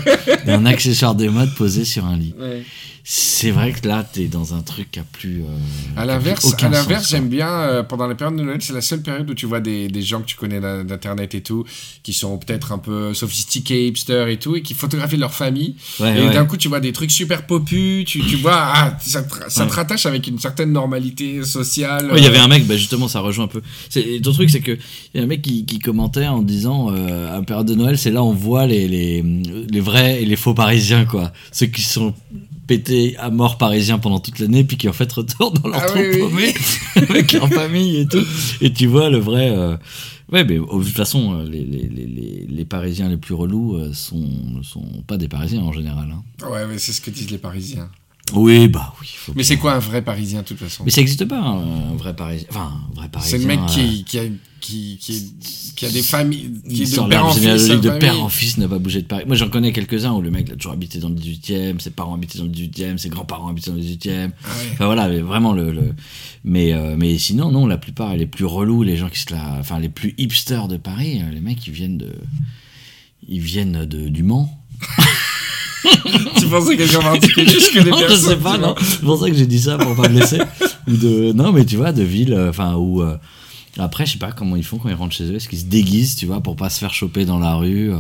d'un 0.46 0.66
accessoire 0.66 1.14
de 1.14 1.28
mode 1.28 1.54
posé 1.54 1.84
sur 1.84 2.04
un 2.04 2.16
lit. 2.16 2.34
C'est 3.08 3.52
vrai 3.52 3.70
que 3.70 3.86
là, 3.86 4.02
t'es 4.02 4.24
dans 4.26 4.52
un 4.54 4.62
truc 4.62 4.90
qui 4.90 4.98
a 4.98 5.04
plus. 5.04 5.42
euh, 5.42 5.96
À 5.96 6.04
l'inverse, 6.04 6.52
à 6.60 6.68
l'inverse, 6.68 7.08
j'aime 7.08 7.28
bien 7.28 7.48
euh, 7.48 7.82
pendant 7.84 8.08
la 8.08 8.16
période 8.16 8.36
de 8.36 8.42
Noël, 8.42 8.58
c'est 8.60 8.72
la 8.72 8.80
seule 8.80 9.00
période 9.00 9.30
où 9.30 9.34
tu 9.34 9.46
vois 9.46 9.60
des, 9.60 9.86
des 9.86 10.02
gens 10.02 10.20
que 10.22 10.26
tu 10.26 10.34
connais 10.34 10.58
d'in- 10.58 10.82
d'internet 10.82 11.32
et 11.36 11.40
tout, 11.40 11.64
qui 12.02 12.12
sont 12.12 12.36
peut-être 12.36 12.72
un 12.72 12.78
peu 12.78 13.14
sophistiqués, 13.14 13.86
hipsters 13.86 14.26
et 14.26 14.38
tout, 14.38 14.56
et 14.56 14.62
qui 14.62 14.74
photographient 14.74 15.18
leur 15.18 15.32
famille. 15.32 15.76
Ouais, 16.00 16.18
et 16.18 16.22
ouais. 16.26 16.34
d'un 16.34 16.46
coup, 16.46 16.56
tu 16.56 16.66
vois 16.66 16.80
des 16.80 16.92
trucs 16.92 17.12
super 17.12 17.46
popus, 17.46 18.04
tu, 18.06 18.22
tu 18.26 18.34
vois, 18.38 18.56
ah, 18.58 18.98
ça, 19.00 19.22
te, 19.22 19.34
ça 19.50 19.66
te 19.66 19.72
rattache 19.72 20.04
avec 20.06 20.26
une 20.26 20.40
certaine 20.40 20.72
normalité 20.72 21.44
sociale. 21.44 22.10
Il 22.16 22.24
y 22.24 22.26
avait 22.26 22.38
un 22.38 22.48
mec, 22.48 22.66
bah 22.66 22.76
justement, 22.76 23.06
ça 23.06 23.20
rejoint 23.20 23.44
un 23.44 23.48
peu. 23.48 23.62
Ton 24.20 24.32
truc, 24.32 24.50
c'est 24.50 24.62
que 24.62 24.76
y 25.14 25.20
a 25.20 25.22
un 25.22 25.26
mec 25.26 25.42
qui, 25.42 25.64
qui 25.64 25.78
commentait 25.78 26.26
en 26.26 26.42
disant 26.42 26.90
euh, 26.90 27.30
à 27.32 27.36
la 27.36 27.42
période 27.42 27.68
de 27.68 27.76
Noël, 27.76 27.98
c'est 27.98 28.10
là 28.10 28.24
où 28.24 28.26
on 28.26 28.32
voit 28.32 28.66
les, 28.66 28.88
les, 28.88 29.22
les 29.22 29.80
vrais 29.80 30.24
et 30.24 30.26
les 30.26 30.34
faux 30.34 30.54
Parisiens, 30.54 31.04
quoi. 31.04 31.32
Ceux 31.52 31.66
qui 31.66 31.82
sont 31.82 32.12
pétés 32.66 33.16
à 33.18 33.30
mort 33.30 33.58
parisiens 33.58 33.98
pendant 33.98 34.18
toute 34.20 34.38
l'année, 34.38 34.64
puis 34.64 34.76
qui 34.76 34.88
en 34.88 34.92
fait 34.92 35.10
retournent 35.12 35.54
dans 35.62 35.68
leur 35.68 35.80
Ah 35.82 35.86
trou 35.86 35.98
oui, 35.98 36.08
oui. 36.12 36.18
paumé 36.20 36.54
avec 37.08 37.32
leur 37.32 37.48
famille 37.48 37.96
et 37.98 38.06
tout. 38.06 38.24
Et 38.60 38.72
tu 38.72 38.86
vois 38.86 39.10
le 39.10 39.18
vrai. 39.18 39.50
euh, 39.50 39.76
Ouais, 40.32 40.44
mais 40.44 40.58
oh, 40.58 40.80
de 40.80 40.84
toute 40.84 40.96
façon, 40.96 41.38
euh, 41.38 41.48
les, 41.48 41.64
les, 41.64 41.88
les, 41.88 42.46
les, 42.48 42.64
Parisiens 42.64 43.08
les 43.08 43.16
plus 43.16 43.34
relous 43.34 43.76
euh, 43.76 43.92
sont, 43.92 44.28
sont 44.64 44.82
pas 45.06 45.16
des 45.18 45.28
Parisiens 45.28 45.62
en 45.62 45.72
général. 45.72 46.08
hein. 46.12 46.24
Ouais, 46.50 46.66
mais 46.66 46.78
c'est 46.78 46.90
ce 46.90 47.00
que 47.00 47.10
disent 47.10 47.30
les 47.30 47.38
Parisiens. 47.38 47.88
Oui, 48.34 48.68
bah 48.68 48.92
oui. 49.00 49.08
Mais 49.34 49.44
c'est 49.44 49.56
quoi 49.56 49.74
un 49.74 49.78
vrai 49.78 50.02
Parisien, 50.02 50.40
de 50.42 50.46
toute 50.46 50.58
façon? 50.58 50.84
Mais 50.84 50.90
ça 50.90 51.00
n'existe 51.00 51.24
pas, 51.26 51.38
un, 51.38 51.94
vrai 51.96 52.14
Parisien. 52.14 52.46
Enfin, 52.50 52.72
un 52.90 52.94
vrai 52.94 53.08
Parisien. 53.08 53.38
C'est 53.38 53.42
le 53.42 53.46
mec 53.48 53.60
euh, 53.60 53.66
qui, 53.66 54.04
qui, 54.04 54.18
a, 54.18 54.22
qui, 54.60 54.98
qui, 55.00 55.12
est- 55.16 55.74
qui 55.76 55.86
a 55.86 55.90
des 55.90 56.02
familles, 56.02 56.50
qui 56.68 56.82
est 56.82 56.96
de 56.96 57.08
père 57.08 57.26
en 57.26 57.32
fils. 57.32 57.68
de 57.68 57.90
père 57.90 58.20
en 58.22 58.28
fils 58.28 58.58
n'a 58.58 58.66
pas 58.66 58.78
bougé 58.78 59.02
de 59.02 59.06
Paris. 59.06 59.24
Moi, 59.26 59.36
j'en 59.36 59.48
connais 59.48 59.72
quelques-uns 59.72 60.12
où 60.12 60.22
le 60.22 60.30
mec 60.30 60.46
il 60.48 60.54
a 60.54 60.56
toujours 60.56 60.72
habité 60.72 60.98
dans 60.98 61.08
le 61.08 61.14
18e, 61.14 61.78
ses 61.78 61.90
parents 61.90 62.14
habitaient 62.14 62.38
dans 62.38 62.44
le 62.44 62.50
18e, 62.50 62.98
ses 62.98 63.10
grands-parents 63.10 63.48
habitaient 63.48 63.70
dans 63.70 63.76
le 63.76 63.82
18e. 63.82 64.30
Ah 64.42 64.48
ouais. 64.48 64.68
Enfin 64.72 64.86
voilà, 64.86 65.08
mais 65.08 65.20
vraiment 65.20 65.52
le. 65.52 65.70
le... 65.70 65.94
Mais, 66.44 66.72
euh, 66.72 66.96
mais 66.98 67.18
sinon, 67.18 67.50
non, 67.50 67.66
la 67.66 67.76
plupart, 67.76 68.16
les 68.16 68.26
plus 68.26 68.44
relous, 68.44 68.82
les 68.82 68.96
gens 68.96 69.08
qui 69.08 69.20
se 69.20 69.32
la. 69.32 69.56
Enfin, 69.60 69.78
les 69.78 69.88
plus 69.88 70.14
hipsters 70.18 70.66
de 70.68 70.76
Paris, 70.76 71.20
euh, 71.22 71.30
les 71.32 71.40
mecs, 71.40 71.64
ils 71.66 71.72
viennent 71.72 71.98
de. 71.98 72.12
Ils 73.28 73.40
viennent 73.40 73.84
de, 73.84 74.08
du 74.08 74.22
Mans. 74.22 74.50
Tu 76.38 76.46
pensais 76.46 76.76
quelqu'un 76.76 76.98
en 76.98 77.02
particulier 77.02 77.46
Je 77.48 77.72
connais 77.78 77.90
Non, 77.90 77.98
je 78.08 78.14
sais 78.14 78.36
pas, 78.36 78.58
non. 78.58 78.74
C'est 78.80 79.00
pour 79.00 79.18
ça 79.18 79.28
que 79.30 79.36
j'ai 79.36 79.46
dit 79.46 79.60
ça, 79.60 79.78
pour 79.78 79.94
pas 79.96 80.08
me 80.08 80.18
laisser. 80.20 80.38
Ou 80.88 80.92
de, 80.96 81.32
non, 81.32 81.52
mais 81.52 81.64
tu 81.64 81.76
vois, 81.76 81.92
de 81.92 82.02
villes, 82.02 82.32
euh, 82.34 82.50
enfin, 82.50 82.74
où. 82.74 83.02
euh, 83.02 83.16
après, 83.78 84.06
je 84.06 84.12
sais 84.12 84.18
pas 84.18 84.32
comment 84.32 84.56
ils 84.56 84.64
font 84.64 84.78
quand 84.78 84.88
ils 84.88 84.94
rentrent 84.94 85.14
chez 85.14 85.24
eux. 85.24 85.34
Est-ce 85.34 85.50
qu'ils 85.50 85.58
se 85.58 85.64
déguisent, 85.66 86.16
tu 86.16 86.24
vois, 86.24 86.40
pour 86.40 86.56
pas 86.56 86.70
se 86.70 86.78
faire 86.78 86.94
choper 86.94 87.26
dans 87.26 87.38
la 87.38 87.56
rue 87.56 87.92
euh? 87.92 87.96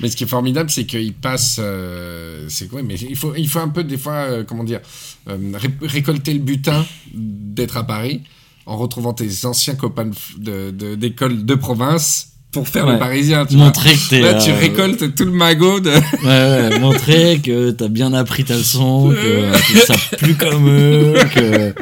Mais 0.00 0.08
ce 0.08 0.14
qui 0.14 0.22
est 0.22 0.28
formidable, 0.28 0.70
c'est 0.70 0.86
qu'il 0.86 1.14
passe. 1.14 1.56
euh, 1.58 2.44
c'est 2.48 2.68
quoi? 2.68 2.80
Mais 2.82 2.94
il 2.94 3.16
faut, 3.16 3.34
il 3.36 3.48
faut 3.48 3.58
un 3.58 3.68
peu, 3.68 3.82
des 3.82 3.96
fois, 3.98 4.12
euh, 4.12 4.44
comment 4.44 4.62
dire, 4.62 4.80
ré- 5.26 5.74
récolter 5.82 6.32
le 6.32 6.38
butin 6.38 6.86
d'être 7.12 7.76
à 7.76 7.82
Paris 7.84 8.20
en 8.66 8.76
retrouvant 8.76 9.14
tes 9.14 9.44
anciens 9.46 9.74
copains 9.74 10.10
f- 10.10 10.38
de- 10.38 10.70
de- 10.70 10.94
d'école 10.94 11.44
de, 11.44 11.54
province 11.56 12.28
pour 12.56 12.68
faire 12.68 12.86
Ouais. 12.86 12.94
le 12.94 12.98
parisien. 12.98 13.44
Tu 13.44 13.56
Montrer 13.56 13.92
que 13.94 14.08
t'es. 14.08 14.20
Là, 14.20 14.34
tu 14.34 14.50
euh, 14.50 14.56
récoltes 14.58 15.14
tout 15.14 15.24
le 15.26 15.30
magot 15.30 15.78
de. 15.80 15.90
Ouais, 15.90 16.70
ouais, 16.72 16.78
montrer 16.80 17.38
que 17.44 17.70
t'as 17.70 17.88
bien 17.88 18.12
appris 18.14 18.44
ta 18.44 18.56
leçon, 18.56 19.10
que 19.10 19.56
tu 19.66 19.78
sais 19.78 20.16
plus 20.16 20.34
comme 20.36 20.66
eux, 20.68 21.14
que 21.34 21.74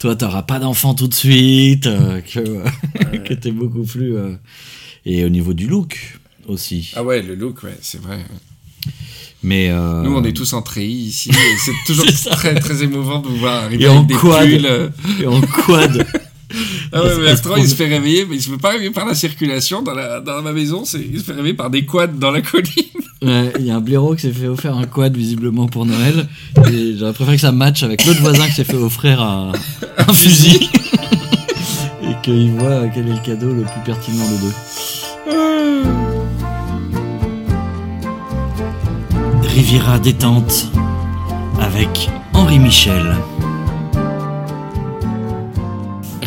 toi 0.00 0.16
t'auras 0.16 0.42
pas 0.42 0.58
d'enfant 0.58 0.94
tout 0.94 1.06
de 1.06 1.14
suite, 1.14 1.86
euh, 1.86 2.20
que, 2.20 3.18
que 3.18 3.34
t'es 3.34 3.52
beaucoup 3.52 3.84
plus. 3.84 4.16
euh, 4.16 4.32
Et 5.06 5.24
au 5.24 5.28
niveau 5.28 5.52
du 5.54 5.68
look 5.68 6.18
aussi. 6.48 6.90
Ah 6.96 7.04
ouais, 7.04 7.22
le 7.22 7.36
look, 7.36 7.62
ouais, 7.62 7.78
c'est 7.80 8.00
vrai. 8.02 8.18
Mais. 9.44 9.70
euh, 9.70 10.02
Nous, 10.02 10.14
on 10.16 10.24
est 10.24 10.32
tous 10.32 10.52
en 10.52 10.62
treillis 10.62 11.06
ici. 11.08 11.30
c'est 11.64 11.72
toujours 11.86 12.06
très, 12.32 12.54
très 12.56 12.82
émouvant 12.82 13.20
de 13.20 13.28
vous 13.28 13.36
voir 13.36 13.64
arriver 13.64 13.84
Et 13.84 13.88
en 13.88 14.02
des 14.02 14.14
quad. 14.14 14.46
pulls. 14.48 14.66
euh. 14.66 14.88
et 15.20 15.26
en 15.26 15.40
quad. 15.40 16.04
Ah 16.92 17.02
ouais, 17.02 17.10
mais 17.20 17.34
trop- 17.36 17.56
il 17.56 17.68
se 17.68 17.74
fait 17.74 17.86
réveiller, 17.88 18.24
mais 18.28 18.36
il 18.36 18.42
se 18.42 18.50
fait 18.50 18.56
pas 18.58 18.70
réveiller 18.70 18.90
par 18.90 19.06
la 19.06 19.14
circulation 19.14 19.82
dans, 19.82 19.94
la, 19.94 20.20
dans 20.20 20.42
ma 20.42 20.52
maison, 20.52 20.84
c'est, 20.84 21.00
il 21.00 21.18
se 21.20 21.24
fait 21.24 21.32
réveiller 21.32 21.54
par 21.54 21.70
des 21.70 21.84
quads 21.86 22.06
dans 22.08 22.30
la 22.30 22.40
colline. 22.40 22.66
Ouais, 23.22 23.52
Il 23.60 23.66
y 23.66 23.70
a 23.70 23.76
un 23.76 23.80
blaireau 23.80 24.16
qui 24.16 24.22
s'est 24.22 24.32
fait 24.32 24.48
offrir 24.48 24.76
un 24.76 24.84
quad 24.84 25.16
visiblement 25.16 25.68
pour 25.68 25.86
Noël. 25.86 26.26
Et 26.72 26.96
j'aurais 26.98 27.12
préféré 27.12 27.36
que 27.36 27.42
ça 27.42 27.52
matche 27.52 27.84
avec 27.84 28.04
l'autre 28.04 28.20
voisin 28.20 28.48
qui 28.48 28.54
s'est 28.54 28.64
fait 28.64 28.74
offrir 28.74 29.22
un, 29.22 29.52
un 29.96 30.12
fusil. 30.12 30.68
et 32.02 32.14
qu'il 32.24 32.50
voit 32.50 32.88
quel 32.92 33.06
est 33.06 33.12
le 33.12 33.24
cadeau 33.24 33.54
le 33.54 33.62
plus 33.62 33.80
pertinent 33.86 34.24
de 34.28 34.36
deux. 34.40 34.52
Riviera 39.54 39.98
détente 39.98 40.66
avec 41.60 42.10
Henri 42.32 42.58
Michel. 42.58 43.16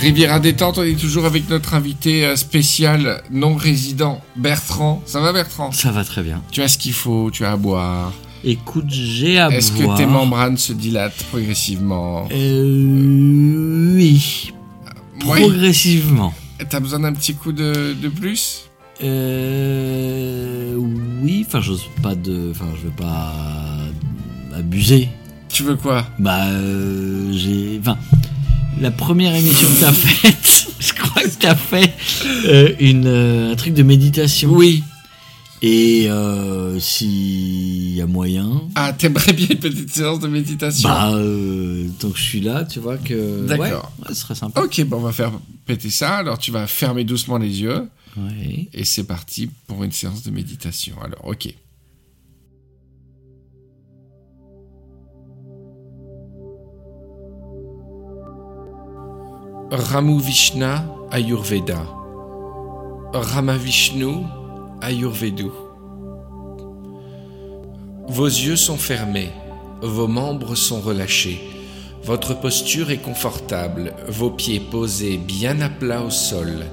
Riviera 0.05 0.39
détente, 0.39 0.77
on 0.77 0.83
est 0.83 0.99
toujours 0.99 1.25
avec 1.25 1.49
notre 1.49 1.73
invité 1.73 2.25
euh, 2.27 2.35
spécial 2.35 3.23
non 3.31 3.55
résident, 3.55 4.21
Bertrand. 4.35 5.01
Ça 5.07 5.19
va 5.19 5.33
Bertrand? 5.33 5.71
Ça 5.71 5.91
va 5.91 6.03
très 6.03 6.21
bien. 6.21 6.43
Tu 6.51 6.61
as 6.61 6.67
ce 6.67 6.77
qu'il 6.77 6.93
faut, 6.93 7.31
tu 7.31 7.43
as 7.43 7.51
à 7.53 7.57
boire. 7.57 8.13
Écoute, 8.43 8.85
j'ai 8.89 9.39
à 9.39 9.49
Est-ce 9.49 9.71
boire. 9.73 9.97
que 9.97 10.03
tes 10.03 10.05
membranes 10.07 10.57
se 10.57 10.73
dilatent 10.73 11.23
progressivement? 11.31 12.27
Euh, 12.31 13.95
oui, 13.95 14.53
Oui. 15.25 15.39
progressivement. 15.41 16.35
T'as 16.69 16.79
besoin 16.79 16.99
d'un 16.99 17.13
petit 17.13 17.33
coup 17.33 17.51
de, 17.51 17.95
de 17.99 18.07
plus? 18.07 18.69
Euh, 19.03 20.75
oui, 21.23 21.43
enfin, 21.47 21.61
j'ose 21.61 21.85
pas 22.03 22.13
de. 22.13 22.51
Enfin, 22.51 22.67
je 22.79 22.83
veux 22.87 22.93
pas 22.95 23.33
abuser. 24.55 25.09
Tu 25.49 25.63
veux 25.63 25.75
quoi? 25.77 26.05
Bah, 26.19 26.45
euh, 26.45 27.31
j'ai. 27.33 27.79
Enfin, 27.81 27.97
la 28.79 28.91
première 28.91 29.33
émission 29.35 29.67
que 29.67 29.79
t'as 29.79 29.93
faite, 29.93 30.67
je 30.79 30.93
crois 30.93 31.23
que 31.23 31.35
t'as 31.39 31.55
fait 31.55 31.93
euh, 32.47 32.73
une, 32.79 33.07
euh, 33.07 33.51
un 33.51 33.55
truc 33.55 33.73
de 33.73 33.83
méditation. 33.83 34.49
Oui. 34.51 34.83
Et 35.61 36.07
euh, 36.09 36.79
s'il 36.79 37.95
y 37.95 38.01
a 38.01 38.05
moyen. 38.05 38.61
Ah, 38.75 38.93
t'aimerais 38.93 39.33
bien 39.33 39.47
une 39.49 39.57
petite 39.57 39.93
séance 39.93 40.19
de 40.19 40.27
méditation? 40.27 40.87
Bah, 40.87 41.13
euh, 41.13 41.87
tant 41.97 42.09
que 42.09 42.17
je 42.17 42.23
suis 42.23 42.41
là, 42.41 42.65
tu 42.65 42.79
vois 42.79 42.97
que. 42.97 43.47
D'accord. 43.47 43.91
Ouais, 43.99 44.07
ouais, 44.09 44.13
ce 44.13 44.21
serait 44.21 44.35
sympa. 44.35 44.61
Ok, 44.61 44.83
bon, 44.83 44.97
on 44.97 45.01
va 45.01 45.11
faire 45.13 45.31
péter 45.65 45.89
ça. 45.89 46.17
Alors, 46.17 46.37
tu 46.37 46.51
vas 46.51 46.67
fermer 46.67 47.03
doucement 47.03 47.37
les 47.37 47.61
yeux. 47.61 47.87
Ouais. 48.17 48.67
Et 48.73 48.85
c'est 48.85 49.05
parti 49.05 49.49
pour 49.67 49.83
une 49.83 49.91
séance 49.91 50.23
de 50.23 50.31
méditation. 50.31 50.95
Alors, 51.03 51.25
ok. 51.25 51.53
Ramu 59.71 60.19
Vishna 60.19 60.85
Ayurveda. 61.09 61.81
Rama 63.13 63.57
Vishnu 63.57 64.23
Ayurvedu. 64.79 65.51
Vos 68.07 68.27
yeux 68.27 68.57
sont 68.57 68.77
fermés, 68.77 69.31
vos 69.81 70.07
membres 70.07 70.53
sont 70.53 70.79
relâchés, 70.79 71.41
votre 72.03 72.39
posture 72.39 72.91
est 72.91 73.01
confortable, 73.01 73.93
vos 74.07 74.29
pieds 74.29 74.59
posés 74.59 75.17
bien 75.17 75.59
à 75.61 75.69
plat 75.69 76.03
au 76.03 76.11
sol, 76.11 76.65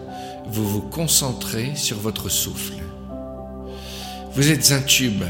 vous 0.49 0.69
vous 0.69 0.83
concentrez 0.83 1.75
sur 1.75 1.97
votre 1.97 2.29
souffle. 2.29 2.75
Vous 4.35 4.51
êtes 4.51 4.71
un 4.71 4.83
tube, 4.83 5.25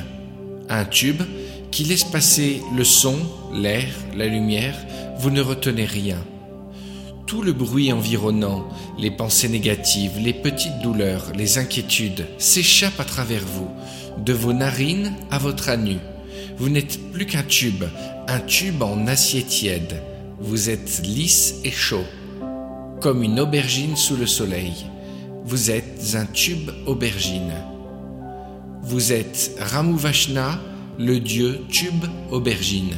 un 0.68 0.84
tube 0.84 1.22
qui 1.70 1.84
laisse 1.84 2.04
passer 2.04 2.60
le 2.76 2.82
son, 2.82 3.18
l'air, 3.54 3.86
la 4.16 4.26
lumière, 4.26 4.74
vous 5.18 5.30
ne 5.30 5.40
retenez 5.40 5.84
rien. 5.84 6.18
Tout 7.32 7.40
le 7.40 7.54
bruit 7.54 7.90
environnant, 7.90 8.68
les 8.98 9.10
pensées 9.10 9.48
négatives, 9.48 10.18
les 10.18 10.34
petites 10.34 10.80
douleurs, 10.82 11.32
les 11.34 11.56
inquiétudes 11.56 12.26
s'échappent 12.36 13.00
à 13.00 13.06
travers 13.06 13.40
vous, 13.42 13.70
de 14.22 14.34
vos 14.34 14.52
narines 14.52 15.14
à 15.30 15.38
votre 15.38 15.70
anus. 15.70 15.96
Vous 16.58 16.68
n'êtes 16.68 17.10
plus 17.10 17.24
qu'un 17.24 17.42
tube, 17.42 17.84
un 18.28 18.38
tube 18.40 18.82
en 18.82 19.06
acier 19.06 19.44
tiède. 19.44 20.02
Vous 20.40 20.68
êtes 20.68 21.00
lisse 21.06 21.54
et 21.64 21.70
chaud, 21.70 22.04
comme 23.00 23.22
une 23.22 23.40
aubergine 23.40 23.96
sous 23.96 24.16
le 24.16 24.26
soleil. 24.26 24.84
Vous 25.46 25.70
êtes 25.70 26.12
un 26.12 26.26
tube 26.26 26.70
aubergine. 26.84 27.54
Vous 28.82 29.10
êtes 29.10 29.56
Ramu 29.58 29.96
Vashna 29.96 30.60
le 30.98 31.18
dieu 31.18 31.62
tube 31.70 32.04
aubergine. 32.30 32.92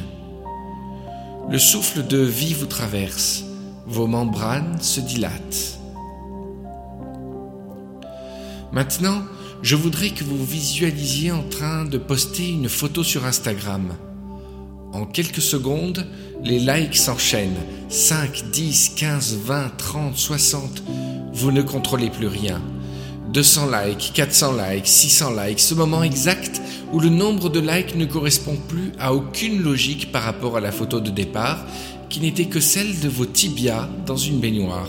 Le 1.49 1.57
souffle 1.57 2.05
de 2.05 2.17
vie 2.17 2.53
vous 2.53 2.65
traverse, 2.65 3.45
vos 3.87 4.07
membranes 4.07 4.81
se 4.81 4.99
dilatent. 4.99 5.79
Maintenant, 8.71 9.21
je 9.61 9.75
voudrais 9.75 10.09
que 10.09 10.23
vous 10.23 10.43
visualisiez 10.43 11.31
en 11.31 11.43
train 11.43 11.85
de 11.85 11.97
poster 11.97 12.49
une 12.49 12.69
photo 12.69 13.03
sur 13.03 13.25
Instagram. 13.25 13.95
En 14.93 15.05
quelques 15.05 15.41
secondes, 15.41 16.05
les 16.43 16.59
likes 16.59 16.95
s'enchaînent. 16.95 17.63
5, 17.89 18.51
10, 18.51 18.89
15, 18.95 19.37
20, 19.45 19.77
30, 19.77 20.17
60. 20.17 20.83
Vous 21.33 21.51
ne 21.51 21.61
contrôlez 21.61 22.09
plus 22.09 22.27
rien. 22.27 22.61
200 23.33 23.69
likes, 23.69 24.11
400 24.13 24.53
likes, 24.53 24.87
600 24.87 25.31
likes, 25.31 25.59
ce 25.59 25.73
moment 25.73 26.03
exact 26.03 26.61
où 26.93 26.99
le 26.99 27.09
nombre 27.09 27.49
de 27.49 27.59
likes 27.59 27.95
ne 27.95 28.05
correspond 28.05 28.55
plus 28.55 28.93
à 28.99 29.13
aucune 29.13 29.61
logique 29.61 30.11
par 30.11 30.23
rapport 30.23 30.55
à 30.55 30.61
la 30.61 30.71
photo 30.71 31.01
de 31.01 31.09
départ, 31.09 31.65
qui 32.15 32.21
n'était 32.21 32.45
que 32.45 32.61
celle 32.61 33.01
de 33.01 33.09
vos 33.09 33.25
tibias 33.25 33.89
dans 34.05 34.15
une 34.15 34.39
baignoire. 34.39 34.87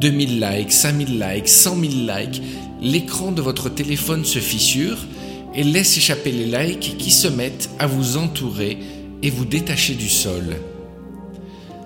2000 0.00 0.40
likes, 0.40 0.72
5000 0.72 1.20
likes, 1.20 1.48
100 1.48 1.80
000 1.80 1.92
likes, 1.92 2.42
l'écran 2.80 3.30
de 3.30 3.40
votre 3.40 3.68
téléphone 3.68 4.24
se 4.24 4.40
fissure 4.40 4.98
et 5.54 5.62
laisse 5.62 5.96
échapper 5.96 6.32
les 6.32 6.46
likes 6.46 6.96
qui 6.98 7.12
se 7.12 7.28
mettent 7.28 7.70
à 7.78 7.86
vous 7.86 8.16
entourer 8.16 8.78
et 9.22 9.30
vous 9.30 9.44
détacher 9.44 9.94
du 9.94 10.08
sol. 10.08 10.56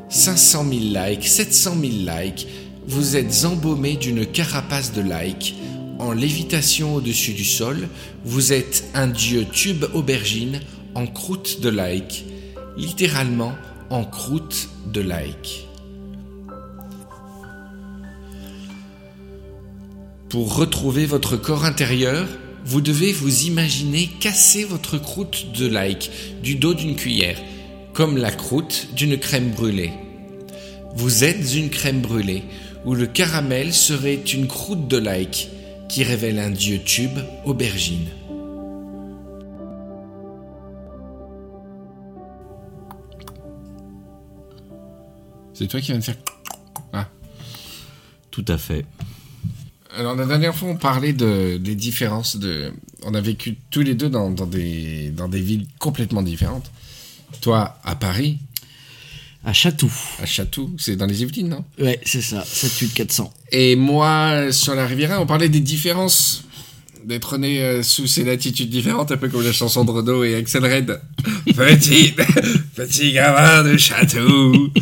500 0.09 0.65
000 0.67 0.81
likes, 0.95 1.27
700 1.27 1.75
000 1.79 1.93
likes, 2.23 2.47
vous 2.89 3.17
êtes 3.17 3.45
embaumé 3.45 3.97
d'une 3.97 4.25
carapace 4.25 4.95
de 4.95 5.03
likes. 5.03 5.57
En 5.99 6.13
lévitation 6.13 6.95
au-dessus 6.95 7.35
du 7.35 7.45
sol, 7.45 7.87
vous 8.25 8.55
êtes 8.55 8.85
un 8.95 9.09
dieu 9.09 9.45
tube 9.45 9.85
aubergine 9.93 10.61
en 10.95 11.07
croûte 11.07 11.61
de 11.61 11.69
likes, 11.69 12.25
littéralement 12.79 13.53
en 13.91 14.05
croûte 14.05 14.69
de 14.93 15.01
likes. 15.01 15.69
Pour 20.29 20.57
retrouver 20.57 21.07
votre 21.07 21.37
corps 21.37 21.65
intérieur, 21.65 22.27
vous 22.65 22.81
devez 22.81 23.13
vous 23.13 23.45
imaginer 23.45 24.09
casser 24.21 24.65
votre 24.65 24.99
croûte 24.99 25.53
de 25.57 25.69
like 25.69 26.11
du 26.43 26.57
dos 26.57 26.75
d'une 26.75 26.97
cuillère, 26.97 27.39
comme 27.93 28.17
la 28.17 28.33
croûte 28.33 28.89
d'une 28.95 29.19
crème 29.19 29.51
brûlée. 29.51 29.93
Vous 30.97 31.23
êtes 31.23 31.55
une 31.55 31.71
crème 31.71 32.01
brûlée, 32.01 32.43
où 32.85 32.95
le 32.95 33.07
caramel 33.07 33.73
serait 33.73 34.15
une 34.17 34.49
croûte 34.49 34.89
de 34.89 34.97
like 34.97 35.49
qui 35.89 36.03
révèle 36.03 36.41
un 36.41 36.51
dieu 36.51 36.81
tube 36.85 37.19
aubergine. 37.45 38.07
C'est 45.57 45.69
toi 45.69 45.81
qui 45.81 45.93
viens 45.93 45.99
de 45.99 46.05
faire. 46.05 46.17
Ah. 46.93 47.09
Tout 48.31 48.45
à 48.47 48.59
fait. 48.59 48.85
Alors 49.97 50.15
la 50.15 50.27
dernière 50.27 50.55
fois, 50.55 50.69
on 50.69 50.77
parlait 50.77 51.15
de, 51.15 51.57
des 51.57 51.75
différences 51.75 52.37
de. 52.37 52.73
On 53.03 53.15
a 53.15 53.23
vécu 53.23 53.57
tous 53.71 53.81
les 53.81 53.95
deux 53.95 54.11
dans, 54.11 54.31
dans, 54.31 54.45
des, 54.45 55.11
dans 55.11 55.29
des 55.29 55.41
villes 55.41 55.67
complètement 55.79 56.23
différentes. 56.23 56.71
Toi, 57.41 57.79
à 57.85 57.95
Paris. 57.95 58.39
À 59.47 59.55
Chatou. 59.55 59.91
À 60.21 60.27
Chatou, 60.27 60.75
c'est 60.77 60.97
dans 60.97 61.07
les 61.07 61.23
Yvelines, 61.23 61.49
non? 61.49 61.65
Ouais, 61.79 62.01
c'est 62.05 62.21
ça, 62.21 62.45
7 62.45 62.93
400. 62.93 63.33
Et 63.53 63.77
moi, 63.77 64.53
sur 64.53 64.75
la 64.75 64.87
Riviera, 64.87 65.21
on 65.21 65.27
parlait 65.27 65.49
des 65.49 65.61
différences 65.61 66.45
d'être 67.07 67.39
né 67.39 67.63
euh, 67.63 67.83
sous 67.83 68.09
ces 68.09 68.25
latitudes 68.25 68.69
différentes, 68.69 69.13
un 69.13 69.17
peu 69.17 69.29
comme 69.29 69.45
la 69.45 69.53
chanson 69.53 69.85
de 69.85 69.91
Renaud 69.93 70.25
et 70.25 70.35
Axel 70.35 70.65
Red. 70.65 71.01
petit, 71.57 72.13
petit 72.75 73.13
gamin 73.13 73.63
de 73.63 73.77
Chatou. 73.77 74.73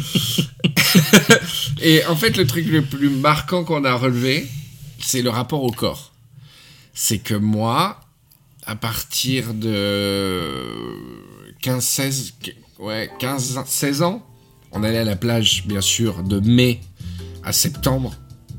et 1.83 2.05
en 2.07 2.17
fait, 2.17 2.37
le 2.37 2.47
truc 2.47 2.67
le 2.67 2.83
plus 2.83 3.11
marquant 3.11 3.65
qu'on 3.65 3.85
a 3.85 3.95
relevé, 3.95 4.47
c'est 5.01 5.23
le 5.23 5.31
rapport 5.31 5.63
au 5.63 5.71
corps. 5.71 6.13
C'est 6.95 7.19
que 7.19 7.35
moi, 7.35 8.01
à 8.67 8.77
partir 8.77 9.53
de 9.55 10.43
15, 11.63 11.85
16, 11.85 12.35
ouais, 12.79 13.11
15, 13.19 13.61
16 13.67 14.03
ans, 14.03 14.27
on 14.73 14.83
allait 14.83 14.99
à 14.99 15.05
la 15.05 15.17
plage, 15.17 15.65
bien 15.67 15.81
sûr, 15.81 16.23
de 16.23 16.41
mai 16.41 16.81
à 17.43 17.53
septembre, 17.53 18.17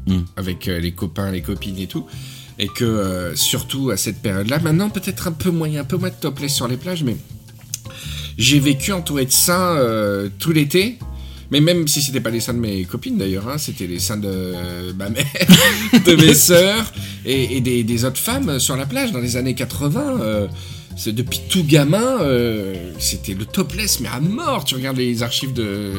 Mm. 0.08 0.20
avec 0.36 0.68
euh, 0.68 0.80
les 0.80 0.92
copains, 0.92 1.32
les 1.32 1.42
copines 1.42 1.80
et 1.80 1.88
tout. 1.88 2.06
Et 2.60 2.68
que, 2.68 2.86
euh, 2.86 3.36
surtout 3.36 3.90
à 3.90 3.98
cette 3.98 4.22
période-là, 4.22 4.60
maintenant 4.60 4.90
peut-être 4.90 5.28
un 5.28 5.32
peu 5.32 5.50
moins, 5.50 5.74
un 5.76 5.84
peu 5.84 5.98
moins 5.98 6.10
de 6.10 6.16
topless 6.16 6.54
sur 6.54 6.68
les 6.68 6.78
plages, 6.78 7.04
mais 7.04 7.18
j'ai 8.38 8.60
vécu 8.60 8.94
entouré 8.94 9.26
de 9.26 9.32
seins 9.32 9.76
euh, 9.76 10.30
tout 10.40 10.52
l'été. 10.52 11.00
Mais 11.52 11.60
même 11.60 11.88
si 11.88 12.02
c'était 12.02 12.22
pas 12.22 12.30
les 12.30 12.40
seins 12.40 12.54
de 12.54 12.60
mes 12.60 12.86
copines 12.86 13.18
d'ailleurs, 13.18 13.48
hein, 13.48 13.58
c'était 13.58 13.88
les 13.88 14.00
seins 14.00 14.18
de 14.18 14.94
ma 14.98 15.10
mère, 15.10 15.26
de 16.06 16.16
mes 16.16 16.34
sœurs 16.34 16.92
et, 17.26 17.62
des, 17.62 18.06
autres 18.06 18.20
femmes 18.20 18.60
sur 18.60 18.76
la 18.76 18.86
plage 18.86 19.12
dans 19.12 19.20
les 19.20 19.38
années 19.38 19.56
80. 19.56 20.22
euh, 20.22 20.48
c'est 20.98 21.14
depuis 21.14 21.42
tout 21.50 21.64
gamin, 21.64 22.20
euh, 22.22 22.74
c'était 23.00 23.34
le 23.34 23.46
topless, 23.46 24.00
mais 24.00 24.08
à 24.08 24.20
mort. 24.20 24.64
Tu 24.66 24.76
regardes 24.76 24.98
les 24.98 25.24
archives 25.24 25.52
de, 25.54 25.92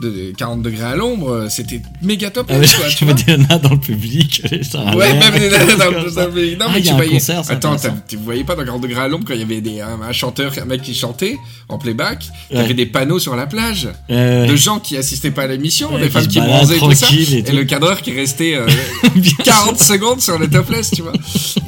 de 0.00 0.32
40 0.36 0.62
degrés 0.62 0.84
à 0.84 0.96
l'ombre, 0.96 1.30
euh, 1.30 1.48
c'était 1.48 1.80
méga 2.02 2.26
Ah 2.28 2.30
topless, 2.30 2.74
quoi, 2.74 2.86
tu 2.96 3.04
vois. 3.04 3.14
des 3.14 3.36
nanas 3.36 3.58
dans 3.58 3.70
le 3.70 3.78
public. 3.78 4.42
ça 4.62 4.84
Ouais, 4.96 5.14
même 5.14 5.38
des 5.38 5.48
nanas 5.48 5.76
dans 5.76 5.90
le 5.90 6.10
dans 6.10 6.34
le- 6.34 6.56
Non, 6.56 6.66
Ah, 6.68 6.72
mais 6.74 6.82
tu 6.82 6.92
voyais. 6.92 7.12
concert, 7.12 7.42
Attends, 7.48 7.76
tu 8.08 8.16
voyais 8.16 8.44
pas 8.44 8.54
dans 8.56 8.64
40 8.64 8.82
degrés 8.82 9.00
à 9.02 9.08
l'ombre 9.08 9.24
quand 9.26 9.34
il 9.34 9.40
y 9.40 9.44
avait 9.44 9.60
des, 9.60 9.80
un, 9.80 10.00
un 10.02 10.12
chanteur, 10.12 10.52
un 10.60 10.64
mec 10.64 10.82
qui 10.82 10.94
chantait 10.94 11.36
en 11.68 11.78
playback. 11.78 12.24
T'avais 12.50 12.68
Ouais. 12.68 12.74
des 12.74 12.86
panneaux 12.86 13.18
sur 13.18 13.36
la 13.36 13.46
plage 13.46 13.88
Euh, 14.10 14.46
de 14.46 14.56
gens 14.56 14.78
qui 14.80 14.96
assistaient 14.96 15.30
pas 15.30 15.42
à 15.42 15.46
l'émission, 15.46 15.94
Ouais, 15.94 16.02
des 16.02 16.10
femmes 16.10 16.26
qui 16.26 16.40
bronzaient 16.40 16.78
tout 16.78 16.92
ça, 16.92 17.06
et 17.12 17.38
et, 17.38 17.42
tout. 17.44 17.54
le 17.54 17.64
cadreur 17.64 18.02
qui 18.02 18.12
restait 18.12 18.54
euh, 18.56 18.66
bien 19.14 19.32
40 19.44 19.78
secondes 19.78 20.20
sur 20.20 20.38
le 20.38 20.48
topless, 20.50 20.90
tu 20.90 21.02
vois. 21.02 21.12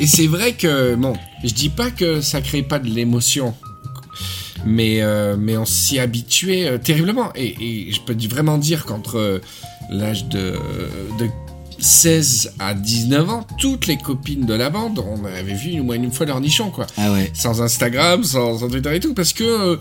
Et 0.00 0.06
c'est 0.06 0.26
vrai 0.26 0.52
que, 0.52 0.94
bon, 0.96 1.14
je 1.44 1.52
dis 1.54 1.68
pas 1.68 1.90
que 1.90 2.20
ça 2.20 2.40
crée 2.40 2.62
pas 2.62 2.78
de 2.78 2.88
l'émotion, 2.88 3.54
mais, 4.64 5.02
euh, 5.02 5.36
mais 5.38 5.56
on 5.56 5.66
s'y 5.66 5.98
habituait 5.98 6.66
euh, 6.66 6.78
terriblement. 6.78 7.30
Et, 7.34 7.86
et 7.86 7.92
je 7.92 8.00
peux 8.00 8.16
vraiment 8.28 8.58
dire 8.58 8.86
qu'entre 8.86 9.18
euh, 9.18 9.38
l'âge 9.90 10.26
de, 10.26 10.54
de 11.18 11.28
16 11.78 12.54
à 12.58 12.74
19 12.74 13.30
ans, 13.30 13.46
toutes 13.58 13.86
les 13.86 13.98
copines 13.98 14.46
de 14.46 14.54
la 14.54 14.70
bande, 14.70 14.98
on 15.06 15.24
avait 15.26 15.54
vu 15.54 15.78
au 15.78 15.84
moins 15.84 15.96
une 15.96 16.10
fois 16.10 16.24
leur 16.26 16.40
nichon, 16.40 16.70
quoi. 16.70 16.86
Ah 16.96 17.12
ouais. 17.12 17.30
Sans 17.34 17.60
Instagram, 17.60 18.24
sans, 18.24 18.58
sans 18.58 18.68
Twitter 18.68 18.96
et 18.96 19.00
tout, 19.00 19.12
parce 19.12 19.34
que 19.34 19.78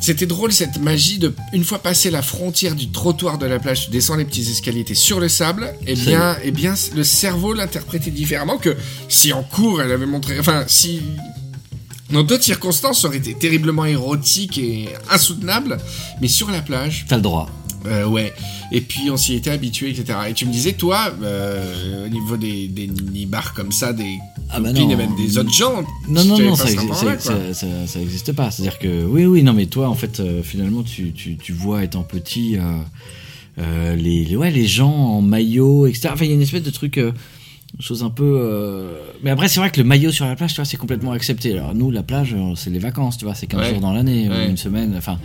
c'était 0.00 0.26
drôle 0.26 0.52
cette 0.52 0.78
magie 0.78 1.18
de, 1.18 1.34
une 1.52 1.64
fois 1.64 1.78
passé 1.78 2.10
la 2.10 2.22
frontière 2.22 2.74
du 2.74 2.90
trottoir 2.90 3.38
de 3.38 3.46
la 3.46 3.58
plage, 3.58 3.86
tu 3.86 3.90
descends 3.90 4.16
les 4.16 4.24
petits 4.24 4.50
escaliers, 4.50 4.84
t'es 4.84 4.94
sur 4.94 5.20
le 5.20 5.28
sable, 5.28 5.72
et 5.86 5.96
Ça 5.96 6.02
bien, 6.02 6.36
et 6.44 6.50
bien, 6.50 6.74
le 6.94 7.04
cerveau 7.04 7.52
l'interprétait 7.52 8.10
différemment 8.10 8.58
que 8.58 8.76
si 9.08 9.32
en 9.32 9.42
cours 9.42 9.82
elle 9.82 9.92
avait 9.92 10.06
montré, 10.06 10.38
enfin, 10.38 10.64
si 10.66 11.02
dans 12.10 12.22
d'autres 12.22 12.44
circonstances, 12.44 13.02
ça 13.02 13.08
aurait 13.08 13.18
été 13.18 13.34
terriblement 13.34 13.84
érotique 13.84 14.56
et 14.56 14.88
insoutenable, 15.10 15.76
mais 16.22 16.28
sur 16.28 16.50
la 16.50 16.62
plage, 16.62 17.04
T'as 17.08 17.16
le 17.16 17.22
droit. 17.22 17.50
Euh, 17.86 18.06
ouais. 18.06 18.32
Et 18.72 18.80
puis 18.80 19.10
on 19.10 19.16
s'y 19.16 19.34
était 19.34 19.50
habitué, 19.50 19.90
etc. 19.90 20.18
Et 20.28 20.34
tu 20.34 20.46
me 20.46 20.52
disais, 20.52 20.72
toi, 20.72 21.12
euh, 21.22 22.06
au 22.06 22.08
niveau 22.08 22.36
des, 22.36 22.68
des 22.68 22.86
nibards 22.88 23.54
comme 23.54 23.72
ça, 23.72 23.92
des 23.92 24.18
Ah 24.50 24.60
bah 24.60 24.68
copines 24.70 24.84
non. 24.88 24.90
et 24.94 24.96
même 24.96 25.16
des 25.16 25.38
autres 25.38 25.52
gens, 25.52 25.82
Non, 26.08 26.24
non, 26.24 26.38
non, 26.38 26.54
ça, 26.56 26.66
ce 26.66 26.72
exi- 26.74 26.78
rapport-là, 26.80 27.18
ça, 27.18 27.32
quoi. 27.34 27.54
ça, 27.54 27.54
ça- 27.54 27.86
ça 27.86 28.00
existe 28.00 28.32
pas. 28.32 28.50
C'est-à-dire 28.50 28.78
que, 28.78 29.04
oui, 29.04 29.24
oui, 29.26 29.42
non, 29.42 29.52
mais 29.52 29.66
toi, 29.66 29.88
en 29.88 29.94
fait, 29.94 30.20
euh, 30.20 30.42
finalement, 30.42 30.82
tu, 30.82 31.12
tu, 31.12 31.36
tu 31.36 31.52
vois, 31.52 31.84
étant 31.84 32.02
petit, 32.02 32.56
les, 33.56 34.24
les, 34.24 34.36
ouais, 34.36 34.50
les 34.50 34.66
gens 34.66 34.92
en 34.92 35.22
maillot, 35.22 35.86
etc. 35.86 36.10
Enfin, 36.12 36.24
il 36.24 36.28
y 36.28 36.32
a 36.32 36.34
une 36.34 36.42
espèce 36.42 36.62
de 36.62 36.70
truc, 36.70 37.00
chose 37.80 38.02
un 38.02 38.10
peu. 38.10 38.38
euh, 38.42 38.92
Mais 39.22 39.30
après, 39.30 39.48
c'est 39.48 39.60
vrai 39.60 39.70
que 39.70 39.78
le 39.80 39.86
maillot 39.86 40.10
sur 40.10 40.24
la 40.26 40.34
plage, 40.36 40.50
tu 40.50 40.56
vois, 40.56 40.64
c'est 40.64 40.76
complètement 40.76 41.12
accepté. 41.12 41.52
Alors, 41.56 41.74
nous, 41.74 41.90
la 41.90 42.02
plage, 42.02 42.34
euh, 42.34 42.54
c'est 42.56 42.70
les 42.70 42.78
vacances, 42.78 43.18
tu 43.18 43.24
vois, 43.24 43.34
c'est 43.34 43.46
15 43.46 43.60
Ouais. 43.60 43.70
jours 43.70 43.80
dans 43.80 43.92
l'année, 43.92 44.28
Ouais. 44.28 44.48
une 44.48 44.56
semaine, 44.56 44.94
enfin. 44.96 45.18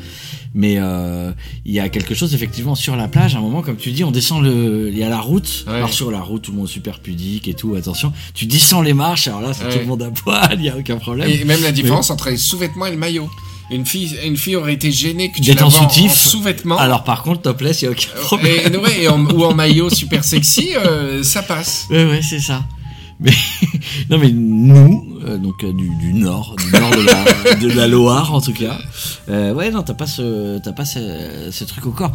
Mais 0.53 0.75
euh, 0.77 1.31
il 1.65 1.73
y 1.73 1.79
a 1.79 1.89
quelque 1.89 2.13
chose, 2.13 2.33
effectivement, 2.35 2.75
sur 2.75 2.95
la 2.95 3.07
plage, 3.07 3.35
à 3.35 3.39
un 3.39 3.41
moment, 3.41 3.61
comme 3.63 3.77
tu 3.77 3.91
dis, 3.91 4.03
on 4.03 4.11
descend 4.11 4.43
le. 4.43 4.89
Il 4.91 4.97
y 4.97 5.03
a 5.03 5.09
la 5.09 5.19
route. 5.19 5.65
Ouais. 5.67 5.73
Alors, 5.73 5.91
sur 5.93 6.11
la 6.11 6.21
route, 6.21 6.43
tout 6.43 6.51
le 6.51 6.57
monde 6.57 6.67
est 6.67 6.71
super 6.71 6.99
pudique 6.99 7.47
et 7.47 7.53
tout, 7.55 7.73
attention. 7.75 8.13
Tu 8.35 8.45
descends 8.45 8.81
les 8.81 8.93
marches, 8.93 9.27
alors 9.27 9.41
là, 9.41 9.53
c'est 9.53 9.67
tout 9.69 9.79
le 9.79 9.85
monde 9.85 10.03
à 10.03 10.11
poil, 10.11 10.49
il 10.59 10.63
y 10.65 10.69
a 10.69 10.77
aucun 10.77 10.97
problème. 10.97 11.29
Et 11.29 11.43
même 11.45 11.61
la 11.63 11.71
différence 11.71 12.09
entre 12.11 12.29
les 12.29 12.37
sous-vêtements 12.37 12.85
et 12.85 12.91
le 12.91 12.97
maillot. 12.97 13.29
Une 13.71 13.85
fille, 13.85 14.15
une 14.25 14.37
fille 14.37 14.55
aurait 14.55 14.73
été 14.73 14.91
gênée 14.91 15.31
que 15.31 15.39
tu 15.39 15.53
la 15.53 15.65
en 15.65 15.69
sous-vêtements. 15.69 16.77
Alors 16.77 17.03
par 17.03 17.23
contre, 17.23 17.41
topless, 17.43 17.81
il 17.81 17.85
n'y 17.85 17.89
a 17.89 17.97
aucun 17.97 18.21
problème. 18.21 18.73
et, 18.73 18.77
ouais, 18.77 19.01
et 19.03 19.07
en- 19.07 19.23
ou 19.25 19.43
en 19.45 19.53
maillot 19.53 19.89
super 19.89 20.23
sexy, 20.23 20.69
euh, 20.75 21.23
ça 21.23 21.41
passe. 21.43 21.87
Ouais, 21.89 22.19
c'est 22.21 22.39
ça. 22.39 22.63
Mais 23.19 23.31
non, 24.09 24.17
mais 24.17 24.31
nous, 24.31 25.17
euh, 25.25 25.37
donc 25.37 25.63
euh, 25.63 25.71
du, 25.71 25.89
du 25.97 26.13
nord, 26.13 26.55
du 26.57 26.71
nord 26.77 26.91
de 26.91 27.01
la, 27.03 27.55
de 27.61 27.67
la 27.69 27.87
Loire 27.87 28.33
en 28.33 28.41
tout 28.41 28.53
cas. 28.53 28.77
euh, 29.29 29.53
ouais, 29.53 29.71
non, 29.71 29.81
t'as 29.81 29.93
pas 29.93 30.07
ce, 30.07 30.59
t'as 30.59 30.73
pas 30.73 30.83
ce, 30.85 31.49
ce 31.51 31.63
truc 31.63 31.85
au 31.85 31.91
corps. 31.91 32.11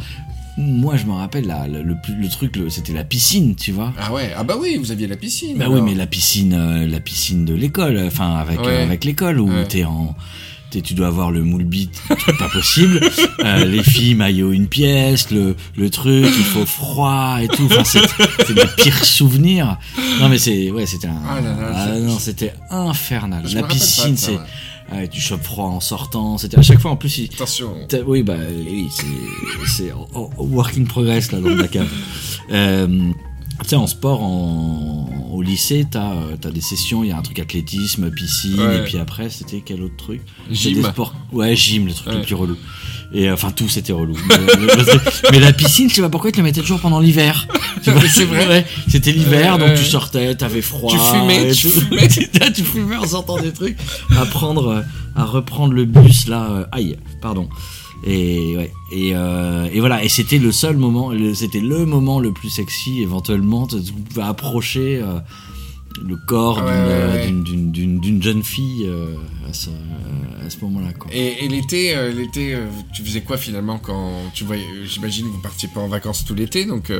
moi, 0.59 0.97
je 0.97 1.07
me 1.07 1.13
rappelle, 1.13 1.47
là, 1.47 1.67
le, 1.67 1.83
le, 1.83 1.97
le 2.21 2.29
truc, 2.29 2.59
c'était 2.69 2.93
la 2.93 3.05
piscine, 3.05 3.55
tu 3.57 3.73
vois. 3.73 3.93
Ah 3.99 4.13
ouais, 4.13 4.33
ah 4.37 4.43
bah 4.45 4.57
oui, 4.61 4.77
vous 4.77 4.91
aviez 4.93 5.07
la 5.07 5.17
piscine. 5.17 5.57
Bah 5.57 5.65
alors. 5.65 5.77
oui, 5.77 5.81
mais 5.83 5.95
la 5.95 6.07
piscine, 6.07 6.53
euh, 6.53 6.87
la 6.87 7.01
piscine 7.01 7.45
de 7.45 7.55
l'école, 7.55 7.99
enfin 8.07 8.35
avec 8.35 8.61
Ouais. 8.61 8.67
euh, 8.69 8.83
avec 8.83 9.05
l'école 9.05 9.41
où 9.41 9.49
Ouais. 9.49 9.67
t'es 9.67 9.85
en, 9.85 10.15
tu 10.71 10.95
dois 10.95 11.07
avoir 11.09 11.31
le 11.31 11.43
moule 11.43 11.65
bite, 11.65 12.01
pas 12.39 12.49
possible. 12.49 13.01
Euh, 13.45 13.65
les 13.65 13.85
filles 13.85 14.15
maillot 14.17 14.51
une 14.53 14.67
pièce, 14.67 15.31
le 15.31 15.55
le 15.77 15.91
truc, 15.91 16.27
il 16.27 16.45
faut 16.45 16.67
froid 16.67 17.39
et 17.41 17.47
tout. 17.47 17.67
Enfin, 17.67 17.85
c'est 17.85 18.01
c'est 18.47 18.53
des 18.53 18.67
pires 18.77 19.05
souvenirs. 19.05 19.79
Non 20.21 20.29
mais 20.29 20.39
c'est 20.39 20.71
ouais, 20.73 20.87
c'était 20.87 21.07
un, 21.07 21.23
Ah 21.29 21.41
là 21.41 21.55
là, 21.55 21.73
ah 21.73 21.99
non, 22.01 22.19
c'était 22.19 22.53
infernal. 22.69 23.45
Je 23.47 23.55
la 23.55 23.63
piscine, 23.63 24.17
ça, 24.17 24.27
c'est, 24.27 24.33
ouais. 24.95 25.01
ouais, 25.03 25.09
tu 25.09 25.21
chopes 25.21 25.45
froid 25.45 25.67
en 25.67 25.79
sortant. 25.81 26.37
C'était 26.37 26.59
à 26.59 26.63
chaque 26.63 26.81
fois 26.81 26.91
en 26.91 26.97
plus. 26.97 27.17
il- 27.19 27.31
Attention. 27.33 27.75
T'as- 27.89 28.03
Oui, 28.05 28.25
bah 28.25 28.35
oui, 28.67 28.89
c'est 28.91 29.07
c'est 29.69 29.93
en- 29.93 30.31
work 30.39 30.77
in 30.77 30.85
progress 30.85 31.31
là 31.31 31.39
dans 31.41 31.55
la 31.55 31.69
cave. 31.69 31.89
Euh, 32.51 33.11
tu 33.63 33.69
sais, 33.71 33.77
en 33.77 33.87
sport, 33.87 34.23
en, 34.23 35.11
au 35.33 35.43
lycée, 35.43 35.87
t'as 35.91 36.13
as 36.45 36.51
des 36.51 36.61
sessions, 36.61 37.05
il 37.05 37.11
y 37.11 37.13
a 37.13 37.19
un 37.19 37.23
truc 37.23 37.39
athlétisme, 37.39 38.11
piscine, 38.11 38.61
Ouais. 38.61 38.79
et 38.79 38.85
puis 38.85 38.99
après, 38.99 39.29
c'était 39.31 39.63
quel 39.65 39.83
autre 39.83 39.97
truc 39.97 40.21
Gym. 40.51 40.57
C'était 40.75 40.83
des 40.83 40.89
sports- 40.89 41.15
Ouais, 41.33 41.55
gym, 41.57 41.87
le 41.87 41.93
truc 41.93 42.13
le 42.13 42.19
Ouais. 42.21 42.25
plus 42.25 42.35
relou. 42.35 42.57
Et 43.13 43.29
euh, 43.29 43.35
enfin, 43.35 43.51
tout 43.51 43.69
c'était 43.69 43.93
relou. 43.93 44.17
mais, 44.29 44.37
mais- 44.39 45.31
mais 45.33 45.41
la 45.41 45.53
piscine, 45.53 45.89
je 45.89 45.95
sais 45.95 46.03
pas 46.03 46.09
pourquoi 46.11 46.29
ils 46.31 46.33
te 46.33 46.39
la 46.39 46.43
mettaient 46.45 46.61
toujours 46.61 46.81
pendant 46.81 47.01
l'hiver. 47.01 47.47
C'est 47.83 48.25
vrai. 48.25 48.67
C'était 48.89 49.13
l'hiver, 49.13 49.57
donc 49.59 49.75
tu 49.77 49.85
sortais, 49.85 50.35
t'avais 50.35 50.61
froid. 50.63 50.93
Tu 50.93 50.99
fumais, 50.99 51.53
tu 51.53 51.69
fumais. 51.69 52.09
tu 52.55 52.65
fumais 52.65 52.97
en 52.97 53.07
sortant 53.07 53.39
des 53.41 53.53
trucs. 53.53 53.79
À 54.17 54.27
prendre, 54.27 54.69
euh, 54.69 54.83
à 55.17 55.25
reprendre 55.25 55.73
le 55.73 55.85
bus 55.85 56.29
là. 56.29 56.49
euh, 56.51 56.65
aïe, 56.73 56.97
pardon. 57.23 57.49
Et 58.05 58.57
ouais, 58.57 58.73
et, 58.93 59.11
euh, 59.15 59.69
et 59.73 59.81
voilà, 59.81 60.05
et 60.05 60.09
c'était 60.09 60.39
le 60.39 60.53
seul 60.53 60.77
moment, 60.77 61.13
c'était 61.35 61.61
le 61.61 61.85
moment 61.85 62.21
le 62.21 62.33
plus 62.33 62.49
sexy 62.49 63.03
éventuellement. 63.03 63.67
Tu 63.67 63.93
pouvais 63.93 64.23
approcher 64.27 65.01
euh, 65.03 65.19
le 66.07 66.17
corps 66.17 66.59
Ouais, 66.65 67.27
d'une, 67.27 67.43
ouais, 67.73 68.07
euh, 68.07 68.17
ouais. 68.17 68.23
jeune 68.23 68.43
fille 68.45 68.89
à 69.49 69.53
ce, 69.53 69.71
à 70.47 70.49
ce 70.51 70.59
moment-là. 70.61 70.89
Et, 71.13 71.45
et 71.45 71.49
l'été, 71.49 71.95
l'été, 72.15 72.57
tu 72.95 73.03
faisais 73.03 73.23
quoi 73.23 73.37
finalement 73.37 73.79
quand 73.79 74.13
tu 74.33 74.45
voyais 74.45 74.65
J'imagine 74.85 75.27
vous 75.27 75.41
partiez 75.41 75.69
pas 75.69 75.81
en 75.81 75.89
vacances 75.89 76.25
tout 76.25 76.35
l'été, 76.35 76.67
donc 76.67 76.93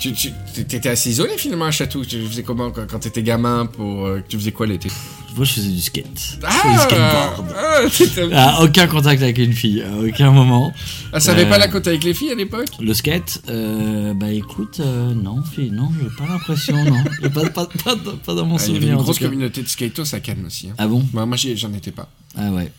tu, 0.00 0.32
tu 0.54 0.60
étais 0.60 0.88
assez 0.88 1.10
isolé 1.10 1.36
finalement 1.38 1.66
à 1.66 1.70
Château. 1.70 2.04
Tu 2.04 2.20
faisais 2.26 2.42
comment 2.42 2.70
quand, 2.70 2.86
quand 2.90 2.98
t'étais 2.98 3.22
gamin 3.22 3.66
pour 3.66 4.06
euh, 4.06 4.20
Tu 4.28 4.36
faisais 4.38 4.52
quoi 4.52 4.66
l'été? 4.66 4.88
Moi, 5.36 5.44
je 5.44 5.52
faisais 5.52 5.68
du 5.70 5.80
skate. 5.80 6.06
Je 6.42 6.46
faisais 6.46 6.72
du 6.74 6.80
skateboard. 6.80 8.32
ah, 8.34 8.56
Ah, 8.58 8.64
aucun 8.64 8.86
contact 8.88 9.22
avec 9.22 9.38
une 9.38 9.52
fille, 9.52 9.82
à 9.82 9.96
aucun 9.96 10.32
moment. 10.32 10.72
Ah, 11.12 11.20
ça 11.20 11.30
avait 11.32 11.44
Euh, 11.44 11.48
pas 11.48 11.58
la 11.58 11.68
côte 11.68 11.86
avec 11.86 12.02
les 12.02 12.14
filles 12.14 12.32
à 12.32 12.34
l'époque? 12.34 12.66
Le 12.80 12.92
skate, 12.94 13.40
euh, 13.48 14.12
bah 14.14 14.32
écoute, 14.32 14.80
non, 14.80 15.42
fille, 15.44 15.70
non, 15.70 15.88
j'ai 16.02 16.08
pas 16.16 16.30
l'impression, 16.30 16.74
non. 16.84 17.04
Pas, 17.30 17.48
pas, 17.48 17.66
pas, 17.84 17.94
pas 18.26 18.34
dans 18.34 18.44
mon 18.44 18.56
Ah, 18.56 18.62
Il 18.66 18.72
y 18.74 18.76
avait 18.76 18.80
souvenir. 18.80 18.94
une 18.96 19.02
grosse 19.02 19.18
communauté 19.20 19.62
de 19.62 19.68
skatos 19.68 20.12
à 20.14 20.18
Cannes 20.20 20.44
aussi. 20.46 20.68
hein. 20.70 20.74
Ah 20.78 20.88
bon? 20.88 21.04
Moi, 21.12 21.24
moi 21.26 21.36
j'en 21.36 21.72
étais 21.74 21.92
pas. 21.92 22.08
Ah 22.36 22.50
ouais. 22.50 22.72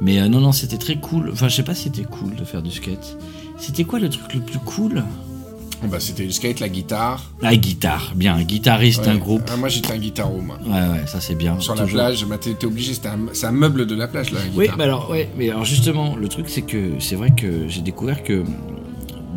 Mais 0.00 0.28
non, 0.28 0.40
non, 0.40 0.50
c'était 0.50 0.78
très 0.78 0.96
cool. 0.96 1.30
Enfin, 1.32 1.48
je 1.48 1.54
sais 1.54 1.62
pas 1.62 1.74
si 1.76 1.84
c'était 1.84 2.02
cool 2.02 2.34
de 2.34 2.44
faire 2.44 2.62
du 2.62 2.72
skate. 2.72 3.16
C'était 3.58 3.84
quoi 3.84 4.00
le 4.00 4.08
truc 4.10 4.34
le 4.34 4.40
plus 4.40 4.58
cool? 4.58 5.04
Bah, 5.90 5.98
c'était 6.00 6.24
le 6.24 6.30
skate, 6.30 6.60
la 6.60 6.68
guitare. 6.68 7.22
La 7.42 7.54
guitare, 7.56 8.12
bien, 8.16 8.34
un 8.34 8.42
guitariste, 8.42 9.02
Ouais. 9.02 9.08
un 9.12 9.16
groupe. 9.16 9.42
Ah, 9.52 9.56
moi 9.56 9.68
j'étais 9.68 9.92
un 9.92 9.98
guitaro, 9.98 10.40
moi. 10.40 10.58
Ouais, 10.66 10.72
ouais, 10.72 11.06
ça 11.06 11.20
c'est 11.20 11.34
bien. 11.34 11.60
Sur 11.60 11.74
la 11.74 11.84
plage, 11.84 12.24
bah, 12.26 12.38
t'es 12.38 12.64
obligé, 12.66 12.92
un- 13.04 13.32
c'est 13.34 13.46
un 13.46 13.52
meuble 13.52 13.86
de 13.86 13.94
la 13.94 14.08
plage 14.08 14.32
là. 14.32 14.40
la 14.40 14.56
Oui, 14.58 14.68
alors, 14.78 15.10
ouais, 15.10 15.28
mais 15.38 15.50
alors 15.50 15.64
justement, 15.64 16.16
le 16.16 16.28
truc 16.28 16.46
c'est 16.48 16.62
que 16.62 16.92
c'est 16.98 17.14
vrai 17.14 17.30
que 17.36 17.68
j'ai 17.68 17.82
découvert 17.82 18.24
que 18.24 18.42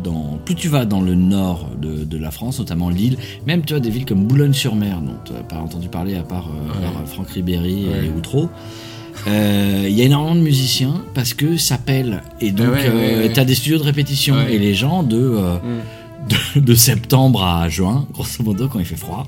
dans, 0.02 0.38
plus 0.44 0.54
tu 0.54 0.68
vas 0.68 0.86
dans 0.86 1.02
le 1.02 1.14
nord 1.14 1.68
de, 1.80 2.04
de 2.04 2.18
la 2.18 2.30
France, 2.30 2.58
notamment 2.58 2.88
Lille, 2.88 3.18
même 3.46 3.62
tu 3.64 3.74
vois 3.74 3.80
des 3.80 3.90
villes 3.90 4.06
comme 4.06 4.24
Boulogne-sur-Mer, 4.24 5.00
dont 5.02 5.16
tu 5.24 5.32
n'as 5.34 5.40
pas 5.42 5.56
entendu 5.58 5.88
parler 5.88 6.16
à 6.16 6.22
part, 6.22 6.48
euh, 6.48 6.68
Ouais. 6.68 6.82
part 6.92 7.02
Franck 7.06 7.28
Ribéry 7.30 7.86
Ouais. 7.86 8.06
et 8.06 8.10
Outreau. 8.16 8.48
euh, 9.28 9.84
Il 9.88 9.92
y 9.94 10.00
a 10.00 10.04
énormément 10.06 10.34
de 10.34 10.40
musiciens 10.40 11.02
parce 11.14 11.34
que 11.34 11.58
ça 11.58 11.76
pèle 11.76 12.22
et 12.40 12.50
donc 12.52 12.68
ouais, 12.70 13.30
tu 13.32 13.38
as 13.40 13.44
des 13.44 13.54
studios 13.54 13.76
de 13.78 13.82
répétition 13.82 14.36
et 14.48 14.58
les 14.58 14.72
gens 14.74 15.02
de, 15.02 15.18
euh, 15.18 15.56
Mm. 15.56 15.80
De, 16.28 16.60
de 16.60 16.74
septembre 16.74 17.42
à 17.42 17.68
juin, 17.68 18.06
grosso 18.12 18.42
modo 18.44 18.68
quand 18.68 18.78
il 18.78 18.84
fait 18.84 18.96
froid, 18.96 19.26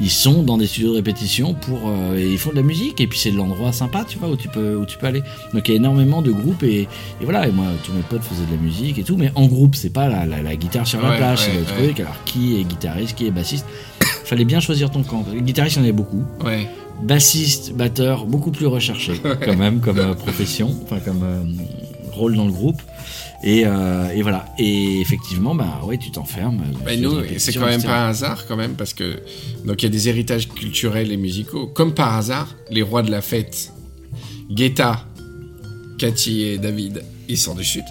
ils 0.00 0.10
sont 0.10 0.42
dans 0.42 0.56
des 0.56 0.66
studios 0.66 0.90
de 0.90 0.96
répétition 0.96 1.54
pour 1.54 1.80
euh, 1.88 2.16
et 2.16 2.30
ils 2.30 2.38
font 2.38 2.50
de 2.50 2.56
la 2.56 2.62
musique 2.62 3.00
et 3.00 3.06
puis 3.06 3.18
c'est 3.18 3.30
l'endroit 3.30 3.72
sympa 3.72 4.04
tu 4.08 4.18
vois 4.18 4.28
où 4.28 4.36
tu 4.36 4.48
peux 4.48 4.76
où 4.76 4.86
tu 4.86 4.96
peux 4.98 5.06
aller. 5.06 5.22
Donc 5.52 5.68
il 5.68 5.72
y 5.72 5.74
a 5.74 5.76
énormément 5.78 6.22
de 6.22 6.30
groupes 6.30 6.62
et, 6.62 6.82
et 7.20 7.24
voilà 7.24 7.48
et 7.48 7.52
moi 7.52 7.66
tous 7.84 7.92
mes 7.92 8.02
potes 8.02 8.22
faisaient 8.22 8.46
de 8.46 8.52
la 8.52 8.62
musique 8.62 8.98
et 8.98 9.02
tout 9.02 9.16
mais 9.16 9.32
en 9.34 9.46
groupe 9.46 9.74
c'est 9.74 9.90
pas 9.92 10.08
la, 10.08 10.26
la, 10.26 10.42
la 10.42 10.56
guitare 10.56 10.86
sur 10.86 11.02
la 11.02 11.10
Ouais, 11.10 11.16
plage 11.16 11.40
ouais, 11.40 11.44
c'est 11.46 11.54
le 11.74 11.80
ouais. 11.80 11.86
truc 11.88 12.00
alors 12.00 12.16
qui 12.24 12.58
est 12.60 12.64
guitariste 12.64 13.16
qui 13.16 13.26
est 13.26 13.30
bassiste? 13.30 13.66
Fallait 14.24 14.44
bien 14.44 14.60
choisir 14.60 14.90
ton 14.90 15.02
camp. 15.02 15.24
Les 15.32 15.40
guitaristes 15.40 15.76
il 15.76 15.78
y 15.78 15.82
en 15.82 15.84
avait 15.84 15.92
beaucoup 15.92 16.22
Ouais. 16.44 16.68
bassiste, 17.02 17.72
batteur, 17.74 18.26
beaucoup 18.26 18.50
plus 18.52 18.66
recherché 18.66 19.20
quand 19.44 19.56
même 19.56 19.80
comme 19.80 19.98
euh, 19.98 20.14
profession, 20.14 20.74
enfin 20.84 21.00
comme 21.00 21.22
euh, 21.24 21.42
rôle 22.12 22.36
dans 22.36 22.44
le 22.46 22.52
groupe. 22.52 22.80
Et, 23.44 23.62
euh, 23.64 24.08
et 24.12 24.22
voilà. 24.22 24.46
Et 24.58 25.00
effectivement, 25.00 25.54
bah 25.54 25.80
ouais, 25.84 25.96
tu 25.96 26.10
t'enfermes. 26.10 26.62
Bah, 26.84 26.96
nous, 26.96 27.20
c'est 27.38 27.52
quand 27.54 27.60
même 27.66 27.74
etc. 27.74 27.86
pas 27.86 28.06
un 28.06 28.08
hasard 28.08 28.46
quand 28.48 28.56
même 28.56 28.74
parce 28.74 28.94
que 28.94 29.22
donc 29.64 29.80
il 29.82 29.86
y 29.86 29.88
a 29.88 29.90
des 29.90 30.08
héritages 30.08 30.48
culturels 30.48 31.12
et 31.12 31.16
musicaux. 31.16 31.66
Comme 31.68 31.94
par 31.94 32.14
hasard, 32.16 32.56
les 32.70 32.82
rois 32.82 33.02
de 33.02 33.10
la 33.12 33.20
fête, 33.22 33.72
Guetta, 34.50 35.06
Cathy 35.98 36.42
et 36.42 36.58
David, 36.58 37.04
ils 37.28 37.38
sont 37.38 37.54
du 37.54 37.64
sud. 37.64 37.84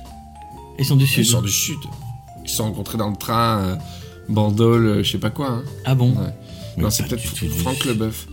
Ils 0.79 0.85
sont 0.85 0.95
du 0.97 1.05
Ils 1.05 1.07
sud. 1.07 1.25
sont 1.25 1.41
du 1.41 1.51
sud. 1.51 1.77
Ils 2.43 2.49
sont 2.49 2.63
rencontrés 2.65 2.97
dans 2.97 3.09
le 3.09 3.15
train, 3.15 3.59
euh, 3.59 3.75
Bandol, 4.29 4.85
euh, 4.85 5.03
je 5.03 5.11
sais 5.11 5.17
pas 5.17 5.29
quoi. 5.29 5.47
hein. 5.49 5.63
Ah 5.85 5.95
bon 5.95 6.11
Ouais. 6.11 6.33
Oui, 6.77 6.83
non, 6.83 6.89
c'est 6.89 7.03
peut-être 7.07 7.23
Franck. 7.55 7.85
Leboeuf. 7.85 8.27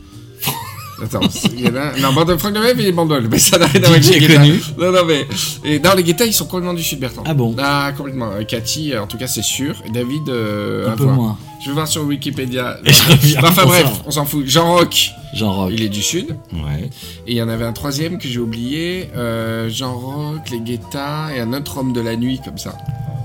Attends, 1.03 1.20
il 1.53 1.61
y 1.61 1.68
en 1.68 1.74
a... 1.76 1.99
non, 1.99 2.12
Bandol, 2.12 2.38
Franck 2.38 2.55
Leboeuf 2.55 2.78
et 2.78 2.92
Bandol, 2.92 3.26
mais 3.30 3.38
ça 3.38 3.59
n'a 3.59 3.66
rien 3.66 3.82
à 3.82 3.86
voir 3.88 3.99
avec 3.99 4.20
les 4.20 4.26
connu. 4.34 4.61
Non, 4.78 4.92
non, 4.92 5.01
mais 5.07 5.26
et 5.64 5.78
dans 5.80 5.95
les 5.95 6.05
Guetta, 6.05 6.24
ils 6.24 6.32
sont 6.32 6.45
complètement 6.47 6.74
du 6.74 6.82
sud, 6.84 7.01
Bertrand. 7.01 7.24
Ah 7.26 7.34
bon 7.34 7.55
Ah, 7.59 7.92
complètement. 7.97 8.30
Euh, 8.32 8.45
Cathy, 8.45 8.92
euh, 8.92 9.03
en 9.03 9.07
tout 9.07 9.18
cas, 9.18 9.26
c'est 9.26 9.42
sûr. 9.42 9.74
Et 9.86 9.90
David, 9.90 10.28
euh, 10.28 10.88
Un 10.92 10.97
peu 10.97 11.05
voir. 11.05 11.16
moins. 11.16 11.38
Je 11.62 11.70
vais 11.70 11.74
voir 11.74 11.88
sur 11.88 12.03
Wikipédia. 12.05 12.78
Et 12.84 12.92
je 12.92 13.11
reviens 13.11 13.40
enfin 13.42 13.62
pour 13.62 13.70
bref, 13.70 13.84
ça. 13.86 14.03
on 14.07 14.11
s'en 14.12 14.24
fout. 14.24 14.47
Jean 14.47 14.72
Rock, 14.74 15.11
Jean 15.34 15.53
Rock. 15.53 15.70
il 15.72 15.82
est 15.82 15.88
du 15.88 16.03
sud. 16.03 16.36
Ouais. 16.53 16.90
Et 17.26 17.32
il 17.32 17.36
y 17.36 17.42
en 17.42 17.49
avait 17.49 17.64
un 17.64 17.72
troisième 17.72 18.18
que 18.18 18.28
j'ai 18.28 18.38
oublié. 18.38 19.09
euh, 19.16 19.68
Jean 19.70 19.95
Rock, 19.99 20.51
les 20.53 20.61
Guetta 20.61 21.28
et 21.34 21.40
un 21.40 21.53
autre 21.55 21.78
homme 21.78 21.92
de 21.92 22.01
la 22.01 22.16
nuit 22.16 22.40
comme 22.45 22.59
ça. 22.59 22.76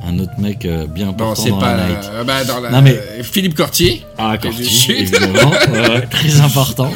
Un 0.09 0.19
autre 0.19 0.31
mec 0.39 0.65
euh, 0.65 0.87
bien 0.87 1.09
important 1.09 1.35
c'est 1.43 1.49
dans 1.51 1.59
pas. 1.59 1.75
la 1.77 1.87
night. 1.87 1.97
euh, 2.13 2.23
bah, 2.23 2.43
dans 2.43 2.59
la, 2.59 2.71
Non, 2.71 2.81
mais- 2.81 2.95
euh, 2.97 3.23
Philippe 3.23 3.53
Cortier. 3.55 4.03
Ah, 4.17 4.37
qui 4.37 4.47
est 4.47 4.51
du 4.51 4.57
Corti, 4.57 4.73
sud. 4.75 4.95
évidemment. 4.97 5.51
Ouais, 5.71 6.01
très 6.09 6.41
important. 6.41 6.91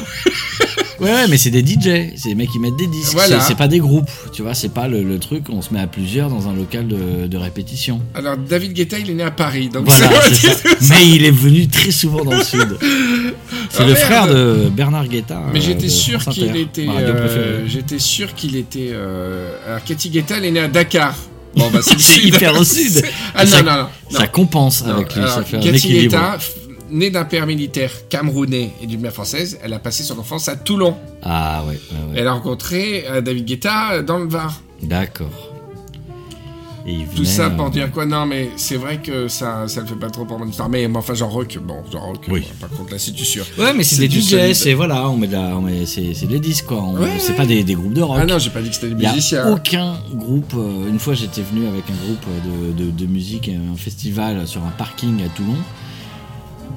Ouais, 1.00 1.12
ouais, 1.12 1.28
mais 1.28 1.38
c'est 1.38 1.50
des 1.50 1.62
DJ, 1.66 2.14
c'est 2.16 2.30
des 2.30 2.36
mecs 2.36 2.50
qui 2.50 2.60
mettent 2.60 2.78
des 2.78 2.88
disques, 2.88 3.14
Voilà. 3.14 3.40
c'est 3.42 3.48
c'est 3.50 3.58
pas 3.58 3.68
des 3.68 3.80
groupes, 3.80 4.10
tu 4.32 4.42
vois, 4.42 4.54
c'est 4.54 4.70
pas 4.74 4.88
le, 4.88 5.04
le 5.04 5.20
truc, 5.20 5.46
on 5.50 5.62
se 5.62 5.74
met 5.74 5.82
à 5.82 5.88
plusieurs 5.88 6.30
dans 6.30 6.48
un 6.48 6.54
local 6.54 6.88
de, 6.88 7.28
de 7.28 7.38
répétition. 7.38 8.00
Alors, 8.16 8.38
David 8.38 8.72
Guetta, 8.74 8.98
il 9.00 9.10
est 9.10 9.14
né 9.14 9.24
à 9.24 9.32
Paris. 9.32 9.68
Donc 9.70 9.86
Voilà, 9.86 10.10
c'est- 10.22 10.36
c'est 10.36 10.54
ça. 10.82 10.94
Mais 10.96 11.08
il 11.10 11.26
est 11.26 11.32
venu 11.32 11.68
très 11.68 11.92
souvent 11.92 12.24
dans 12.24 12.32
le 12.38 12.44
sud. 12.44 12.78
C'est 13.70 13.80
Ah, 13.82 13.86
le 13.88 13.94
merde. 13.94 13.98
frère 14.06 14.28
de 14.28 14.70
Bernard 14.70 15.08
Guetta. 15.08 15.42
Mais 15.52 15.60
euh, 15.60 15.62
j'étais 15.64 15.90
sûr 15.90 16.20
qu'il 16.26 16.56
était. 16.56 16.88
J'étais 17.68 18.00
sûr 18.00 18.34
qu'il 18.36 18.56
était. 18.56 18.94
Alors, 19.68 19.84
Cathy 19.84 20.10
Guetta, 20.10 20.38
elle 20.38 20.46
est 20.46 20.52
née 20.52 20.60
à 20.60 20.68
Dakar. 20.68 21.16
Bon, 21.56 21.70
bah, 21.72 21.80
c'est 21.82 22.18
hyper 22.24 22.60
au 22.60 22.64
sud. 22.64 23.04
Ah 23.36 23.46
Ça- 23.46 23.62
non, 23.62 23.72
non. 23.72 23.78
non. 24.12 24.20
Ça 24.20 24.28
compense 24.28 24.84
Non, 24.86 24.94
avec 24.96 25.14
lui, 25.14 25.22
alors, 25.22 25.36
ça 25.36 25.44
fait 25.44 25.58
un 25.58 25.62
équilibre. 25.62 26.18
Née 26.90 27.10
d'un 27.10 27.26
père 27.26 27.48
militaire 27.48 27.90
camerounais 28.08 28.72
et 28.82 28.86
d'une 28.86 29.02
mère 29.02 29.14
française, 29.14 29.58
elle 29.64 29.74
a 29.74 29.80
passé 29.80 30.04
son 30.04 30.20
enfance 30.20 30.48
à 30.48 30.56
Toulon. 30.56 30.96
Ah 31.24 31.64
ouais, 31.66 31.74
ouais, 31.74 31.98
ouais. 32.12 32.20
Elle 32.20 32.28
a 32.28 32.34
rencontré 32.34 33.06
euh, 33.10 33.22
David 33.22 33.46
Guetta 33.46 33.94
euh, 33.94 34.04
dans 34.04 34.20
le 34.20 34.28
Var. 34.28 34.62
d'accord. 34.84 35.53
Et 36.86 36.92
il 36.94 37.08
Tout 37.08 37.24
ça 37.24 37.46
euh, 37.46 37.50
pour 37.52 37.70
dire 37.70 37.90
quoi? 37.92 38.06
Non, 38.06 38.26
mais 38.26 38.52
c'est 38.58 38.76
vrai 38.76 38.98
que 39.02 39.28
ça, 39.30 39.68
ça 39.68 39.82
le 39.82 39.88
fait 39.88 39.96
pas 39.96 40.10
trop 40.10 40.26
pour 40.26 40.38
mon 40.38 40.46
histoire. 40.48 40.68
Mais, 40.68 40.88
mais 40.88 40.98
enfin, 40.98 41.14
genre 41.14 41.32
rock, 41.32 41.58
bon, 41.62 41.76
genre 41.92 42.04
rock. 42.04 42.26
Oui. 42.30 42.42
euh, 42.46 42.54
par 42.60 42.70
contre, 42.78 42.92
là, 42.92 43.00
si 43.00 43.14
tu 43.14 43.24
sûr. 43.24 43.46
Ouais, 43.58 43.74
mais 43.74 43.84
c'est 43.84 44.00
des 44.00 44.08
du 44.10 44.20
DJ, 44.20 44.30
solide. 44.32 44.54
c'est 44.56 44.74
voilà, 44.74 45.10
on 45.10 45.16
met 45.16 45.28
de 45.28 45.34
la, 45.34 45.56
on 45.58 45.62
met, 45.62 45.86
c'est 45.86 46.14
c'est 46.14 46.26
des 46.28 46.40
disques 46.40 46.66
quoi. 46.66 46.82
Ouais, 46.84 47.08
c'est 47.20 47.36
pas 47.36 47.46
des, 47.46 47.64
des 47.64 47.76
groupes 47.76 47.94
de 47.94 48.02
rock. 48.02 48.18
Ah 48.22 48.26
non, 48.26 48.38
j'ai 48.38 48.50
pas 48.50 48.62
dit 48.62 48.70
que 48.70 48.76
c'était 48.76 48.90
des 48.90 48.96
Il 48.96 49.02
y 49.04 49.06
a 49.06 49.14
musiciens. 49.14 49.50
aucun 49.52 49.96
groupe. 50.14 50.54
euh, 50.58 50.90
une 50.90 51.00
fois, 51.00 51.14
j'étais 51.14 51.42
venu 51.42 51.68
avec 51.68 51.86
un 51.90 52.06
groupe 52.06 52.26
de, 52.78 52.84
de, 52.86 52.92
de 52.92 53.06
musique, 53.06 53.50
un 53.50 53.78
festival 53.78 54.46
sur 54.48 54.62
un 54.66 54.72
parking 54.78 55.24
à 55.24 55.30
Toulon. 55.30 55.56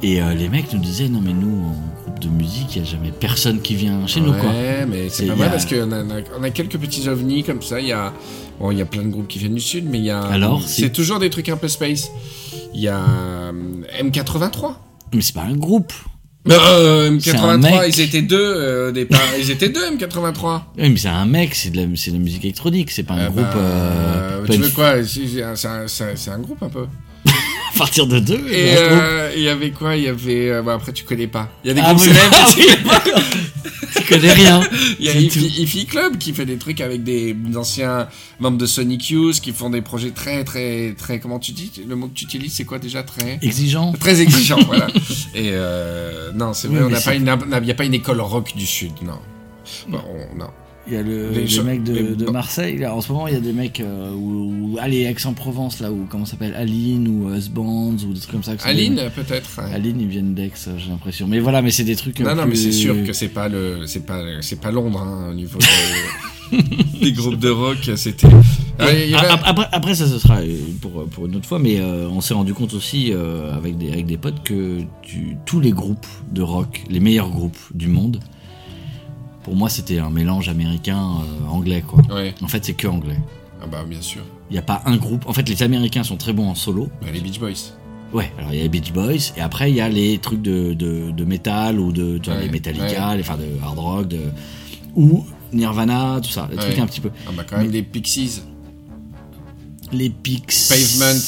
Et 0.03 0.20
euh, 0.20 0.34
les 0.34 0.49
mecs 0.49 0.72
nous 0.72 0.78
disaient 0.80 1.09
non 1.09 1.20
mais 1.22 1.32
nous 1.32 1.64
en 1.64 2.03
groupe 2.03 2.18
de 2.20 2.28
musique, 2.28 2.76
il 2.76 2.78
y 2.80 2.82
a 2.82 2.84
jamais 2.88 3.11
personne 3.11 3.61
qui 3.61 3.74
vient 3.74 4.07
chez 4.07 4.20
nous 4.20 4.32
quoi. 4.34 4.51
Ouais, 4.51 4.86
mais 4.88 5.09
c'est 5.09 5.26
pas 5.26 5.47
a- 5.47 5.49
parce 5.49 5.64
qu'on 5.66 5.90
a, 5.92 6.03
on 6.38 6.51
quelques 6.51 6.78
petits 6.78 7.09
ovnis 7.09 7.42
comme 7.44 7.62
ça. 7.62 7.80
Il 7.80 7.86
y 7.88 7.92
a, 7.92 8.12
bon, 8.61 8.70
il 8.70 8.78
y 8.78 8.82
a 8.82 8.86
plein 8.86 9.03
de 9.03 9.09
groupes 9.09 9.28
qui 9.28 9.38
viennent 9.38 9.55
du 9.55 9.61
sud, 9.61 9.86
mais 9.88 9.99
il 9.99 10.05
y 10.05 10.11
a. 10.11 10.20
Alors, 10.20 10.62
c'est 10.66 10.90
toujours 10.92 11.18
des 11.18 11.30
trucs 11.30 11.49
un 11.49 11.57
peu 11.57 11.68
space. 11.68 12.11
Il 12.74 12.80
y 12.80 12.88
a 12.88 12.99
euh, 12.99 13.53
M83. 14.03 14.74
Mais 15.14 15.22
c'est 15.22 15.34
pas 15.34 15.42
un 15.44 15.57
groupe. 15.57 15.92
Euh, 16.49 17.18
C'est 17.20 17.34
un 17.36 17.59
M83, 17.59 17.61
mec. 17.61 17.97
ils 17.97 18.01
étaient 18.03 18.22
deux 18.22 18.38
euh, 18.38 18.88
au 18.90 18.92
départ. 18.92 19.18
Ils 19.38 19.51
étaient 19.51 19.68
deux 19.70 19.80
M83. 19.97 20.61
Oui, 20.78 20.90
mais 20.90 20.97
c'est 20.97 21.09
un 21.09 21.26
mec, 21.26 21.55
c'est 21.55 21.70
de, 21.70 21.78
la- 21.80 21.97
c'est 21.97 22.12
de 22.12 22.16
la 22.18 22.22
musique 22.22 22.44
électronique, 22.44 22.90
c'est 22.92 23.03
pas 23.03 23.14
un 23.14 23.26
Euh, 23.26 23.30
groupe. 23.30 24.47
bah, 24.47 24.55
tu 24.55 24.61
veux 24.61 24.68
quoi 24.68 24.90
un, 24.90 25.01
un- 25.03 25.86
c'est 25.88 26.30
un 26.30 26.38
groupe 26.38 26.62
un 26.62 26.68
peu. 26.68 26.86
À 27.74 27.79
partir 27.79 28.07
de 28.07 28.18
deux. 28.20 28.43
Et 28.51 28.74
euh, 28.74 29.33
il 29.37 29.43
y 29.43 29.49
avait 29.51 29.70
quoi? 29.70 29.97
Il 29.97 30.05
y 30.05 30.09
avait. 30.09 30.49
euh, 30.51 30.62
bon, 30.62 30.70
après, 30.70 30.93
tu 30.95 31.05
connais 31.05 31.27
pas. 31.27 31.51
Il 31.62 31.68
y 31.68 31.70
a 31.72 31.74
des 31.74 31.83
Ah 31.85 31.93
groupes 31.93 32.07
célèbres. 32.07 32.31
d'accord. 32.31 33.22
tu 33.97 34.03
connais 34.14 34.33
rien. 34.33 34.61
Il 34.99 35.05
y 35.05 35.09
a 35.11 35.14
Ify, 35.14 35.85
Club 35.85 36.16
qui 36.16 36.33
fait 36.33 36.47
des 36.47 36.57
trucs 36.57 36.81
avec 36.81 37.05
des 37.05 37.37
anciens 37.55 38.09
membres 38.41 38.57
de 38.57 38.64
Sonic 38.64 39.11
Youth 39.11 39.41
qui 39.41 39.53
font 39.53 39.68
des 39.68 39.83
projets 39.83 40.11
très, 40.12 40.43
très, 40.45 40.95
très. 40.97 41.20
Comment 41.20 41.39
tu 41.39 41.53
dis? 41.53 41.70
Le 41.87 41.97
mot 41.97 42.07
que 42.09 42.14
tu 42.14 42.24
utilises, 42.24 42.55
c'est 42.55 42.64
quoi 42.64 42.79
déjà? 42.79 43.03
Très. 43.03 43.39
Exigeant. 43.43 43.93
Très 43.93 44.22
exigeant, 44.22 44.59
voilà. 44.66 44.87
Et 45.35 45.51
euh, 45.53 46.31
non, 46.35 46.55
c'est 46.55 46.68
vrai, 46.68 46.79
Oui, 46.79 46.85
on 46.87 46.89
n'a 46.91 47.01
pas 47.01 47.14
une, 47.14 47.31
il 47.59 47.62
n'y 47.62 47.70
a 47.70 47.74
pas 47.74 47.85
une 47.85 47.95
école 47.95 48.22
rock 48.22 48.55
du 48.57 48.64
Sud, 48.66 48.93
non. 49.05 49.18
Bon, 49.89 50.01
on- 50.09 50.39
non. 50.39 50.49
Il 50.89 50.95
y 50.95 50.97
a 50.97 51.03
le, 51.03 51.30
Les 51.30 51.41
les 51.41 51.47
cho- 51.49 51.64
mecs 51.64 51.82
de, 51.82 51.93
les- 51.93 52.03
de 52.14 52.26
Marseille. 52.30 52.78
Là, 52.78 52.95
en 52.95 53.01
ce 53.01 53.11
moment, 53.12 53.26
il 53.26 53.34
y 53.34 53.37
a 53.37 53.41
des 53.41 53.53
mecs 53.53 53.80
euh, 53.80 54.12
où, 54.14 54.74
où- 54.74 54.78
allez, 54.80 55.03
Aix-en-Provence, 55.03 55.80
là, 55.80 55.91
où, 55.91 56.07
comment 56.09 56.24
ça 56.24 56.32
s'appelle 56.32 56.55
Aline 56.55 57.09
ou 57.09 57.34
Husbands 57.34 57.97
ou 58.09 58.12
des 58.12 58.20
trucs 58.20 58.32
comme 58.32 58.43
ça. 58.45 58.53
Aline, 58.64 58.95
des- 58.95 59.11
peut-être. 59.11 59.51
ouais. 59.59 59.74
Aline, 59.74 60.01
ils 60.01 60.07
viennent 60.07 60.34
d'Aix, 60.34 60.53
euh, 60.68 60.74
j'ai 60.78 60.91
l'impression. 60.91 61.26
Mais 61.26 61.41
voilà, 61.41 61.61
mais 61.62 61.70
c'est 61.72 61.82
des 61.84 61.97
trucs. 61.97 62.20
euh, 62.20 62.24
Non, 62.24 62.34
non, 62.37 62.47
mais 62.47 62.55
c'est 62.55 62.70
sûr 62.72 62.95
que 63.05 63.12
c'est 63.12 63.28
pas 63.28 63.49
le, 63.49 63.87
c'est 63.87 64.07
pas, 64.07 64.22
c'est 64.43 64.61
pas 64.61 64.70
Londres 64.70 65.01
hein, 65.03 65.30
au 65.30 65.34
niveau 65.34 65.59
de- 65.59 67.01
des 67.01 67.12
groupes 67.12 67.39
de 67.41 67.51
rock. 67.51 67.91
C'était. 67.97 68.28
Ah, 68.78 68.84
avait- 68.84 69.14
Après, 69.45 69.66
après, 69.72 69.95
ça, 69.95 70.07
ce 70.07 70.18
sera 70.18 70.39
pour, 70.80 71.05
pour 71.07 71.26
une 71.26 71.34
autre 71.37 71.47
fois, 71.47 71.59
mais 71.59 71.80
euh, 71.80 72.09
on 72.11 72.20
s'est 72.20 72.34
rendu 72.34 72.55
compte 72.55 72.74
aussi 72.74 73.11
euh, 73.12 73.53
avec, 73.57 73.76
des, 73.78 73.91
avec 73.91 74.07
des 74.07 74.18
potes 74.18 74.43
que 74.45 74.78
tu- 75.03 75.37
tous 75.47 75.61
les 75.61 75.72
groupes 75.72 76.07
de 76.30 76.43
rock, 76.43 76.84
les 76.91 77.01
meilleurs 77.01 77.30
groupes 77.30 77.59
du 77.74 77.89
monde, 77.89 78.20
pour 79.47 79.55
moi, 79.55 79.68
c'était 79.68 80.01
un 80.01 80.11
mélange 80.11 80.49
américain-anglais, 80.49 81.84
quoi. 81.86 82.03
Ouais. 82.12 82.34
En 82.42 82.49
fait, 82.49 82.64
c'est 82.64 82.72
que 82.74 82.88
anglais. 82.88 83.16
Ah 83.62 83.66
bah 83.70 83.84
bien 83.88 84.03
sûr. 84.03 84.22
Il 84.51 84.55
n'y 84.55 84.59
a 84.59 84.62
pas 84.62 84.82
un 84.86 84.97
groupe. 84.97 85.24
En 85.28 85.32
fait, 85.32 85.49
les 85.49 85.62
Américains 85.62 86.03
sont 86.03 86.16
très 86.16 86.32
bons 86.32 86.49
en 86.49 86.57
solo. 86.57 86.88
Bah, 87.01 87.07
les 87.14 87.20
Beach 87.20 87.38
Boys. 87.38 87.70
Ouais, 88.12 88.32
alors 88.38 88.53
il 88.53 88.57
y 88.57 88.61
a 88.61 88.64
les 88.64 88.68
Beach 88.68 88.92
Boys, 88.92 89.30
et 89.36 89.40
après 89.40 89.70
il 89.70 89.76
y 89.76 89.80
a 89.80 89.88
les 89.88 90.18
trucs 90.18 90.42
de, 90.42 90.74
de, 90.74 91.12
de 91.12 91.24
métal, 91.24 91.78
ou 91.78 91.92
de 91.92 92.18
tu 92.18 92.28
vois, 92.28 92.40
Ouais, 92.40 92.47
les 92.47 92.51
Metallica, 92.51 93.11
ouais. 93.11 93.16
les, 93.18 93.22
enfin 93.22 93.36
de 93.36 93.47
hard 93.64 93.78
rock, 93.78 94.09
de, 94.09 94.18
ou 94.97 95.24
Nirvana, 95.53 96.20
tout 96.20 96.30
ça, 96.30 96.49
les 96.51 96.57
trucs 96.57 96.78
un 96.80 96.86
petit 96.86 97.01
peu. 97.01 97.11
Ah 97.28 97.30
bah 97.36 97.44
quand 97.49 97.59
même 97.59 97.70
les 97.70 97.84
Pixies. 97.84 98.42
Les 99.92 100.11
Pix. 100.11 100.68
Pavement. 100.68 101.20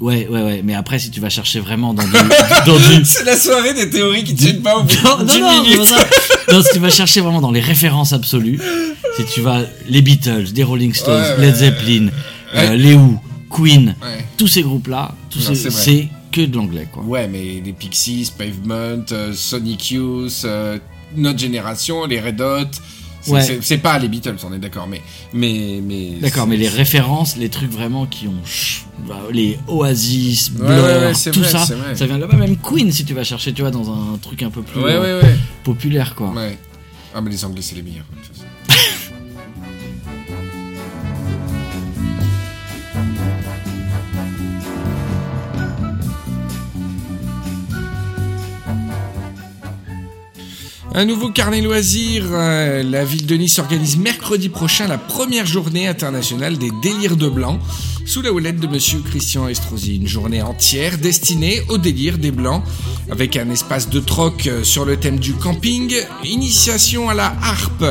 Ouais, 0.00 0.26
ouais, 0.28 0.42
ouais, 0.42 0.60
mais 0.64 0.74
après 0.74 0.98
si 0.98 1.10
tu 1.10 1.20
vas 1.20 1.28
chercher 1.28 1.60
vraiment 1.60 1.92
dans 1.92 2.02
du. 2.04 2.10
dans 2.66 2.76
du... 2.78 3.04
C'est 3.04 3.24
la 3.24 3.36
soirée 3.36 3.74
des 3.74 3.90
théories 3.90 4.24
qui 4.24 4.34
tiennent 4.34 4.62
pas 4.62 4.78
au 4.78 4.82
bout 4.84 4.94
Non, 5.04 5.18
non, 5.18 5.24
10 5.24 5.40
non, 5.40 5.62
minutes. 5.62 5.94
non, 6.50 6.62
si 6.62 6.68
tu 6.72 6.78
vas 6.78 6.88
chercher 6.90 7.20
vraiment 7.20 7.40
dans 7.42 7.50
les 7.50 7.60
références 7.60 8.12
absolues, 8.14 8.58
si 9.16 9.24
tu 9.26 9.40
vas 9.42 9.60
les 9.88 10.00
Beatles, 10.00 10.46
les 10.54 10.62
Rolling 10.64 10.94
Stones, 10.94 11.20
Ouais, 11.20 11.30
ouais, 11.36 11.46
Led 11.46 11.54
Zeppelin, 11.56 12.08
euh, 12.54 12.68
Ouais. 12.70 12.76
les 12.78 12.94
Who, 12.94 13.18
Queen, 13.50 13.94
tous 14.38 14.46
ces 14.48 14.62
groupes-là, 14.62 15.14
c'est 15.30 16.08
que 16.32 16.40
de 16.42 16.56
l'anglais, 16.56 16.86
quoi. 16.90 17.02
Ouais, 17.02 17.28
mais 17.28 17.60
les 17.62 17.72
Pixies, 17.72 18.32
Pavement, 18.38 19.04
euh, 19.12 19.32
Sonic 19.34 19.90
Youth, 19.90 20.42
euh, 20.44 20.78
notre 21.16 21.38
génération, 21.40 22.06
les 22.06 22.20
Red 22.20 22.40
Hot. 22.40 22.70
C'est 23.22 23.32
Ouais. 23.70 23.76
pas 23.76 23.98
les 23.98 24.08
Beatles, 24.08 24.36
on 24.44 24.52
est 24.54 24.58
d'accord, 24.58 24.86
mais 24.88 25.02
mais 25.34 25.80
mais. 25.86 26.12
D'accord, 26.22 26.46
mais 26.46 26.56
les 26.56 26.68
références, 26.68 27.36
les 27.36 27.50
trucs 27.50 27.70
vraiment 27.70 28.06
qui 28.06 28.26
ont 28.28 28.40
ch- 28.46 28.84
les 29.32 29.58
Oasis, 29.68 30.50
Blur, 30.50 30.68
ouais, 30.68 30.76
ouais, 30.76 31.14
c'est 31.14 31.30
tout 31.30 31.40
vrai, 31.40 31.48
ça, 31.48 31.66
ça 31.66 32.06
vient 32.06 32.16
de 32.16 32.20
là-bas. 32.22 32.36
Même 32.36 32.56
Queen, 32.56 32.90
si 32.92 33.04
tu 33.04 33.14
vas 33.14 33.24
chercher, 33.24 33.52
tu 33.52 33.62
vois, 33.62 33.70
dans 33.70 33.90
un 33.90 34.18
truc 34.18 34.42
un 34.42 34.50
peu 34.50 34.62
plus 34.62 34.80
euh, 34.82 35.22
populaire, 35.64 36.14
quoi. 36.14 36.32
Ah, 37.14 37.20
mais 37.20 37.30
les 37.30 37.44
Anglais, 37.44 37.62
c'est 37.62 37.74
les 37.74 37.82
meilleurs. 37.82 38.04
Un 50.92 51.04
nouveau 51.04 51.30
carnet 51.30 51.60
loisir. 51.60 52.24
euh, 52.32 52.82
la 52.82 53.04
ville 53.04 53.24
de 53.24 53.36
Nice 53.36 53.58
organise 53.58 53.96
mercredi 53.96 54.48
prochain 54.48 54.88
la 54.88 54.98
première 54.98 55.46
journée 55.46 55.86
internationale 55.86 56.58
des 56.58 56.70
délires 56.82 57.16
de 57.16 57.28
blanc 57.28 57.58
sous 58.10 58.22
la 58.22 58.32
houlette 58.32 58.58
de 58.58 58.66
monsieur 58.66 58.98
Christian 59.02 59.46
Estrosi. 59.46 59.94
Une 59.94 60.08
journée 60.08 60.42
entière 60.42 60.98
destinée 60.98 61.62
au 61.68 61.78
délire 61.78 62.18
des 62.18 62.32
blancs 62.32 62.64
avec 63.08 63.36
un 63.36 63.48
espace 63.50 63.88
de 63.88 64.00
troc 64.00 64.48
euh, 64.48 64.64
sur 64.64 64.84
le 64.84 64.96
thème 64.96 65.20
du 65.20 65.32
camping, 65.34 65.94
initiation 66.24 67.08
à 67.08 67.14
la 67.14 67.32
harpe, 67.40 67.84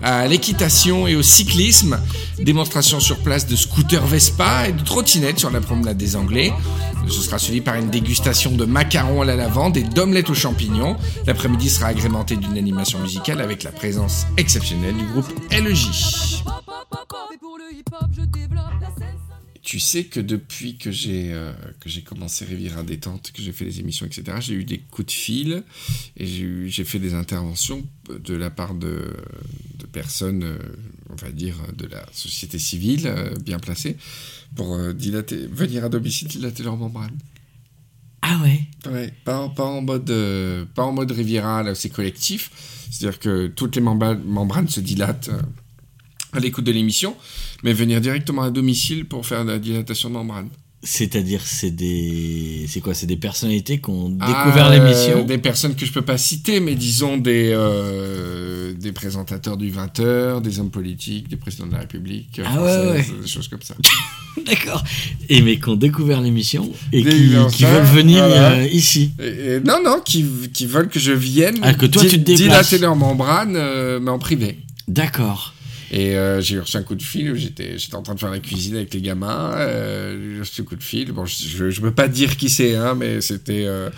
à 0.00 0.28
l'équitation 0.28 1.08
et 1.08 1.16
au 1.16 1.22
cyclisme, 1.22 1.98
démonstration 2.38 3.00
sur 3.00 3.18
place 3.18 3.48
de 3.48 3.56
scooters 3.56 4.06
Vespa 4.06 4.68
et 4.68 4.72
de 4.72 4.84
trottinettes 4.84 5.40
sur 5.40 5.50
la 5.50 5.60
promenade 5.60 5.96
des 5.96 6.14
Anglais. 6.14 6.52
Ce 7.08 7.20
sera 7.20 7.40
suivi 7.40 7.60
par 7.60 7.74
une 7.74 7.90
dégustation 7.90 8.52
de 8.52 8.66
macarons 8.66 9.22
à 9.22 9.24
la 9.24 9.34
lavande 9.34 9.76
et 9.76 9.82
d'omelettes 9.82 10.30
aux 10.30 10.34
champignons. 10.34 10.96
L'après-midi 11.26 11.68
sera 11.68 11.88
agrémenté 11.88 12.36
d'une 12.36 12.56
animation 12.56 13.00
musicale 13.00 13.40
avec 13.40 13.64
la 13.64 13.72
présence 13.72 14.24
exceptionnelle 14.36 14.96
du 14.96 15.04
groupe 15.06 15.32
E 15.52 15.60
LEJ. 15.60 16.44
Tu 19.64 19.80
sais 19.80 20.04
que 20.04 20.20
depuis 20.20 20.76
que 20.76 20.92
j'ai 20.92 21.32
euh, 21.32 21.50
que 21.80 21.88
j'ai 21.88 22.02
commencé 22.02 22.44
Riviera 22.44 22.82
détente, 22.82 23.32
que 23.32 23.40
j'ai 23.40 23.50
fait 23.50 23.64
des 23.64 23.80
émissions, 23.80 24.04
etc., 24.04 24.36
j'ai 24.40 24.52
eu 24.52 24.64
des 24.64 24.78
coups 24.78 25.06
de 25.06 25.12
fil 25.12 25.64
et 26.18 26.26
j'ai 26.68 26.84
fait 26.84 26.98
des 26.98 27.14
interventions 27.14 27.82
de 28.10 28.34
la 28.34 28.50
part 28.50 28.74
de, 28.74 29.16
de 29.78 29.86
personnes, 29.86 30.42
euh, 30.44 30.58
on 31.08 31.14
va 31.16 31.30
dire, 31.32 31.56
de 31.78 31.86
la 31.86 32.04
société 32.12 32.58
civile 32.58 33.06
euh, 33.06 33.34
bien 33.36 33.58
placées 33.58 33.96
pour 34.54 34.74
euh, 34.74 34.92
dilater, 34.92 35.46
venir 35.46 35.82
à 35.84 35.88
domicile 35.88 36.28
dilater 36.28 36.62
leur 36.62 36.76
membrane. 36.76 37.16
Ah 38.20 38.38
ouais? 38.42 38.60
Ouais, 38.92 39.14
pas, 39.24 39.48
pas 39.48 39.64
en 39.64 39.80
mode 39.80 40.12
pas 40.74 40.82
en 40.84 40.92
mode 40.92 41.10
Riviera, 41.10 41.62
là 41.62 41.74
c'est 41.74 41.88
collectif, 41.90 42.50
c'est-à-dire 42.90 43.18
que 43.18 43.46
toutes 43.46 43.76
les 43.76 43.82
membra- 43.82 44.14
membranes 44.14 44.68
se 44.68 44.80
dilatent 44.80 45.30
à 46.32 46.40
l'écoute 46.40 46.64
de 46.64 46.72
l'émission, 46.72 47.16
mais 47.64 47.72
venir 47.72 48.00
directement 48.00 48.42
à 48.42 48.50
domicile 48.50 49.06
pour 49.06 49.26
faire 49.26 49.42
la 49.44 49.58
dilatation 49.58 50.08
de 50.10 50.14
membrane. 50.14 50.48
C'est-à-dire, 50.86 51.40
c'est 51.42 51.70
des. 51.70 52.66
C'est 52.68 52.80
quoi 52.80 52.92
C'est 52.92 53.06
des 53.06 53.16
personnalités 53.16 53.80
qui 53.80 53.88
ont 53.88 54.14
Ah, 54.20 54.26
découvert 54.44 54.68
l'émission 54.68 55.20
euh, 55.20 55.24
Des 55.24 55.38
personnes 55.38 55.74
que 55.74 55.86
je 55.86 55.92
peux 55.92 56.02
pas 56.02 56.18
citer, 56.18 56.60
mais 56.60 56.74
disons 56.74 57.16
des, 57.16 57.52
euh, 57.54 58.74
des 58.74 58.92
présentateurs 58.92 59.56
du 59.56 59.70
20h, 59.70 60.42
des 60.42 60.60
hommes 60.60 60.70
politiques, 60.70 61.28
des 61.28 61.36
présidents 61.38 61.66
de 61.68 61.72
la 61.72 61.78
République, 61.78 62.38
Ah 62.44 62.50
ouais, 62.60 62.68
françaises, 62.68 63.10
ouais. 63.12 63.20
des 63.22 63.26
choses 63.28 63.48
comme 63.48 63.62
ça. 63.62 63.74
D'accord. 64.46 64.84
Et 65.30 65.40
mais 65.40 65.58
qui 65.58 65.70
ont 65.70 65.76
découvert 65.76 66.20
l'émission 66.20 66.70
et 66.92 67.02
qui, 67.02 67.28
veulent 67.28 67.84
venir 67.84 68.26
voilà. 68.26 68.52
euh, 68.56 68.66
ici. 68.66 69.12
Et- 69.18 69.54
et 69.54 69.60
non, 69.60 69.78
non, 69.82 70.00
qui, 70.04 70.22
qui 70.52 70.66
veulent 70.66 70.88
que 70.90 71.00
je 71.00 71.12
vienne 71.12 71.56
Ah, 71.62 71.72
que 71.72 71.86
toi, 71.86 72.02
tu 72.02 72.10
te 72.10 72.16
déplaces. 72.16 72.40
dilater 72.42 72.78
leur 72.78 72.94
membrane, 72.94 73.52
mais 74.02 74.10
en 74.10 74.18
privé. 74.18 74.58
D'accord. 74.86 75.53
Et 75.96 76.16
euh, 76.18 76.40
j'ai 76.40 76.58
reçu 76.58 76.76
un 76.76 76.82
coup 76.82 76.96
de 76.96 77.02
fil, 77.04 77.36
j'étais 77.36 77.78
j'étais 77.78 77.94
en 77.94 78.02
train 78.02 78.14
de 78.14 78.18
faire 78.18 78.30
la 78.32 78.40
cuisine 78.40 78.74
avec 78.74 78.92
les 78.92 79.00
gamins, 79.00 79.52
euh, 79.54 80.34
j'ai 80.34 80.40
reçu 80.40 80.60
un 80.62 80.64
coup 80.64 80.74
de 80.74 80.82
fil, 80.82 81.12
bon, 81.12 81.24
je, 81.24 81.70
je, 81.70 81.80
peux 81.80 81.92
pas 81.92 82.08
dire 82.08 82.36
qui 82.36 82.50
c'est, 82.50 82.74
hein, 82.74 82.96
mais 82.96 83.20
c'était... 83.20 83.64
euh, 83.64 83.90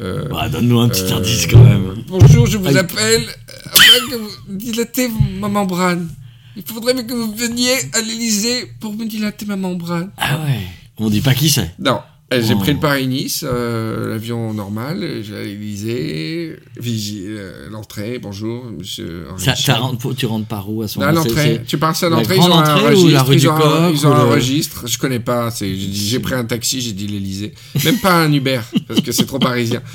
euh, 0.00 0.26
Bah, 0.30 0.48
Donne-nous 0.48 0.80
un 0.80 0.88
petit 0.88 1.12
indice 1.12 1.46
quand 1.46 1.62
même. 1.62 1.94
Bonjour, 2.08 2.48
je 2.48 2.58
vous 2.58 2.76
appelle 2.76 3.22
afin 3.66 4.10
que 4.10 4.16
vous 4.16 4.30
dilatez 4.48 5.08
ma 5.38 5.46
membrane. 5.46 6.08
Il 6.56 6.64
faudrait 6.66 6.94
que 7.06 7.14
vous 7.14 7.32
veniez 7.36 7.74
à 7.92 8.00
l'Elysée 8.00 8.72
pour 8.80 8.92
me 8.92 9.04
dilater 9.04 9.46
ma 9.46 9.54
membrane. 9.54 10.10
Ah 10.16 10.40
ouais. 10.44 10.58
On 10.98 11.08
dit 11.08 11.20
pas 11.20 11.34
qui 11.34 11.50
c'est. 11.50 11.72
Non. 11.78 12.00
Euh, 12.38 12.42
J'ai 12.46 12.54
Oh. 12.54 12.58
pris 12.58 12.72
le 12.72 12.78
Paris-Nice, 12.80 13.44
euh, 13.46 14.10
l'avion 14.10 14.52
normal, 14.54 15.22
j'ai 15.22 15.34
à 15.36 15.42
l'Elysée, 15.42 16.56
euh, 16.78 17.68
l'entrée, 17.70 18.18
bonjour, 18.20 18.64
monsieur 18.76 19.26
Ça, 19.38 19.52
Michel. 19.52 19.64
ça 19.64 19.74
rentre- 19.76 20.14
tu 20.14 20.26
rentres 20.26 20.46
par 20.46 20.70
où 20.70 20.82
à 20.82 20.88
ce 20.88 20.98
à 20.98 21.06
moment-là 21.06 21.18
l'entrée. 21.26 21.60
Tu 21.66 21.78
passes 21.78 22.02
à 22.02 22.08
l'entrée, 22.08 22.36
ils 22.36 22.40
ont 22.42 22.54
un 22.58 22.74
registre. 22.76 23.10
la 23.12 23.22
rue 23.22 23.34
ils 23.34 23.40
du 23.40 23.48
ont, 23.48 23.54
un, 23.54 23.58
Coq 23.60 23.90
ils 23.94 24.06
ont 24.06 24.10
ou 24.10 24.14
un 24.14 24.24
le- 24.26 24.30
registre. 24.32 24.86
Je 24.86 24.98
connais 24.98 25.20
pas. 25.20 25.50
J'ai 25.60 26.18
pris 26.20 26.34
un 26.34 26.44
taxi, 26.44 26.80
j'ai 26.80 26.92
dit 26.92 27.06
l'Elysée. 27.06 27.54
Même 27.84 27.98
pas 27.98 28.22
un 28.24 28.32
Uber, 28.32 28.60
parce 28.88 29.00
que 29.00 29.12
c'est 29.12 29.26
trop 29.26 29.38
parisien. 29.38 29.82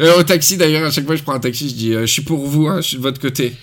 Euh, 0.00 0.18
au 0.20 0.22
taxi, 0.22 0.56
d'ailleurs, 0.56 0.84
à 0.86 0.90
chaque 0.90 1.04
fois 1.04 1.14
que 1.14 1.18
je 1.18 1.24
prends 1.24 1.34
un 1.34 1.40
taxi, 1.40 1.68
je 1.68 1.74
dis 1.74 1.92
Je 1.92 2.06
suis 2.06 2.22
pour 2.22 2.46
vous, 2.46 2.66
hein, 2.68 2.80
je 2.80 2.88
suis 2.88 2.96
de 2.96 3.02
votre 3.02 3.20
côté. 3.20 3.54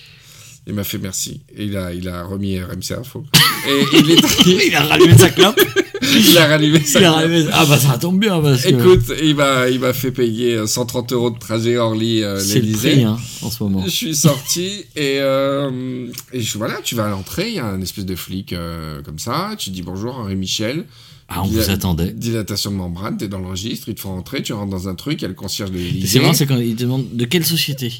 Il 0.66 0.74
m'a 0.74 0.84
fait 0.84 0.98
merci. 0.98 1.40
Et 1.56 1.64
il 1.64 1.76
a, 1.76 1.92
il 1.92 2.08
a 2.08 2.22
remis 2.22 2.58
RMC 2.60 2.92
Info. 2.98 3.24
Et 3.68 3.98
il, 3.98 4.10
est, 4.12 4.46
il 4.68 4.74
a 4.76 4.82
rallumé 4.82 5.18
sa 5.18 5.30
clope. 5.30 5.60
Il 6.02 6.38
a 6.38 6.46
rallumé 6.46 6.80
ça. 6.84 7.00
Il 7.00 7.04
a 7.04 7.12
rallumé- 7.12 7.48
Ah 7.52 7.64
bah 7.66 7.78
ça 7.78 7.96
tombe 7.98 8.18
bien 8.18 8.40
parce 8.40 8.62
que 8.62 8.68
Écoute, 8.68 9.12
il 9.22 9.34
m'a, 9.36 9.68
il 9.68 9.78
m'a 9.80 9.92
fait 9.92 10.10
payer 10.12 10.54
euh, 10.56 10.66
130 10.66 11.12
euros 11.12 11.30
de 11.30 11.38
trajet 11.38 11.76
Orly 11.76 12.22
euh, 12.22 12.38
c'est 12.40 12.60
le 12.60 12.72
prix 12.72 13.04
hein, 13.04 13.18
en 13.42 13.50
ce 13.50 13.62
moment. 13.62 13.82
Je 13.84 13.90
suis 13.90 14.14
sorti 14.16 14.84
et, 14.96 15.18
euh, 15.20 16.06
et 16.32 16.40
je, 16.40 16.58
voilà, 16.58 16.78
tu 16.82 16.94
vas 16.94 17.06
à 17.06 17.10
l'entrée, 17.10 17.48
il 17.48 17.54
y 17.54 17.58
a 17.58 17.66
un 17.66 17.80
espèce 17.80 18.06
de 18.06 18.16
flic 18.16 18.52
euh, 18.52 19.00
comme 19.02 19.18
ça, 19.18 19.50
tu 19.58 19.70
dis 19.70 19.82
bonjour 19.82 20.16
Henri 20.18 20.36
Michel, 20.36 20.84
Ah, 21.28 21.42
on 21.42 21.46
Dila- 21.48 21.62
vous 21.64 21.70
attendait. 21.70 22.12
Dilatation 22.12 22.70
de 22.70 22.76
membrane, 22.76 23.16
t'es 23.16 23.28
dans 23.28 23.38
le 23.38 23.46
registre, 23.48 23.88
ils 23.88 23.94
te 23.94 24.00
font 24.00 24.14
rentrer, 24.14 24.42
tu 24.42 24.52
rentres 24.52 24.70
dans 24.70 24.88
un 24.88 24.94
truc, 24.94 25.20
il 25.20 25.22
y 25.22 25.24
a 25.26 25.28
le 25.28 25.34
concierge 25.34 25.70
de 25.70 25.78
l'Élysée. 25.78 26.06
C'est 26.06 26.20
marrant, 26.20 26.34
c'est 26.34 26.46
quand 26.46 26.56
ils 26.58 26.74
te 26.74 26.82
demandent 26.82 27.06
de 27.12 27.24
quelle 27.24 27.44
société? 27.46 27.92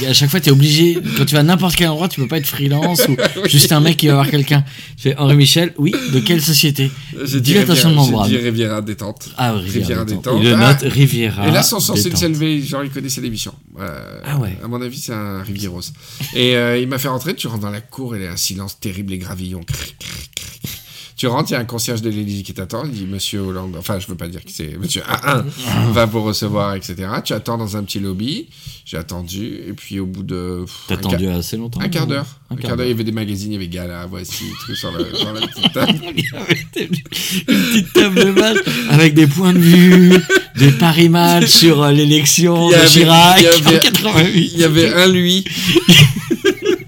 Qu'à 0.00 0.14
chaque 0.14 0.30
fois, 0.30 0.40
t'es 0.40 0.50
obligé, 0.50 0.98
quand 1.16 1.26
tu 1.26 1.34
vas 1.34 1.40
à 1.40 1.42
n'importe 1.42 1.76
quel 1.76 1.88
endroit, 1.88 2.08
tu 2.08 2.18
peux 2.18 2.26
pas 2.26 2.38
être 2.38 2.46
freelance 2.46 3.02
ou 3.06 3.16
juste 3.48 3.70
un 3.70 3.80
mec 3.80 3.98
qui 3.98 4.06
va 4.06 4.14
voir 4.14 4.30
quelqu'un. 4.30 4.64
Tu 4.96 5.02
fais 5.10 5.16
Henri 5.18 5.36
Michel, 5.36 5.74
oui, 5.76 5.92
de 6.12 6.20
quelle 6.20 6.40
société? 6.40 6.90
J'ai 7.24 7.40
dit 7.42 7.52
Dilatation 7.52 7.90
de 7.90 7.94
Riviera- 7.96 8.10
membrane. 8.12 8.30
J'ai 8.30 8.38
dit 8.38 8.44
Riviera 8.44 8.80
détente. 8.80 9.28
Ah, 9.36 9.52
Riviera, 9.52 9.78
Riviera 9.88 10.04
détente. 10.06 10.24
détente. 10.24 10.38
Il 10.42 10.48
le 10.48 10.54
Ah. 10.54 10.72
note 10.72 10.90
Riviera. 10.92 11.48
Et 11.48 11.50
là, 11.50 11.62
sont 11.62 11.80
censés 11.80 12.08
le 12.08 12.16
s'élever, 12.16 12.62
genre 12.62 12.82
il 12.82 12.88
connaissait 12.90 13.20
l'émission. 13.20 13.54
Euh, 13.78 14.20
Ah 14.24 14.38
ouais. 14.38 14.56
À 14.64 14.68
mon 14.68 14.80
avis, 14.80 14.96
c'est 14.98 15.12
un 15.12 15.42
Rivieros. 15.42 15.82
Et 16.34 16.56
euh, 16.56 16.78
il 16.78 16.88
m'a 16.88 16.96
fait 16.98 17.08
rentrer, 17.08 17.34
tu 17.34 17.46
rentres 17.46 17.60
dans 17.60 17.70
la 17.70 17.82
cour, 17.82 18.16
et 18.16 18.20
il 18.20 18.24
y 18.24 18.26
a 18.26 18.32
un 18.32 18.36
silence 18.38 18.80
terrible, 18.80 19.10
les 19.10 19.18
gravillons. 19.18 19.60
Cric, 19.66 19.96
cric, 19.98 20.30
cric. 20.34 20.53
Tu 21.16 21.28
rentres, 21.28 21.50
il 21.50 21.52
y 21.52 21.56
a 21.56 21.60
un 21.60 21.64
concierge 21.64 22.02
de 22.02 22.10
l'Élysée 22.10 22.42
qui 22.42 22.54
t'attend, 22.54 22.84
il 22.84 22.90
dit 22.90 23.06
Monsieur 23.06 23.38
Hollande, 23.40 23.76
enfin 23.78 24.00
je 24.00 24.06
veux 24.08 24.16
pas 24.16 24.26
dire 24.26 24.40
que 24.44 24.50
c'est 24.50 24.76
Monsieur 24.80 25.02
A1 25.02 25.44
va 25.92 26.06
vous 26.06 26.22
recevoir, 26.22 26.74
etc. 26.74 26.96
Tu 27.24 27.32
attends 27.32 27.56
dans 27.56 27.76
un 27.76 27.84
petit 27.84 28.00
lobby, 28.00 28.48
j'ai 28.84 28.96
attendu, 28.96 29.60
et 29.68 29.72
puis 29.74 30.00
au 30.00 30.06
bout 30.06 30.24
de... 30.24 30.64
T'as 30.88 30.94
attendu 30.94 31.28
assez 31.28 31.56
longtemps 31.56 31.80
Un 31.80 31.88
quart 31.88 32.08
d'heure. 32.08 32.26
Un 32.50 32.56
quart 32.56 32.76
d'heure, 32.76 32.86
il 32.86 32.90
y 32.90 32.92
avait 32.92 33.04
des 33.04 33.12
magazines, 33.12 33.52
il 33.52 33.54
y 33.54 33.58
avait 33.58 33.68
Gala, 33.68 34.06
voici, 34.06 34.44
tout 34.66 34.74
sur, 34.74 34.90
le- 34.90 35.06
sur 35.16 35.32
la 35.32 35.40
petite 35.46 35.72
table. 35.72 35.92
Il 36.16 36.24
y 36.24 36.36
avait 36.36 36.66
des- 36.74 36.90
une 37.48 37.62
petite 37.70 37.92
table 37.92 38.14
de 38.16 38.30
match 38.32 38.58
avec 38.90 39.14
des 39.14 39.28
points 39.28 39.52
de 39.52 39.58
vue, 39.58 40.14
des 40.58 40.72
paris 40.72 41.08
match 41.08 41.46
sur 41.48 41.80
euh, 41.82 41.92
l'élection 41.92 42.70
de 42.70 42.74
avait- 42.74 42.88
Chirac 42.88 43.38
il 43.38 43.44
y 43.44 43.46
avait- 43.68 43.76
en 43.76 43.80
88. 43.80 44.50
Il 44.54 44.58
y 44.60 44.64
avait 44.64 44.92
un 44.92 45.06
lui. 45.06 45.44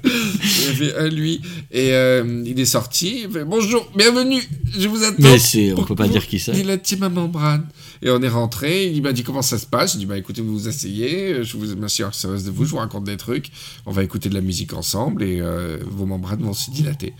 il 0.04 0.64
y 0.64 0.68
avait 0.70 0.94
un 0.96 1.08
lui. 1.08 1.40
Et 1.70 1.92
euh, 1.92 2.42
il 2.46 2.58
est 2.60 2.64
sorti. 2.64 3.22
Il 3.24 3.30
fait 3.30 3.44
Bonjour, 3.44 3.90
bienvenue, 3.96 4.42
je 4.78 4.88
vous 4.88 5.02
attends. 5.02 5.16
Mais 5.18 5.38
c'est, 5.38 5.72
on 5.72 5.76
pour 5.76 5.86
peut 5.86 5.94
pas 5.96 6.08
dire 6.08 6.26
qui 6.26 6.38
c'est. 6.38 6.52
Dilatiez 6.52 6.96
ma 6.96 7.08
membrane. 7.08 7.66
Et 8.02 8.10
on 8.10 8.20
est 8.22 8.28
rentré. 8.28 8.86
Il 8.86 9.02
m'a 9.02 9.12
dit 9.12 9.22
comment 9.22 9.42
ça 9.42 9.58
se 9.58 9.66
passe? 9.66 9.92
J'ai 9.92 9.98
dit 9.98 10.06
bah 10.06 10.18
écoutez, 10.18 10.42
vous 10.42 10.52
vous 10.52 10.68
asseyez. 10.68 11.42
Je 11.42 11.56
vous 11.56 11.76
m'assieds 11.76 12.04
en 12.04 12.12
service 12.12 12.44
de 12.44 12.50
vous. 12.50 12.64
Je 12.64 12.70
vous 12.70 12.76
raconte 12.76 13.04
des 13.04 13.16
trucs. 13.16 13.50
On 13.84 13.92
va 13.92 14.04
écouter 14.04 14.28
de 14.28 14.34
la 14.34 14.40
musique 14.40 14.74
ensemble 14.74 15.22
et 15.22 15.40
euh, 15.40 15.78
vos 15.86 16.06
membranes 16.06 16.42
vont 16.42 16.54
se 16.54 16.70
dilater. 16.70 17.14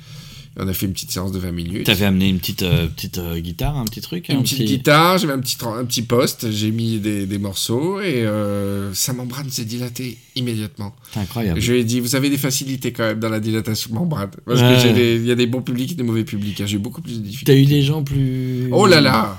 On 0.59 0.66
a 0.68 0.72
fait 0.72 0.86
une 0.86 0.92
petite 0.94 1.11
séance 1.11 1.32
de 1.32 1.38
20 1.38 1.52
minutes. 1.52 1.84
T'avais 1.86 2.07
amené 2.07 2.28
une 2.30 2.38
petite, 2.38 2.62
euh, 2.62 2.86
petite 2.86 3.18
euh, 3.18 3.38
guitare, 3.38 3.76
un 3.76 3.84
petit 3.84 4.00
truc 4.00 4.28
Une 4.30 4.38
un 4.38 4.42
petite 4.42 4.57
petit- 4.59 4.64
guitare, 4.66 5.18
j'avais 5.18 5.34
un 5.34 5.38
petit, 5.38 5.57
un 5.64 5.84
petit 5.84 6.00
poste, 6.02 6.50
j'ai 6.50 6.70
mis 6.70 6.98
des, 6.98 7.26
des 7.26 7.38
morceaux 7.38 8.00
et 8.00 8.24
euh, 8.24 8.92
sa 8.94 9.12
membrane 9.12 9.50
s'est 9.50 9.66
dilatée 9.66 10.16
immédiatement. 10.34 10.96
C'est 11.12 11.20
incroyable. 11.20 11.61
Je 11.61 11.72
lui 11.72 11.80
ai 11.80 11.84
dit, 11.84 12.00
vous 12.00 12.16
avez 12.16 12.30
des 12.30 12.38
facilités 12.38 12.90
quand 12.92 13.02
même 13.04 13.20
dans 13.20 13.28
la 13.28 13.40
dilatation 13.40 13.92
membrane. 13.94 14.30
Parce 14.46 14.61
Ouais. 14.62 14.76
que 14.76 14.80
j'ai 14.82 14.92
des- 14.94 15.16
il 15.16 15.26
y 15.26 15.30
a 15.30 15.34
des 15.34 15.46
bons 15.46 15.61
publics 15.62 15.92
et 15.92 15.94
des 15.94 16.02
mauvais 16.02 16.24
publics. 16.24 16.59
hein. 16.62 16.66
J'ai 16.66 16.76
eu 16.76 16.80
beaucoup 16.80 17.02
plus 17.02 17.18
de 17.18 17.22
difficultés. 17.24 17.52
T'as 17.52 17.59
eu 17.59 17.66
des 17.66 17.82
gens 17.82 18.02
plus. 18.02 18.68
Oh 18.72 18.86
là 18.86 19.00
là 19.02 19.38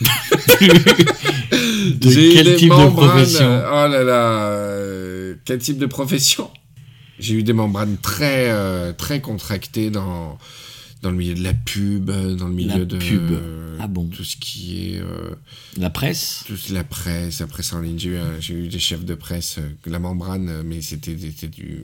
De 0.00 0.06
quel 2.34 2.56
type 2.56 2.70
de 2.70 2.90
profession 2.90 3.62
Oh 3.72 3.86
là 3.88 4.04
là 4.04 5.34
Quel 5.44 5.58
type 5.58 5.78
de 5.78 5.86
profession? 5.86 6.48
J'ai 7.18 7.34
eu 7.34 7.42
des 7.42 7.52
membranes 7.52 7.96
très, 8.00 8.50
euh, 8.50 8.92
très 8.92 9.20
contractées 9.20 9.90
dans, 9.90 10.38
dans 11.02 11.10
le 11.10 11.16
milieu 11.16 11.34
de 11.34 11.42
la 11.42 11.54
pub, 11.54 12.10
euh, 12.10 12.34
dans 12.34 12.48
le 12.48 12.54
milieu 12.54 12.86
de 12.86 12.96
pub. 12.98 13.30
euh, 13.32 13.76
Ah 13.80 13.86
bon 13.88 14.06
tout 14.06 14.24
ce 14.24 14.36
qui 14.36 14.94
est... 14.94 14.98
euh, 15.00 15.34
La 15.76 15.90
presse 15.90 16.44
toute 16.46 16.68
la 16.70 16.84
presse, 16.84 17.40
la 17.40 17.46
presse 17.46 17.72
en 17.72 17.80
ligne. 17.80 17.98
J'ai 17.98 18.10
eu, 18.10 18.18
j'ai 18.40 18.54
eu 18.54 18.68
des 18.68 18.78
chefs 18.78 19.04
de 19.04 19.14
presse, 19.14 19.58
la 19.86 19.98
membrane, 19.98 20.62
mais 20.64 20.80
c'était 20.80 21.16
c'était 21.18 21.48
du, 21.48 21.82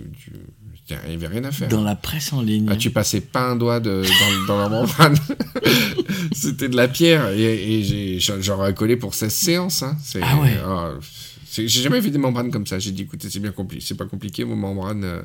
Il 0.91 0.97
n'y 1.09 1.15
avait 1.15 1.27
rien 1.29 1.45
à 1.45 1.53
faire. 1.53 1.69
Dans 1.69 1.83
la 1.83 1.97
presse 1.97 2.33
en 2.33 2.43
ligne. 2.43 2.69
Ah, 2.71 2.77
tu 2.77 2.91
passais 2.91 3.21
pas 3.21 3.43
un 3.51 3.57
doigt 3.57 3.81
de, 3.81 4.03
dans, 4.03 4.47
dans 4.55 4.59
la 4.61 4.69
membrane. 4.69 5.17
C'était 6.33 6.69
de 6.69 6.77
la 6.77 6.89
pierre. 6.89 7.29
Et, 7.31 7.79
et 7.79 7.83
j'ai- 7.85 8.21
j'en- 8.21 8.41
j'aurais 8.41 8.75
collé 8.75 8.97
pour 8.97 9.15
16 9.15 9.33
séances. 9.33 9.83
Hein. 9.83 9.97
C'est- 10.03 10.21
Ah 10.23 10.41
ouais. 10.41 10.57
c'est- 11.01 11.34
j'ai 11.57 11.83
jamais 11.83 12.01
vu 12.01 12.11
des 12.11 12.19
membranes 12.19 12.51
comme 12.51 12.67
ça. 12.67 12.79
J'ai 12.79 12.91
dit, 12.93 13.03
écoutez, 13.03 13.29
c'est 13.31 13.41
bien 13.41 13.53
compliqué. 13.53 13.85
C'est 13.87 13.97
pas 13.97 14.07
compliqué, 14.07 14.45
vos 14.45 14.57
membranes, 14.57 15.05
euh, 15.05 15.23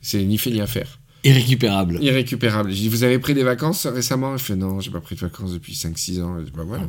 c'est 0.00 0.22
ni 0.24 0.38
fait 0.38 0.50
ni 0.50 0.60
à 0.60 0.66
faire. 0.66 0.98
Irrécupérable. 1.24 1.98
Irrécupérable. 2.02 2.70
J'ai 2.70 2.82
dit, 2.82 2.88
vous 2.88 3.02
avez 3.02 3.18
pris 3.18 3.32
des 3.34 3.44
vacances 3.44 3.86
récemment? 3.86 4.36
Je 4.36 4.44
fais, 4.44 4.56
non, 4.56 4.80
j'ai 4.80 4.90
pas 4.90 5.00
pris 5.00 5.14
de 5.14 5.20
vacances 5.20 5.52
depuis 5.52 5.72
5-6 5.72 6.22
ans. 6.22 6.36
Je 6.38 6.44
dis, 6.44 6.50
bah 6.54 6.64
voilà. 6.66 6.84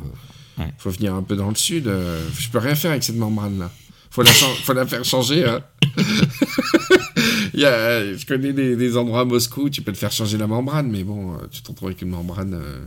Ouais. 0.58 0.72
Faut 0.78 0.90
venir 0.90 1.14
un 1.14 1.22
peu 1.22 1.36
dans 1.36 1.48
le 1.48 1.54
sud. 1.54 1.86
euh, 1.86 2.20
je 2.38 2.48
peux 2.50 2.58
rien 2.58 2.74
faire 2.74 2.90
avec 2.90 3.02
cette 3.02 3.16
membrane-là. 3.16 3.70
Faut 4.10 4.22
la, 4.22 4.30
faut 4.30 4.72
la 4.72 4.86
faire 4.86 5.04
changer. 5.04 5.44
Hein. 5.44 5.62
Il 7.54 7.60
y 7.60 7.64
a, 7.64 8.14
je 8.14 8.26
connais 8.26 8.52
des, 8.52 8.76
des 8.76 8.96
endroits 8.96 9.20
à 9.20 9.24
Moscou 9.24 9.62
où 9.62 9.70
tu 9.70 9.80
peux 9.82 9.92
te 9.92 9.96
faire 9.98 10.12
changer 10.12 10.36
la 10.36 10.46
membrane, 10.46 10.90
mais 10.90 11.04
bon, 11.04 11.34
euh, 11.34 11.38
tu 11.50 11.62
te 11.62 11.68
retrouves 11.68 11.88
avec 11.88 12.02
une 12.02 12.10
membrane. 12.10 12.54
euh, 12.54 12.84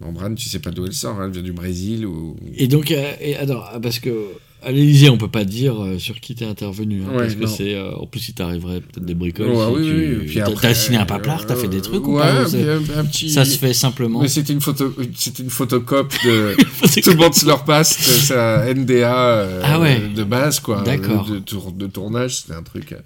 membrane, 0.00 0.34
tu 0.34 0.48
sais 0.48 0.58
pas 0.58 0.70
d'où 0.70 0.86
elle 0.86 0.92
sort. 0.92 1.20
hein, 1.20 1.26
elle 1.26 1.32
vient 1.32 1.42
du 1.42 1.52
Brésil 1.52 2.06
ou. 2.06 2.36
Et 2.56 2.68
donc, 2.68 2.90
euh, 2.90 3.12
alors, 3.38 3.70
parce 3.82 3.98
que 3.98 4.28
à 4.64 4.70
l'Elysée, 4.72 5.10
on 5.10 5.16
peut 5.18 5.28
pas 5.28 5.44
dire 5.44 5.82
euh, 5.82 5.98
sur 5.98 6.20
qui 6.20 6.34
t'es 6.34 6.44
intervenu. 6.44 7.02
hein, 7.02 7.12
Ouais, 7.16 7.18
parce 7.24 7.34
que 7.34 7.46
c'est. 7.46 7.74
euh, 7.74 7.94
en 7.96 8.06
plus, 8.06 8.28
il 8.28 8.34
t'arriverait 8.34 8.80
peut-être 8.80 9.04
des 9.04 9.14
bricoles. 9.14 9.48
Ouais, 9.50 9.66
si 9.66 9.72
oui, 9.74 9.86
tu- 10.32 10.40
oui, 10.40 10.54
T'as- 10.60 10.74
signé 10.74 10.98
un 10.98 11.04
paplard, 11.06 11.44
t'as 11.46 11.56
fait 11.56 11.68
des 11.68 11.80
trucs 11.80 12.06
ou 12.06 12.16
ouais, 12.16 12.22
pas 12.22 12.42
ou 12.42 12.98
un, 12.98 13.04
petit. 13.04 13.30
Ça 13.30 13.44
se 13.44 13.58
fait 13.58 13.72
simplement. 13.74 14.20
Mais 14.22 14.28
c'était 14.28 14.52
une 14.52 14.60
photo, 14.60 14.94
c'était 15.16 15.42
une 15.42 15.50
photocope 15.50 16.12
de. 16.24 16.56
Tout 17.02 17.10
le 17.10 17.16
monde 17.16 17.34
se 17.34 17.46
leur 17.46 17.64
passe, 17.64 18.30
un 18.30 18.72
NDA 18.74 19.16
euh, 19.16 19.62
Ah 19.64 19.78
de 20.14 20.24
base, 20.24 20.60
quoi. 20.60 20.82
D'accord. 20.82 21.26
De, 21.28 21.38
tour- 21.38 21.72
de 21.72 21.86
tournage, 21.86 22.36
c'était 22.38 22.54
un 22.54 22.62
truc. 22.62 22.92
euh. 22.92 22.96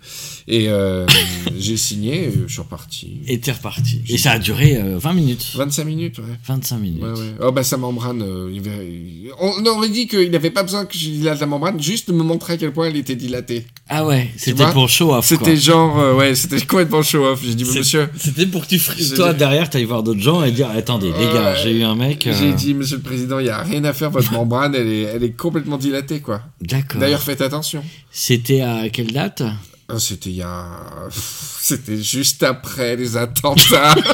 Et 0.49 0.69
euh, 0.69 1.07
j'ai 1.59 1.77
signé, 1.77 2.31
je 2.47 2.53
suis 2.53 2.61
reparti. 2.63 3.21
Et 3.27 3.41
t'es 3.41 3.53
reparti. 3.53 4.03
Et 4.09 4.19
ça 4.19 4.33
a 4.33 4.39
duré 4.39 4.77
euh, 4.77 4.99
20 4.99 5.13
minutes. 5.15 5.53
25 5.57 5.85
minutes, 5.85 6.19
ouais. 6.19 6.25
25 6.47 6.79
minutes. 6.79 7.03
Ouais, 7.03 7.11
ouais. 7.11 7.35
Oh, 7.41 7.53
bah, 7.53 7.63
sa 7.65 7.77
membrane, 7.77 8.23
euh, 8.23 8.51
il 8.53 8.61
avait- 8.69 9.31
on 9.41 9.65
aurait 9.67 9.89
dit 9.89 10.07
qu'il 10.07 10.31
n'avait 10.31 10.51
pas 10.51 10.63
besoin 10.63 10.85
que 10.85 10.97
je 10.97 11.25
la 11.25 11.35
membrane, 11.47 11.81
juste 11.83 12.09
de 12.09 12.13
me 12.15 12.23
montrer 12.23 12.55
à 12.55 12.57
quel 12.57 12.73
point 12.73 12.89
elle 12.89 12.97
était 12.97 13.17
dilatée. 13.17 13.67
Ah 13.89 14.05
ouais, 14.05 14.31
c'était 14.37 14.67
pour 14.73 14.89
show 14.89 15.15
off. 15.15 15.29
quoi. 15.29 15.39
C'était 15.39 15.57
genre, 15.57 15.99
euh, 15.99 16.15
ouais, 16.15 16.35
c'était 16.35 16.61
complètement 16.67 17.03
show 17.03 17.25
off. 17.25 17.41
J'ai 17.45 17.55
dit, 17.55 17.65
mais 17.65 17.79
monsieur, 17.79 18.09
C'était 18.19 18.47
pour 18.47 18.63
que 18.63 18.69
tu 18.69 18.79
frises. 18.79 19.15
Toi, 19.15 19.33
derrière, 19.33 19.71
t'ailles 19.71 19.85
voir 19.85 20.03
d'autres 20.03 20.21
gens 20.21 20.43
et 20.43 20.51
dire 20.51 20.69
Attendez, 20.71 21.13
les 21.19 21.27
gars, 21.27 21.55
j'ai 21.55 21.73
eu 21.73 21.83
un 21.85 21.95
mec. 21.95 22.27
euh, 22.27 22.35
j'ai 22.39 22.53
dit, 22.53 22.75
monsieur 22.75 22.97
le 22.97 23.03
président, 23.03 23.39
il 23.39 23.45
n'y 23.45 23.51
a 23.51 23.63
rien 23.63 23.85
à 23.85 23.93
faire, 23.93 24.11
votre 24.11 24.33
membrane, 24.33 24.75
elle 24.75 24.89
est, 24.89 25.03
elle 25.03 25.23
est 25.25 25.37
complètement 25.37 25.79
dilatée, 25.79 26.21
quoi. 26.21 26.43
D'accord. 26.61 27.01
D'ailleurs, 27.01 27.23
faites 27.23 27.41
attention. 27.41 27.83
C'était 28.11 28.61
à 28.63 28.89
quelle 28.89 29.13
date? 29.13 29.43
Ah, 29.89 30.01
C'était 30.01 30.31
il 30.31 30.37
y 30.37 30.43
a. 30.43 30.67
C'était 31.11 32.03
juste 32.03 32.43
après 32.43 32.97
les 32.97 33.17
attentats. 33.17 33.95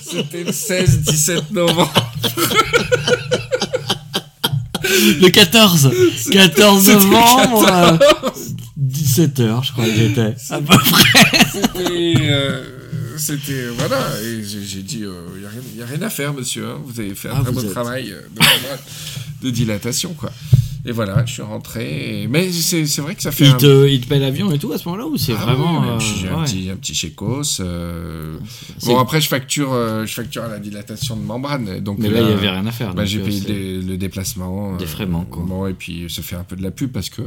C'était 0.00 0.44
le 0.44 0.52
16-17 0.52 1.52
novembre. 1.52 1.92
Le 5.20 5.28
14 5.28 5.90
14 6.30 6.84
C'était 6.84 6.96
novembre 6.98 7.98
17h, 8.80 9.64
je 9.64 9.72
crois 9.72 9.84
que 9.84 9.94
j'étais. 9.94 10.34
À 10.50 10.58
peu 10.60 10.76
près. 10.78 11.38
C'était. 11.52 12.14
euh, 12.30 12.62
C'était. 13.16 13.66
Voilà. 13.76 13.98
Et 14.22 14.42
j'ai 14.44 14.62
j'ai 14.64 14.82
dit, 14.82 15.00
il 15.04 15.76
n'y 15.76 15.82
a, 15.82 15.86
rien 15.86 16.02
à 16.02 16.10
faire, 16.10 16.32
monsieur. 16.32 16.66
hein. 16.66 16.78
Vous 16.84 16.98
avez 17.00 17.14
fait 17.14 17.28
un 17.28 17.42
Ah, 17.46 17.50
très 17.52 17.64
êtes- 17.64 17.70
travail 17.72 18.10
euh, 18.12 18.22
de, 19.42 19.46
de 19.46 19.50
dilatation, 19.50 20.14
quoi. 20.14 20.30
Et 20.86 20.92
voilà, 20.92 21.24
je 21.26 21.32
suis 21.34 21.42
rentré. 21.42 22.22
et- 22.22 22.26
Mais 22.26 22.50
c'est 22.50 22.86
c'est 22.86 23.02
vrai 23.02 23.14
que 23.14 23.20
ça 23.22 23.30
fait. 23.32 23.44
Il 23.44 23.50
un- 23.50 23.56
te, 23.56 23.86
il 23.88 24.00
te 24.00 24.06
paie 24.08 24.18
l'avion 24.18 24.50
et 24.50 24.58
tout 24.58 24.72
à 24.72 24.78
ce 24.78 24.88
moment-là 24.88 25.06
ou 25.08 25.16
c'est 25.18 25.32
Ah 25.38 25.44
vraiment. 25.44 25.80
oui, 25.82 25.88
euh, 25.88 25.98
j'ai 25.98 26.28
un, 26.28 26.38
ouais. 26.38 26.44
petit, 26.44 26.70
un 26.70 26.76
petit 26.76 26.94
chécos. 26.94 27.60
euh, 27.60 28.38
Bon, 28.86 28.98
après, 28.98 29.20
je 29.20 29.28
facture, 29.28 29.72
euh, 29.74 30.06
je 30.06 30.14
facture 30.14 30.42
à 30.44 30.48
la 30.48 30.58
dilatation 30.58 31.16
de 31.16 31.22
membrane. 31.22 31.80
Donc 31.80 31.98
Mais 31.98 32.08
là, 32.08 32.20
il 32.20 32.26
n'y 32.26 32.32
avait 32.32 32.48
rien 32.48 32.64
à 32.66 32.72
faire. 32.72 32.94
Bah, 32.94 33.04
j'ai 33.04 33.18
payé 33.20 33.40
le, 33.46 33.80
le 33.82 33.96
déplacement. 33.98 34.76
Des 34.76 34.86
frais 34.86 35.06
quoi. 35.06 35.42
Bon, 35.46 35.66
et 35.66 35.74
puis 35.74 36.06
se 36.08 36.22
faire 36.22 36.38
un 36.40 36.44
peu 36.44 36.56
de 36.56 36.62
la 36.62 36.70
pub 36.70 36.90
parce 36.92 37.10
que 37.10 37.22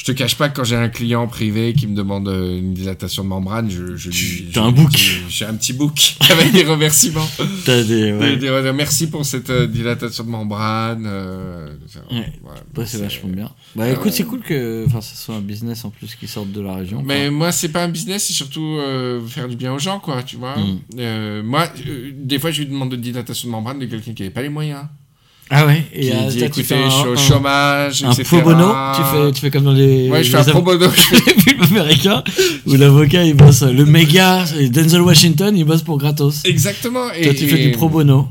je 0.00 0.06
te 0.06 0.12
cache 0.12 0.34
pas 0.34 0.48
que 0.48 0.56
quand 0.56 0.64
j'ai 0.64 0.76
un 0.76 0.88
client 0.88 1.26
privé 1.28 1.74
qui 1.74 1.86
me 1.86 1.94
demande 1.94 2.26
euh, 2.26 2.58
une 2.58 2.72
dilatation 2.72 3.22
de 3.22 3.28
membrane, 3.28 3.70
je, 3.70 3.96
je 3.96 4.08
lui. 4.08 4.48
T'as 4.50 4.62
je 4.62 4.66
un 4.66 4.72
book. 4.72 4.92
J'ai 5.28 5.44
un 5.44 5.52
petit 5.54 5.74
book 5.74 6.16
avec 6.30 6.52
des 6.52 6.64
remerciements. 6.64 7.28
T'as 7.66 7.82
des. 7.82 8.10
Ouais. 8.14 8.36
Des- 8.38 8.62
des- 8.62 8.72
merci 8.72 9.10
pour 9.10 9.26
cette 9.26 9.50
euh, 9.50 9.66
dilatation 9.66 10.24
de 10.24 10.30
membrane. 10.30 11.04
euh, 11.06 11.76
Ouais. 12.10 12.32
Ouais, 12.78 12.86
c'est 12.86 12.96
vachement 12.96 13.28
bien. 13.28 13.50
Bah 13.76 13.90
écoute, 13.90 14.12
c'est 14.14 14.24
cool 14.24 14.40
que 14.40 14.84
enfin, 14.86 15.02
ce 15.02 15.14
soit 15.14 15.34
un 15.34 15.40
business 15.42 15.84
en 15.84 15.90
plus 15.90 16.14
qui 16.14 16.26
sorte 16.26 16.50
de 16.50 16.62
la 16.62 16.76
région. 16.76 17.02
Mais 17.04 17.24
quoi. 17.26 17.30
moi, 17.32 17.52
c'est 17.52 17.68
pas 17.68 17.84
un 17.84 17.88
business, 17.88 18.24
c'est 18.26 18.32
surtout 18.32 18.78
euh, 18.80 19.20
faire 19.26 19.48
du 19.48 19.56
bien 19.56 19.74
aux 19.74 19.78
gens, 19.78 20.00
quoi, 20.00 20.22
tu 20.22 20.36
vois. 20.36 20.56
Mm. 20.56 20.78
Euh, 20.98 21.42
moi, 21.42 21.70
euh, 21.86 22.10
des 22.16 22.38
fois, 22.38 22.50
je 22.50 22.62
lui 22.62 22.70
demande 22.70 22.90
de 22.90 22.96
dilatation 22.96 23.48
de 23.48 23.52
membrane 23.52 23.78
de 23.78 23.84
quelqu'un 23.84 24.14
qui 24.14 24.22
n'avait 24.22 24.32
pas 24.32 24.40
les 24.40 24.48
moyens. 24.48 24.84
Ah 25.52 25.66
ouais 25.66 25.84
Et 25.92 26.02
Qui 26.02 26.12
euh, 26.12 26.28
dit, 26.30 26.44
écoutez, 26.44 26.62
fais 26.62 26.84
je 26.84 26.90
suis 26.90 27.08
au 27.08 27.16
chômage, 27.16 28.04
Un 28.04 28.12
etc. 28.12 28.22
pro 28.24 28.40
bono 28.42 28.72
tu 28.94 29.02
fais, 29.02 29.32
tu 29.32 29.40
fais 29.40 29.50
comme 29.50 29.64
dans 29.64 29.72
les. 29.72 30.08
Ouais, 30.08 30.22
je 30.22 30.30
fais 30.30 30.36
un 30.38 30.44
pro 30.44 30.62
bono. 30.62 30.86
les 31.26 31.42
films 31.42 31.62
américains 31.62 32.22
où 32.66 32.74
l'avocat 32.76 33.24
il 33.24 33.34
bosse, 33.34 33.62
le 33.62 33.84
méga, 33.84 34.44
Denzel 34.70 35.00
Washington 35.00 35.56
il 35.56 35.64
bosse 35.64 35.82
pour 35.82 35.98
gratos. 35.98 36.44
Exactement. 36.44 37.10
Et, 37.12 37.22
Toi 37.24 37.34
tu 37.34 37.48
fais 37.48 37.60
et- 37.60 37.66
du 37.66 37.72
pro 37.72 37.88
bono. 37.88 38.28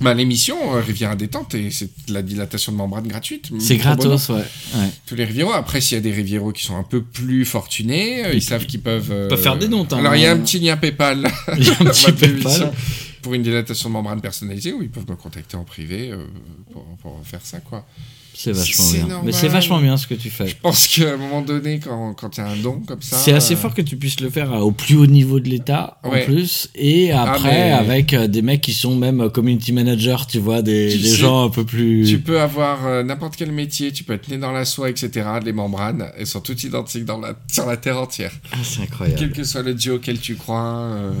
Bah, 0.00 0.14
l'émission 0.14 0.56
euh, 0.74 0.80
Rivière 0.80 1.10
à 1.10 1.14
détente, 1.16 1.54
et 1.54 1.70
c'est 1.70 1.90
de 2.08 2.14
la 2.14 2.22
dilatation 2.22 2.72
de 2.72 2.78
membrane 2.78 3.06
gratuite. 3.06 3.50
C'est 3.58 3.76
gratos, 3.76 4.30
ouais. 4.30 4.36
ouais. 4.36 4.88
Tous 5.06 5.14
les 5.14 5.26
Rivieros. 5.26 5.52
Après, 5.52 5.82
s'il 5.82 5.96
y 5.96 5.98
a 5.98 6.02
des 6.02 6.10
Rivieros 6.12 6.52
qui 6.52 6.64
sont 6.64 6.74
un 6.76 6.84
peu 6.84 7.02
plus 7.02 7.44
fortunés, 7.44 8.24
euh, 8.24 8.32
ils 8.32 8.40
savent 8.40 8.64
qu'ils 8.64 8.80
peuvent. 8.80 9.10
euh, 9.10 9.28
peuvent 9.28 9.42
faire 9.42 9.58
des 9.58 9.68
dons, 9.68 9.84
t'as 9.84 9.98
Alors, 9.98 10.14
il 10.16 10.22
y 10.22 10.26
a 10.26 10.32
un 10.32 10.38
petit 10.38 10.58
lien 10.58 10.78
PayPal. 10.78 11.30
Il 11.58 11.66
y 11.66 11.68
a 11.68 11.72
un 11.80 11.84
petit 11.84 12.12
PayPal. 12.12 12.72
Pour 13.22 13.34
une 13.34 13.42
dilatation 13.42 13.88
de 13.88 13.94
membrane 13.94 14.20
personnalisée, 14.20 14.72
ou 14.72 14.82
ils 14.82 14.90
peuvent 14.90 15.08
me 15.08 15.16
contacter 15.16 15.56
en 15.56 15.64
privé 15.64 16.10
euh, 16.10 16.24
pour, 16.72 16.84
pour 17.02 17.20
faire 17.24 17.40
ça, 17.42 17.60
quoi. 17.60 17.84
C'est 18.32 18.52
vachement 18.52 18.90
bien. 18.92 19.00
normal. 19.00 19.20
Mais 19.26 19.32
c'est 19.32 19.48
vachement 19.48 19.80
bien 19.80 19.96
ce 19.98 20.06
que 20.06 20.14
tu 20.14 20.30
fais. 20.30 20.46
Je 20.46 20.56
pense 20.56 20.86
qu'à 20.86 21.12
un 21.12 21.16
moment 21.18 21.42
donné, 21.42 21.78
quand, 21.78 22.14
quand 22.14 22.38
il 22.38 22.40
y 22.40 22.42
a 22.44 22.46
un 22.48 22.56
don 22.56 22.80
comme 22.86 23.02
ça. 23.02 23.18
C'est 23.18 23.32
assez 23.34 23.52
euh, 23.52 23.56
fort 23.58 23.74
que 23.74 23.82
tu 23.82 23.96
puisses 23.96 24.20
le 24.20 24.30
faire 24.30 24.50
euh, 24.54 24.60
au 24.60 24.70
plus 24.70 24.96
haut 24.96 25.06
niveau 25.06 25.40
de 25.40 25.48
l'État 25.48 25.98
en 26.04 26.10
plus 26.24 26.70
et 26.74 27.12
après 27.12 27.50
mais- 27.50 27.72
avec 27.72 28.14
des 28.14 28.40
mecs 28.40 28.62
qui 28.62 28.72
sont 28.72 28.96
même 28.96 29.28
community 29.30 29.72
managers, 29.72 30.16
tu 30.28 30.38
vois, 30.38 30.62
des, 30.62 30.88
Tu 30.92 30.98
des 31.00 31.08
sais, 31.10 31.16
gens 31.16 31.44
un 31.44 31.50
peu 31.50 31.64
plus. 31.66 32.06
Tu 32.08 32.20
peux 32.20 32.40
avoir 32.40 32.86
euh, 32.86 33.02
n'importe 33.02 33.36
quel 33.36 33.52
métier, 33.52 33.92
tu 33.92 34.04
peux 34.04 34.14
être 34.14 34.28
né 34.28 34.38
dans 34.38 34.52
la 34.52 34.64
soie, 34.64 34.88
etc. 34.88 35.28
Les 35.44 35.52
membranes, 35.52 36.10
elles 36.16 36.26
sont 36.26 36.40
toutes 36.40 36.62
identiques 36.64 37.04
dans 37.04 37.18
la, 37.18 37.34
sur 37.52 37.66
la 37.66 37.76
Terre 37.76 37.98
entière. 38.00 38.32
Ah, 38.52 38.56
c'est 38.62 38.82
incroyable. 38.82 39.18
Quel 39.20 39.32
que 39.32 39.44
soit 39.44 39.62
le 39.62 39.74
dieu 39.74 39.94
auquel 39.94 40.18
tu 40.18 40.36
crois, 40.36 40.78
euh, 40.78 41.12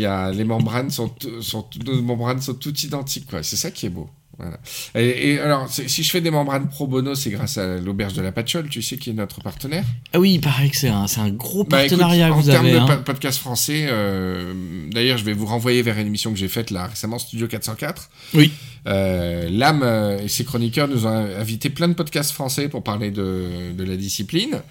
y 0.00 0.06
a, 0.06 0.30
les 0.30 0.44
membranes 0.44 0.90
sont, 0.90 1.10
sont, 1.40 1.66
nos 1.84 2.02
membranes 2.02 2.40
sont 2.40 2.54
toutes 2.54 2.82
identiques, 2.82 3.26
quoi. 3.28 3.42
C'est 3.42 3.56
ça 3.56 3.70
qui 3.70 3.86
est 3.86 3.90
beau. 3.90 4.08
Voilà. 4.38 4.58
Et, 4.94 5.32
et 5.34 5.38
alors, 5.40 5.68
si 5.70 6.02
je 6.02 6.10
fais 6.10 6.22
des 6.22 6.30
membranes 6.30 6.68
pro 6.68 6.86
bono, 6.86 7.14
c'est 7.14 7.28
grâce 7.30 7.58
à 7.58 7.76
l'auberge 7.76 8.14
de 8.14 8.22
la 8.22 8.32
Patchole, 8.32 8.68
tu 8.70 8.80
sais, 8.80 8.96
qui 8.96 9.10
est 9.10 9.12
notre 9.12 9.42
partenaire. 9.42 9.84
Ah 10.14 10.18
oui, 10.20 10.32
il 10.34 10.40
paraît 10.40 10.70
que 10.70 10.76
c'est 10.76 10.88
un, 10.88 11.06
c'est 11.06 11.20
un 11.20 11.28
gros 11.28 11.64
Bah, 11.64 11.84
écoute, 11.84 11.98
partenariat 11.98 12.32
en 12.32 12.42
termes 12.42 12.70
de 12.70 12.76
hein. 12.78 12.86
po- 12.86 13.02
podcast 13.04 13.38
français, 13.38 13.86
euh, 13.88 14.54
d'ailleurs, 14.90 15.18
je 15.18 15.24
vais 15.24 15.34
vous 15.34 15.44
renvoyer 15.46 15.82
vers 15.82 15.98
une 15.98 16.06
émission 16.06 16.32
que 16.32 16.38
j'ai 16.38 16.48
faite 16.48 16.70
là 16.70 16.86
récemment, 16.86 17.18
Studio 17.18 17.46
404. 17.46 18.10
Oui. 18.34 18.50
Euh, 18.88 19.48
L'âme 19.50 19.84
et 20.24 20.28
ses 20.28 20.44
chroniqueurs 20.44 20.88
nous 20.88 21.06
ont 21.06 21.10
invité 21.10 21.68
plein 21.68 21.88
de 21.88 21.94
podcasts 21.94 22.32
français 22.32 22.68
pour 22.70 22.82
parler 22.82 23.10
de, 23.10 23.72
de 23.76 23.84
la 23.84 23.96
discipline. 23.96 24.62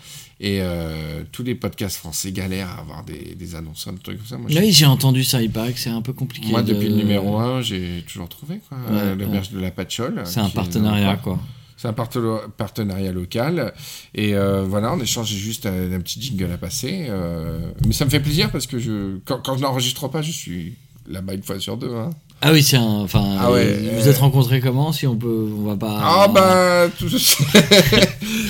Et 0.44 0.58
euh, 0.62 1.22
tous 1.32 1.44
les 1.44 1.54
podcasts 1.54 1.98
français 1.98 2.32
galèrent 2.32 2.70
à 2.70 2.80
avoir 2.80 3.04
des, 3.04 3.36
des 3.36 3.54
annonceurs, 3.56 3.94
des 3.94 4.00
trucs 4.00 4.18
comme 4.18 4.26
ça. 4.26 4.38
Moi, 4.40 4.50
j'ai- 4.50 4.60
Oui, 4.60 4.72
j'ai 4.72 4.88
entendu 4.88 5.24
ça, 5.24 5.40
il 5.40 5.52
paraît 5.52 5.72
que 5.72 5.78
c'est 5.80 5.92
un 5.92 6.02
peu 6.02 6.14
compliqué. 6.14 6.50
moi, 6.50 6.64
de- 6.64 6.74
depuis 6.74 6.90
le 6.90 6.96
numéro 6.96 7.38
1, 7.38 7.62
j'ai 7.62 8.04
toujours 8.12 8.28
trouvé 8.28 8.60
quoi. 8.68 8.78
Ouais, 8.80 8.84
Euh, 8.92 9.16
ouais. 9.16 9.24
l'auberge 9.24 9.52
de 9.52 9.60
la 9.60 9.70
Patchole. 9.70 10.24
C'est 10.26 10.40
un 10.40 10.50
partenariat, 10.50 11.18
quoi. 11.18 11.40
c'est 11.78 11.88
un 11.88 11.94
partenariat 11.94 13.12
local. 13.12 13.72
Et 14.16 14.34
euh, 14.36 14.64
voilà, 14.64 14.94
on 14.94 15.00
échange 15.00 15.28
juste 15.32 15.68
un, 15.68 15.92
un 15.94 16.00
petit 16.00 16.20
jingle 16.22 16.52
à 16.52 16.58
passer. 16.58 17.06
euh, 17.10 17.72
mais 17.86 17.94
ça 17.94 18.06
me 18.06 18.10
fait 18.10 18.20
plaisir 18.20 18.52
parce 18.52 18.66
que 18.66 18.80
je, 18.80 19.18
quand, 19.26 19.40
quand 19.46 19.58
je 19.58 19.62
n'enregistre 19.62 20.08
pas, 20.08 20.22
je 20.24 20.32
suis 20.32 20.74
là-bas 21.08 21.36
une 21.36 21.44
fois 21.44 21.60
sur 21.60 21.78
deux. 21.78 21.94
Hein. 21.94 22.10
Ah 22.44 22.52
oui, 22.52 22.64
c'est 22.64 22.78
un. 22.78 22.82
Enfin, 22.82 23.38
Ah 23.40 23.52
ouais, 23.52 23.68
euh, 23.68 23.92
vous 24.00 24.08
euh, 24.08 24.10
êtes 24.10 24.18
rencontrés 24.18 24.62
comment 24.62 24.92
Si 24.92 25.06
on 25.06 25.16
peut. 25.16 25.54
On 25.60 25.64
va 25.64 25.76
pas. 25.76 26.00
Ah 26.02 26.28
bah, 26.28 26.90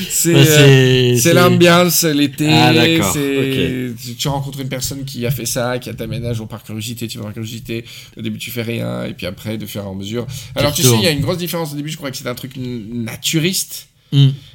c'est 0.10 0.34
Bah, 0.34 0.40
euh, 0.40 0.46
c'est. 0.46 1.18
c'est 1.18 1.34
l'ambiance, 1.34 2.04
l'été. 2.04 2.48
Ah, 2.50 2.74
d'accord, 2.74 3.14
tu, 3.14 4.28
rencontres 4.30 4.62
une 4.62 4.70
personne 4.70 5.04
qui 5.04 5.26
a 5.26 5.32
fait 5.32 5.46
ça, 5.46 5.78
qui 5.78 5.90
a 5.90 5.94
t'aménage 5.94 6.42
par 6.46 6.64
curiosité, 6.64 7.10
tu 7.10 7.18
vas 7.18 7.26
par 7.26 7.34
curiosité. 7.34 7.84
Au 8.18 8.22
début, 8.22 8.38
tu 8.38 8.50
fais 8.50 8.62
rien, 8.62 9.04
et 9.04 9.14
puis 9.14 9.26
après, 9.26 9.58
de 9.58 9.66
faire 9.66 9.86
en 9.88 9.96
mesure. 9.96 10.26
Alors, 10.56 10.72
tu 10.74 10.84
sais, 10.84 10.96
il 10.96 11.04
y 11.04 11.08
a 11.08 11.12
une 11.12 11.22
grosse 11.22 11.38
différence. 11.38 11.74
Au 11.74 11.76
début, 11.76 11.90
je 11.90 11.98
croyais 11.98 12.12
que 12.12 12.18
c'était 12.18 12.30
un 12.30 12.36
truc 12.36 12.54
naturiste. 12.56 13.88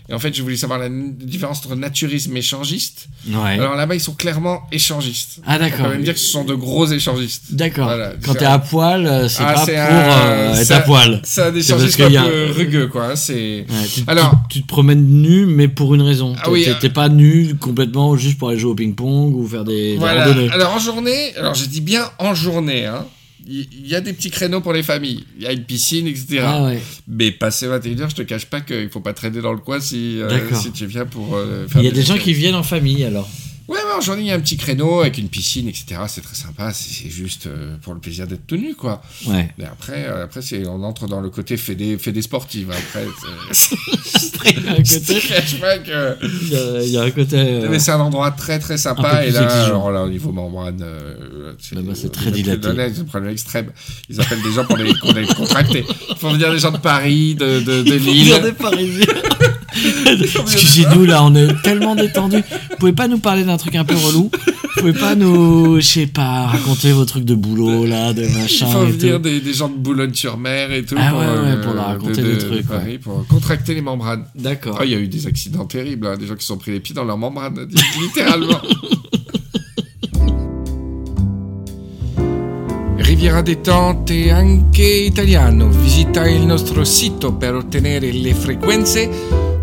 Et 0.09 0.15
en 0.15 0.21
fait, 0.21 0.33
je 0.37 0.41
voulais 0.43 0.57
savoir 0.57 0.79
la 0.79 0.89
différence 0.89 1.59
entre 1.67 1.75
naturisme 1.75 2.37
et 2.37 2.39
échangiste. 2.39 3.09
Ouais. 3.29 3.55
Alors 3.59 3.75
là-bas, 3.75 3.97
ils 3.97 4.01
sont 4.01 4.13
clairement 4.15 4.61
échangistes. 4.71 5.41
ah 5.45 5.55
On 5.55 5.59
peut 5.59 5.65
d'accord. 5.71 5.89
même 5.89 6.05
dire 6.05 6.15
que 6.15 6.21
ce 6.21 6.27
sont 6.29 6.45
de 6.45 6.55
gros 6.55 6.87
échangistes. 6.87 7.43
D'accord. 7.55 7.87
Voilà, 7.87 8.13
Quand 8.25 8.35
t'es 8.35 8.45
à 8.45 8.61
poil, 8.61 9.05
euh, 9.07 9.29
c'est 9.29 9.43
Ah, 9.45 9.55
pas 9.55 9.61
pour 9.67 9.69
un- 9.71 9.75
euh, 9.75 10.55
être 10.55 10.71
à 10.71 10.81
poil. 10.81 11.21
C'est 11.25 11.43
un 11.43 11.53
échangiste 11.55 12.01
un 12.01 12.09
peu 12.25 12.51
rugueux, 12.53 12.87
quoi. 12.87 13.07
hein, 13.07 13.17
C'est... 13.17 13.67
Ouais, 13.69 13.87
tu, 13.93 14.03
Alors- 14.07 14.31
tu- 14.49 14.59
tu 14.59 14.63
te 14.63 14.69
promènes 14.69 15.05
nu, 15.09 15.45
mais 15.47 15.67
pour 15.67 15.93
une 15.97 16.03
raison. 16.03 16.35
Ah 16.39 16.43
T'es- 16.45 16.51
oui, 16.53 16.69
t'es- 16.81 16.87
euh, 16.87 16.91
pas 16.91 17.09
nu 17.09 17.57
complètement 17.57 18.17
juste 18.17 18.39
pour 18.39 18.51
aller 18.51 18.59
jouer 18.61 18.71
au 18.71 18.75
ping-pong 18.77 19.35
ou 19.35 19.45
faire 19.49 19.65
des, 19.65 19.93
des 19.95 19.97
Voilà. 19.99 20.27
randonnées. 20.27 20.51
Alors 20.51 20.73
en 20.73 20.79
journée, 20.79 21.35
alors 21.37 21.55
je 21.55 21.65
dis 21.65 21.81
bien 21.81 22.05
en 22.21 22.33
journée, 22.33 22.87
hein. 22.87 23.05
Il 23.49 23.87
y 23.87 23.95
a 23.95 24.01
des 24.01 24.13
petits 24.13 24.31
créneaux 24.31 24.61
pour 24.61 24.73
les 24.73 24.83
familles. 24.83 25.25
Il 25.37 25.45
y 25.45 25.47
a 25.47 25.53
une 25.53 25.63
piscine, 25.63 26.07
etc. 26.09 26.41
Ah 26.43 26.65
ouais. 26.65 26.83
Mais 27.07 27.31
passé 27.31 27.67
21h, 27.67 28.11
je 28.11 28.17
te 28.17 28.23
cache 28.23 28.47
pas 28.47 28.61
qu'il 28.61 28.89
faut 28.91 29.01
pas 29.01 29.13
traîner 29.13 29.41
dans 29.41 29.53
le 29.53 29.61
coin 29.61 29.79
si, 29.79 30.21
euh, 30.21 30.53
si 30.55 30.73
tu 30.73 30.87
viens 30.87 31.07
pour 31.07 31.37
euh, 31.37 31.69
faire 31.69 31.81
Il 31.81 31.85
y 31.85 31.89
a 31.89 31.93
des 31.93 32.03
gens 32.03 32.19
qui 32.19 32.33
viennent 32.33 32.57
en 32.57 32.65
famille 32.65 33.05
alors. 33.05 33.29
Ouais, 33.97 34.01
ouais, 34.01 34.03
en 34.03 34.07
journée, 34.07 34.23
il 34.23 34.27
y 34.29 34.31
a 34.31 34.35
un 34.35 34.41
petit 34.41 34.57
créneau 34.57 35.01
avec 35.01 35.19
une 35.19 35.29
piscine, 35.29 35.69
etc. 35.69 36.01
C'est 36.09 36.21
très 36.23 36.35
sympa. 36.35 36.73
C'est 36.73 37.09
juste 37.11 37.47
euh, 37.47 37.77
pour 37.83 37.95
le 37.95 38.01
plaisir 38.01 38.27
d'être 38.27 38.47
tenu, 38.47 38.75
quoi. 38.75 39.03
Ouais. 39.27 39.51
Mais 39.59 39.65
après, 39.65 40.05
euh, 40.07 40.25
après 40.25 40.43
c'est, 40.43 40.67
on 40.67 40.83
entre 40.83 41.07
dans 41.07 41.21
le 41.21 41.31
côté 41.31 41.57
fait 41.57 41.75
des, 41.75 41.99
fait 41.99 42.13
des 42.13 42.23
sportives. 42.23 42.71
Après, 42.71 43.07
c'est- 43.53 43.75
un 44.69 44.77
côté. 44.77 45.21
que. 45.85 46.17
Il 46.43 46.49
y 46.49 46.57
a, 46.57 46.83
il 46.83 46.91
y 46.91 46.97
a 46.99 47.03
un 47.03 47.11
côté. 47.11 47.37
euh, 47.37 47.69
Mais 47.71 47.79
c'est 47.79 47.91
un 47.93 48.01
endroit 48.01 48.31
très 48.31 48.59
très 48.59 48.79
sympa 48.79 49.25
et 49.25 49.31
là, 49.31 49.43
exigeant. 49.45 49.65
alors 49.67 49.91
là 49.91 50.03
au 50.05 50.09
niveau 50.09 50.33
membrane, 50.33 50.81
euh, 50.83 51.53
c'est 51.59 51.77
on 51.77 52.09
très 52.11 52.31
dilaté. 52.31 52.69
C'est 52.95 53.01
un 53.01 53.05
problème 53.05 53.33
extrême. 53.33 53.71
Ils 54.09 54.21
appellent 54.21 54.43
des 54.43 54.53
gens 54.53 54.65
pour 54.65 54.77
les, 54.77 54.93
pour 54.95 55.13
les 55.13 55.27
contracter. 55.27 55.85
Ils 56.11 56.17
font 56.17 56.33
venir 56.33 56.51
des 56.53 56.59
gens 56.59 56.73
de 56.73 56.79
Paris, 56.79 57.35
de, 57.35 57.61
de, 57.61 57.83
de 57.83 57.95
Lille. 57.95 58.33
Regardez 58.33 58.53
Parisiens. 58.53 59.07
Excusez-nous, 60.43 61.05
là, 61.05 61.23
on 61.25 61.35
est 61.35 61.49
tellement 61.63 61.95
détendus. 61.95 62.43
Vous 62.71 62.77
pouvez 62.79 62.93
pas 62.93 63.09
nous 63.09 63.19
parler 63.19 63.45
d'un 63.45 63.57
truc 63.57 63.75
un 63.75 63.85
peu 63.85 63.95
relou 63.95 64.31
Vous 64.33 64.81
pouvez 64.81 64.93
pas 64.93 65.15
nous, 65.15 65.77
je 65.81 65.87
sais 65.87 66.07
pas, 66.07 66.47
raconter 66.47 66.93
vos 66.93 67.05
trucs 67.05 67.25
de 67.25 67.35
boulot, 67.35 67.87
là, 67.87 68.13
de 68.13 68.25
Il 68.25 68.35
machin 68.39 68.67
faut 68.67 68.85
et 68.87 68.91
venir 68.91 69.17
tout. 69.17 69.23
des, 69.23 69.41
des 69.41 69.53
gens 69.55 69.69
de 69.69 69.75
Boulogne-sur-Mer 69.77 70.73
et 70.73 70.85
tout. 70.85 70.95
Ah 70.99 71.11
pour, 71.11 71.19
ouais, 71.21 71.25
ouais, 71.27 71.33
euh, 71.33 71.63
pour 71.63 71.73
leur 71.75 71.87
raconter 71.87 72.23
de- 72.23 72.27
des 72.29 72.35
de- 72.37 72.41
trucs, 72.41 72.67
Paris, 72.67 72.99
pour 72.99 73.27
contracter 73.27 73.75
les 73.75 73.81
membranes. 73.81 74.25
D'accord. 74.35 74.79
Ah, 74.81 74.85
il 74.85 74.91
y 74.91 74.95
a 74.95 74.99
eu 74.99 75.09
des 75.09 75.27
accidents 75.27 75.65
terribles, 75.65 76.07
hein, 76.07 76.17
des 76.19 76.27
gens 76.27 76.35
qui 76.35 76.43
se 76.43 76.49
sont 76.49 76.59
pris 76.59 76.73
les 76.73 76.81
pieds 76.81 76.95
dans 76.95 77.05
leurs 77.05 77.19
membranes, 77.19 77.67
littéralement. 78.01 78.61
Riviera 82.99 83.41
Détente 83.43 84.11
e 84.15 84.31
anche 84.33 84.83
italiano. 84.83 85.69
Visita 85.69 86.27
il 86.29 86.45
nostro 86.45 86.83
sito 86.85 87.33
per 87.35 87.55
ottenere 87.55 88.11
le 88.13 88.35
frequenze 88.35 89.09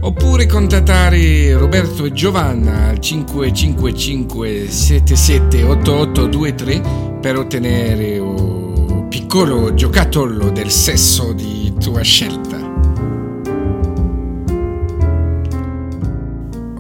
oppure 0.04 0.46
contattare 0.48 1.54
Roberto 1.54 2.04
e 2.06 2.12
Giovanna 2.12 2.90
al 2.90 3.00
555 3.00 4.68
77 4.70 5.64
8823 5.64 6.82
per 7.22 7.38
ottenere 7.38 8.20
un 8.20 9.08
piccolo 9.10 9.74
giocattolo 9.74 10.50
del 10.50 10.70
sesso 10.70 11.32
di 11.32 11.74
tua 11.80 12.02
scelta. 12.02 12.60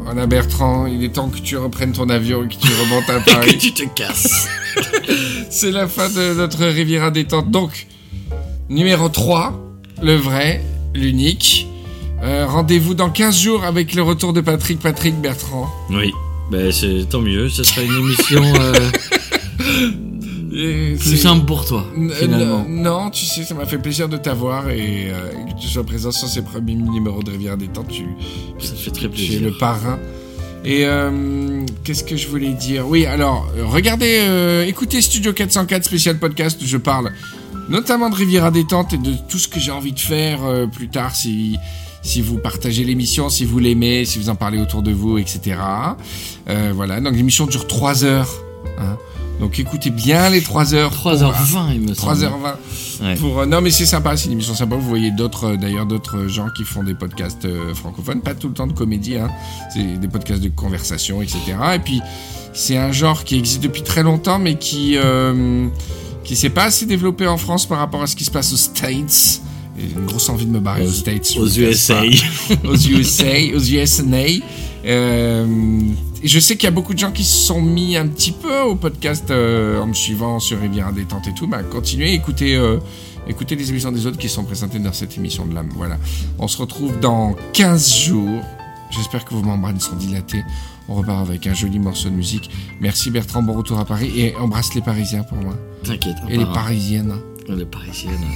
Voilà 0.03 0.27
Bertrand, 0.27 0.87
il 0.87 1.03
est 1.03 1.13
temps 1.13 1.29
que 1.31 1.39
tu 1.41 1.55
reprennes 1.57 1.93
ton 1.93 2.09
avion 2.09 2.43
et 2.43 2.47
que 2.49 2.55
tu 2.55 2.71
remontes 2.73 3.09
à 3.09 3.19
Paris. 3.25 3.57
tu 3.57 3.73
te 3.73 3.83
casses. 3.95 4.47
C'est 5.49 5.71
la 5.71 5.87
fin 5.87 6.09
de 6.09 6.33
notre 6.35 6.65
Riviera 6.65 7.09
détente. 7.09 7.49
Donc, 7.49 7.87
numéro 8.69 9.07
3, 9.09 9.53
le 10.01 10.15
vrai, 10.15 10.61
l'unique. 10.93 11.67
Euh, 12.23 12.45
Rendez-vous 12.47 12.93
dans 12.93 13.09
15 13.09 13.37
jours 13.41 13.63
avec 13.65 13.93
le 13.95 14.01
retour 14.01 14.33
de 14.33 14.41
Patrick 14.41 14.79
Patrick 14.79 15.15
Bertrand. 15.19 15.69
Oui. 15.89 16.11
Ben, 16.51 16.71
c'est 16.71 17.07
tant 17.09 17.21
mieux. 17.21 17.49
Ce 17.49 17.63
sera 17.63 17.81
une 17.81 17.93
émission 17.93 18.41
euh, 18.43 18.73
Et 20.55 20.95
plus 20.99 21.17
simple 21.17 21.45
pour 21.45 21.65
toi, 21.65 21.83
finalement. 22.19 22.63
Non, 22.69 23.09
tu 23.09 23.25
sais, 23.25 23.43
ça 23.43 23.55
m'a 23.55 23.65
fait 23.65 23.79
plaisir 23.79 24.07
de 24.07 24.17
t'avoir 24.17 24.69
et 24.69 25.07
euh, 25.09 25.31
que 25.51 25.59
tu 25.59 25.67
sois 25.67 25.83
présent 25.83 26.11
sur 26.11 26.27
ces 26.27 26.43
premiers 26.43 26.75
numéros 26.75 27.23
de 27.23 27.31
Riviera 27.31 27.55
détente. 27.55 27.87
Tu, 27.87 28.05
Ça 28.59 28.75
fait 28.75 28.91
très 28.91 29.01
tu 29.01 29.05
es 29.07 29.09
plaisir. 29.09 29.41
le 29.41 29.57
parrain. 29.57 29.97
Et 30.63 30.85
euh, 30.85 31.65
qu'est-ce 31.83 32.03
que 32.03 32.15
je 32.15 32.27
voulais 32.27 32.53
dire? 32.53 32.87
Oui, 32.87 33.05
alors, 33.07 33.47
regardez, 33.65 34.19
euh, 34.21 34.63
écoutez 34.65 35.01
Studio 35.01 35.33
404 35.33 35.83
spécial 35.85 36.19
podcast 36.19 36.61
où 36.61 36.65
je 36.65 36.77
parle 36.77 37.11
notamment 37.67 38.09
de 38.11 38.15
Riviera 38.15 38.51
détente 38.51 38.93
et 38.93 38.97
de 38.97 39.13
tout 39.27 39.39
ce 39.39 39.47
que 39.47 39.59
j'ai 39.59 39.71
envie 39.71 39.91
de 39.93 39.99
faire 39.99 40.43
euh, 40.43 40.67
plus 40.67 40.87
tard 40.89 41.15
si 41.15 41.57
si 42.03 42.21
vous 42.21 42.37
partagez 42.37 42.83
l'émission, 42.83 43.29
si 43.29 43.45
vous 43.45 43.59
l'aimez, 43.59 44.05
si 44.05 44.19
vous 44.19 44.29
en 44.29 44.35
parlez 44.35 44.59
autour 44.59 44.81
de 44.83 44.91
vous, 44.91 45.17
etc. 45.17 45.57
Euh, 46.49 46.71
voilà, 46.75 46.99
donc 47.01 47.15
l'émission 47.15 47.45
dure 47.47 47.65
3 47.67 48.03
heures. 48.03 48.29
hein. 48.79 48.97
Donc 49.39 49.57
écoutez 49.59 49.89
bien 49.89 50.29
les 50.29 50.41
3 50.41 50.75
heures. 50.75 50.91
pour- 50.91 51.11
3h20, 51.11 51.73
il 51.73 51.81
me 51.81 51.93
semble. 51.95 52.13
3h20 52.17 52.55
Ouais. 53.03 53.15
pour 53.15 53.39
euh, 53.39 53.45
non 53.47 53.59
mais 53.59 53.71
c'est 53.71 53.87
sympa 53.87 54.15
c'est 54.15 54.27
une 54.27 54.33
émission 54.33 54.53
sympa 54.53 54.75
vous 54.75 54.87
voyez 54.87 55.09
d'autres 55.11 55.45
euh, 55.53 55.57
d'ailleurs 55.57 55.87
d'autres 55.87 56.27
gens 56.27 56.47
qui 56.55 56.63
font 56.63 56.83
des 56.83 56.93
podcasts 56.93 57.43
euh, 57.43 57.73
francophones 57.73 58.21
pas 58.21 58.35
tout 58.35 58.47
le 58.47 58.53
temps 58.53 58.67
de 58.67 58.71
comédie 58.71 59.17
hein. 59.17 59.29
c'est 59.73 59.99
des 59.99 60.07
podcasts 60.07 60.41
de 60.43 60.49
conversation 60.49 61.21
etc 61.21 61.41
et 61.75 61.79
puis 61.79 62.01
c'est 62.53 62.77
un 62.77 62.91
genre 62.91 63.23
qui 63.23 63.35
existe 63.35 63.61
depuis 63.63 63.81
très 63.81 64.03
longtemps 64.03 64.37
mais 64.37 64.57
qui 64.59 64.95
euh, 64.95 65.67
qui 66.23 66.35
s'est 66.35 66.51
pas 66.51 66.65
assez 66.65 66.85
développé 66.85 67.27
en 67.27 67.37
France 67.37 67.65
par 67.65 67.79
rapport 67.79 68.03
à 68.03 68.07
ce 68.07 68.15
qui 68.15 68.23
se 68.23 68.31
passe 68.31 68.53
aux 68.53 68.57
States 68.57 69.41
une 69.77 70.05
grosse 70.05 70.29
envie 70.29 70.45
de 70.45 70.51
me 70.51 70.59
barrer 70.59 70.85
aux, 70.85 70.91
States. 70.91 71.33
Aux 71.37 71.47
USA. 71.47 72.03
aux 72.63 72.75
USA. 72.75 73.33
aux 73.55 73.59
USA. 73.59 74.03
Euh, 74.85 75.45
je 76.23 76.39
sais 76.39 76.55
qu'il 76.55 76.65
y 76.65 76.67
a 76.67 76.71
beaucoup 76.71 76.93
de 76.93 76.99
gens 76.99 77.11
qui 77.11 77.23
se 77.23 77.47
sont 77.47 77.61
mis 77.61 77.95
un 77.97 78.07
petit 78.07 78.31
peu 78.31 78.61
au 78.61 78.75
podcast 78.75 79.31
euh, 79.31 79.81
en 79.81 79.87
me 79.87 79.93
suivant 79.93 80.39
sur 80.39 80.59
Rivière 80.59 80.91
Détente 80.91 81.27
et 81.27 81.33
tout. 81.33 81.47
Bah, 81.47 81.63
continuez, 81.63 82.13
écoutez, 82.13 82.55
euh, 82.55 82.79
écoutez 83.27 83.55
les 83.55 83.69
émissions 83.69 83.91
des 83.91 84.05
autres 84.05 84.17
qui 84.17 84.29
sont 84.29 84.43
présentées 84.43 84.79
dans 84.79 84.93
cette 84.93 85.17
émission 85.17 85.45
de 85.45 85.55
l'âme. 85.55 85.69
Voilà. 85.75 85.97
On 86.39 86.47
se 86.47 86.57
retrouve 86.57 86.99
dans 86.99 87.35
15 87.53 87.95
jours. 87.95 88.41
J'espère 88.91 89.25
que 89.25 89.33
vos 89.33 89.41
membranes 89.41 89.79
sont 89.79 89.95
dilatées. 89.95 90.43
On 90.87 90.95
repart 90.95 91.27
avec 91.27 91.47
un 91.47 91.53
joli 91.53 91.79
morceau 91.79 92.09
de 92.09 92.15
musique. 92.15 92.49
Merci 92.81 93.09
Bertrand, 93.09 93.41
bon 93.41 93.53
retour 93.53 93.79
à 93.79 93.85
Paris 93.85 94.11
et 94.19 94.35
embrasse 94.35 94.75
les 94.75 94.81
Parisiens 94.81 95.23
pour 95.23 95.37
moi. 95.37 95.55
T'inquiète. 95.83 96.17
Hein. 96.23 96.27
Et 96.29 96.37
les 96.37 96.45
Parisiennes. 96.45 97.15
Les 97.47 97.65
Parisiennes. 97.65 98.27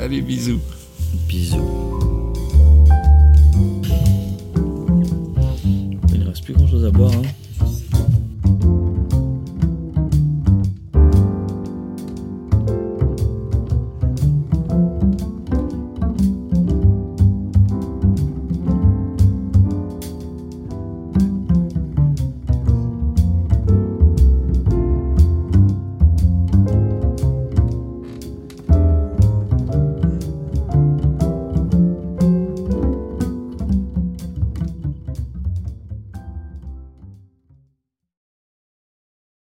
Allez, 0.00 0.22
bisous. 0.22 0.60
Bisous. 1.28 2.32
Il 6.12 6.20
ne 6.20 6.26
reste 6.26 6.44
plus 6.44 6.54
grand 6.54 6.66
chose 6.66 6.84
à 6.84 6.90
boire. 6.90 7.12
Hein. 7.12 7.22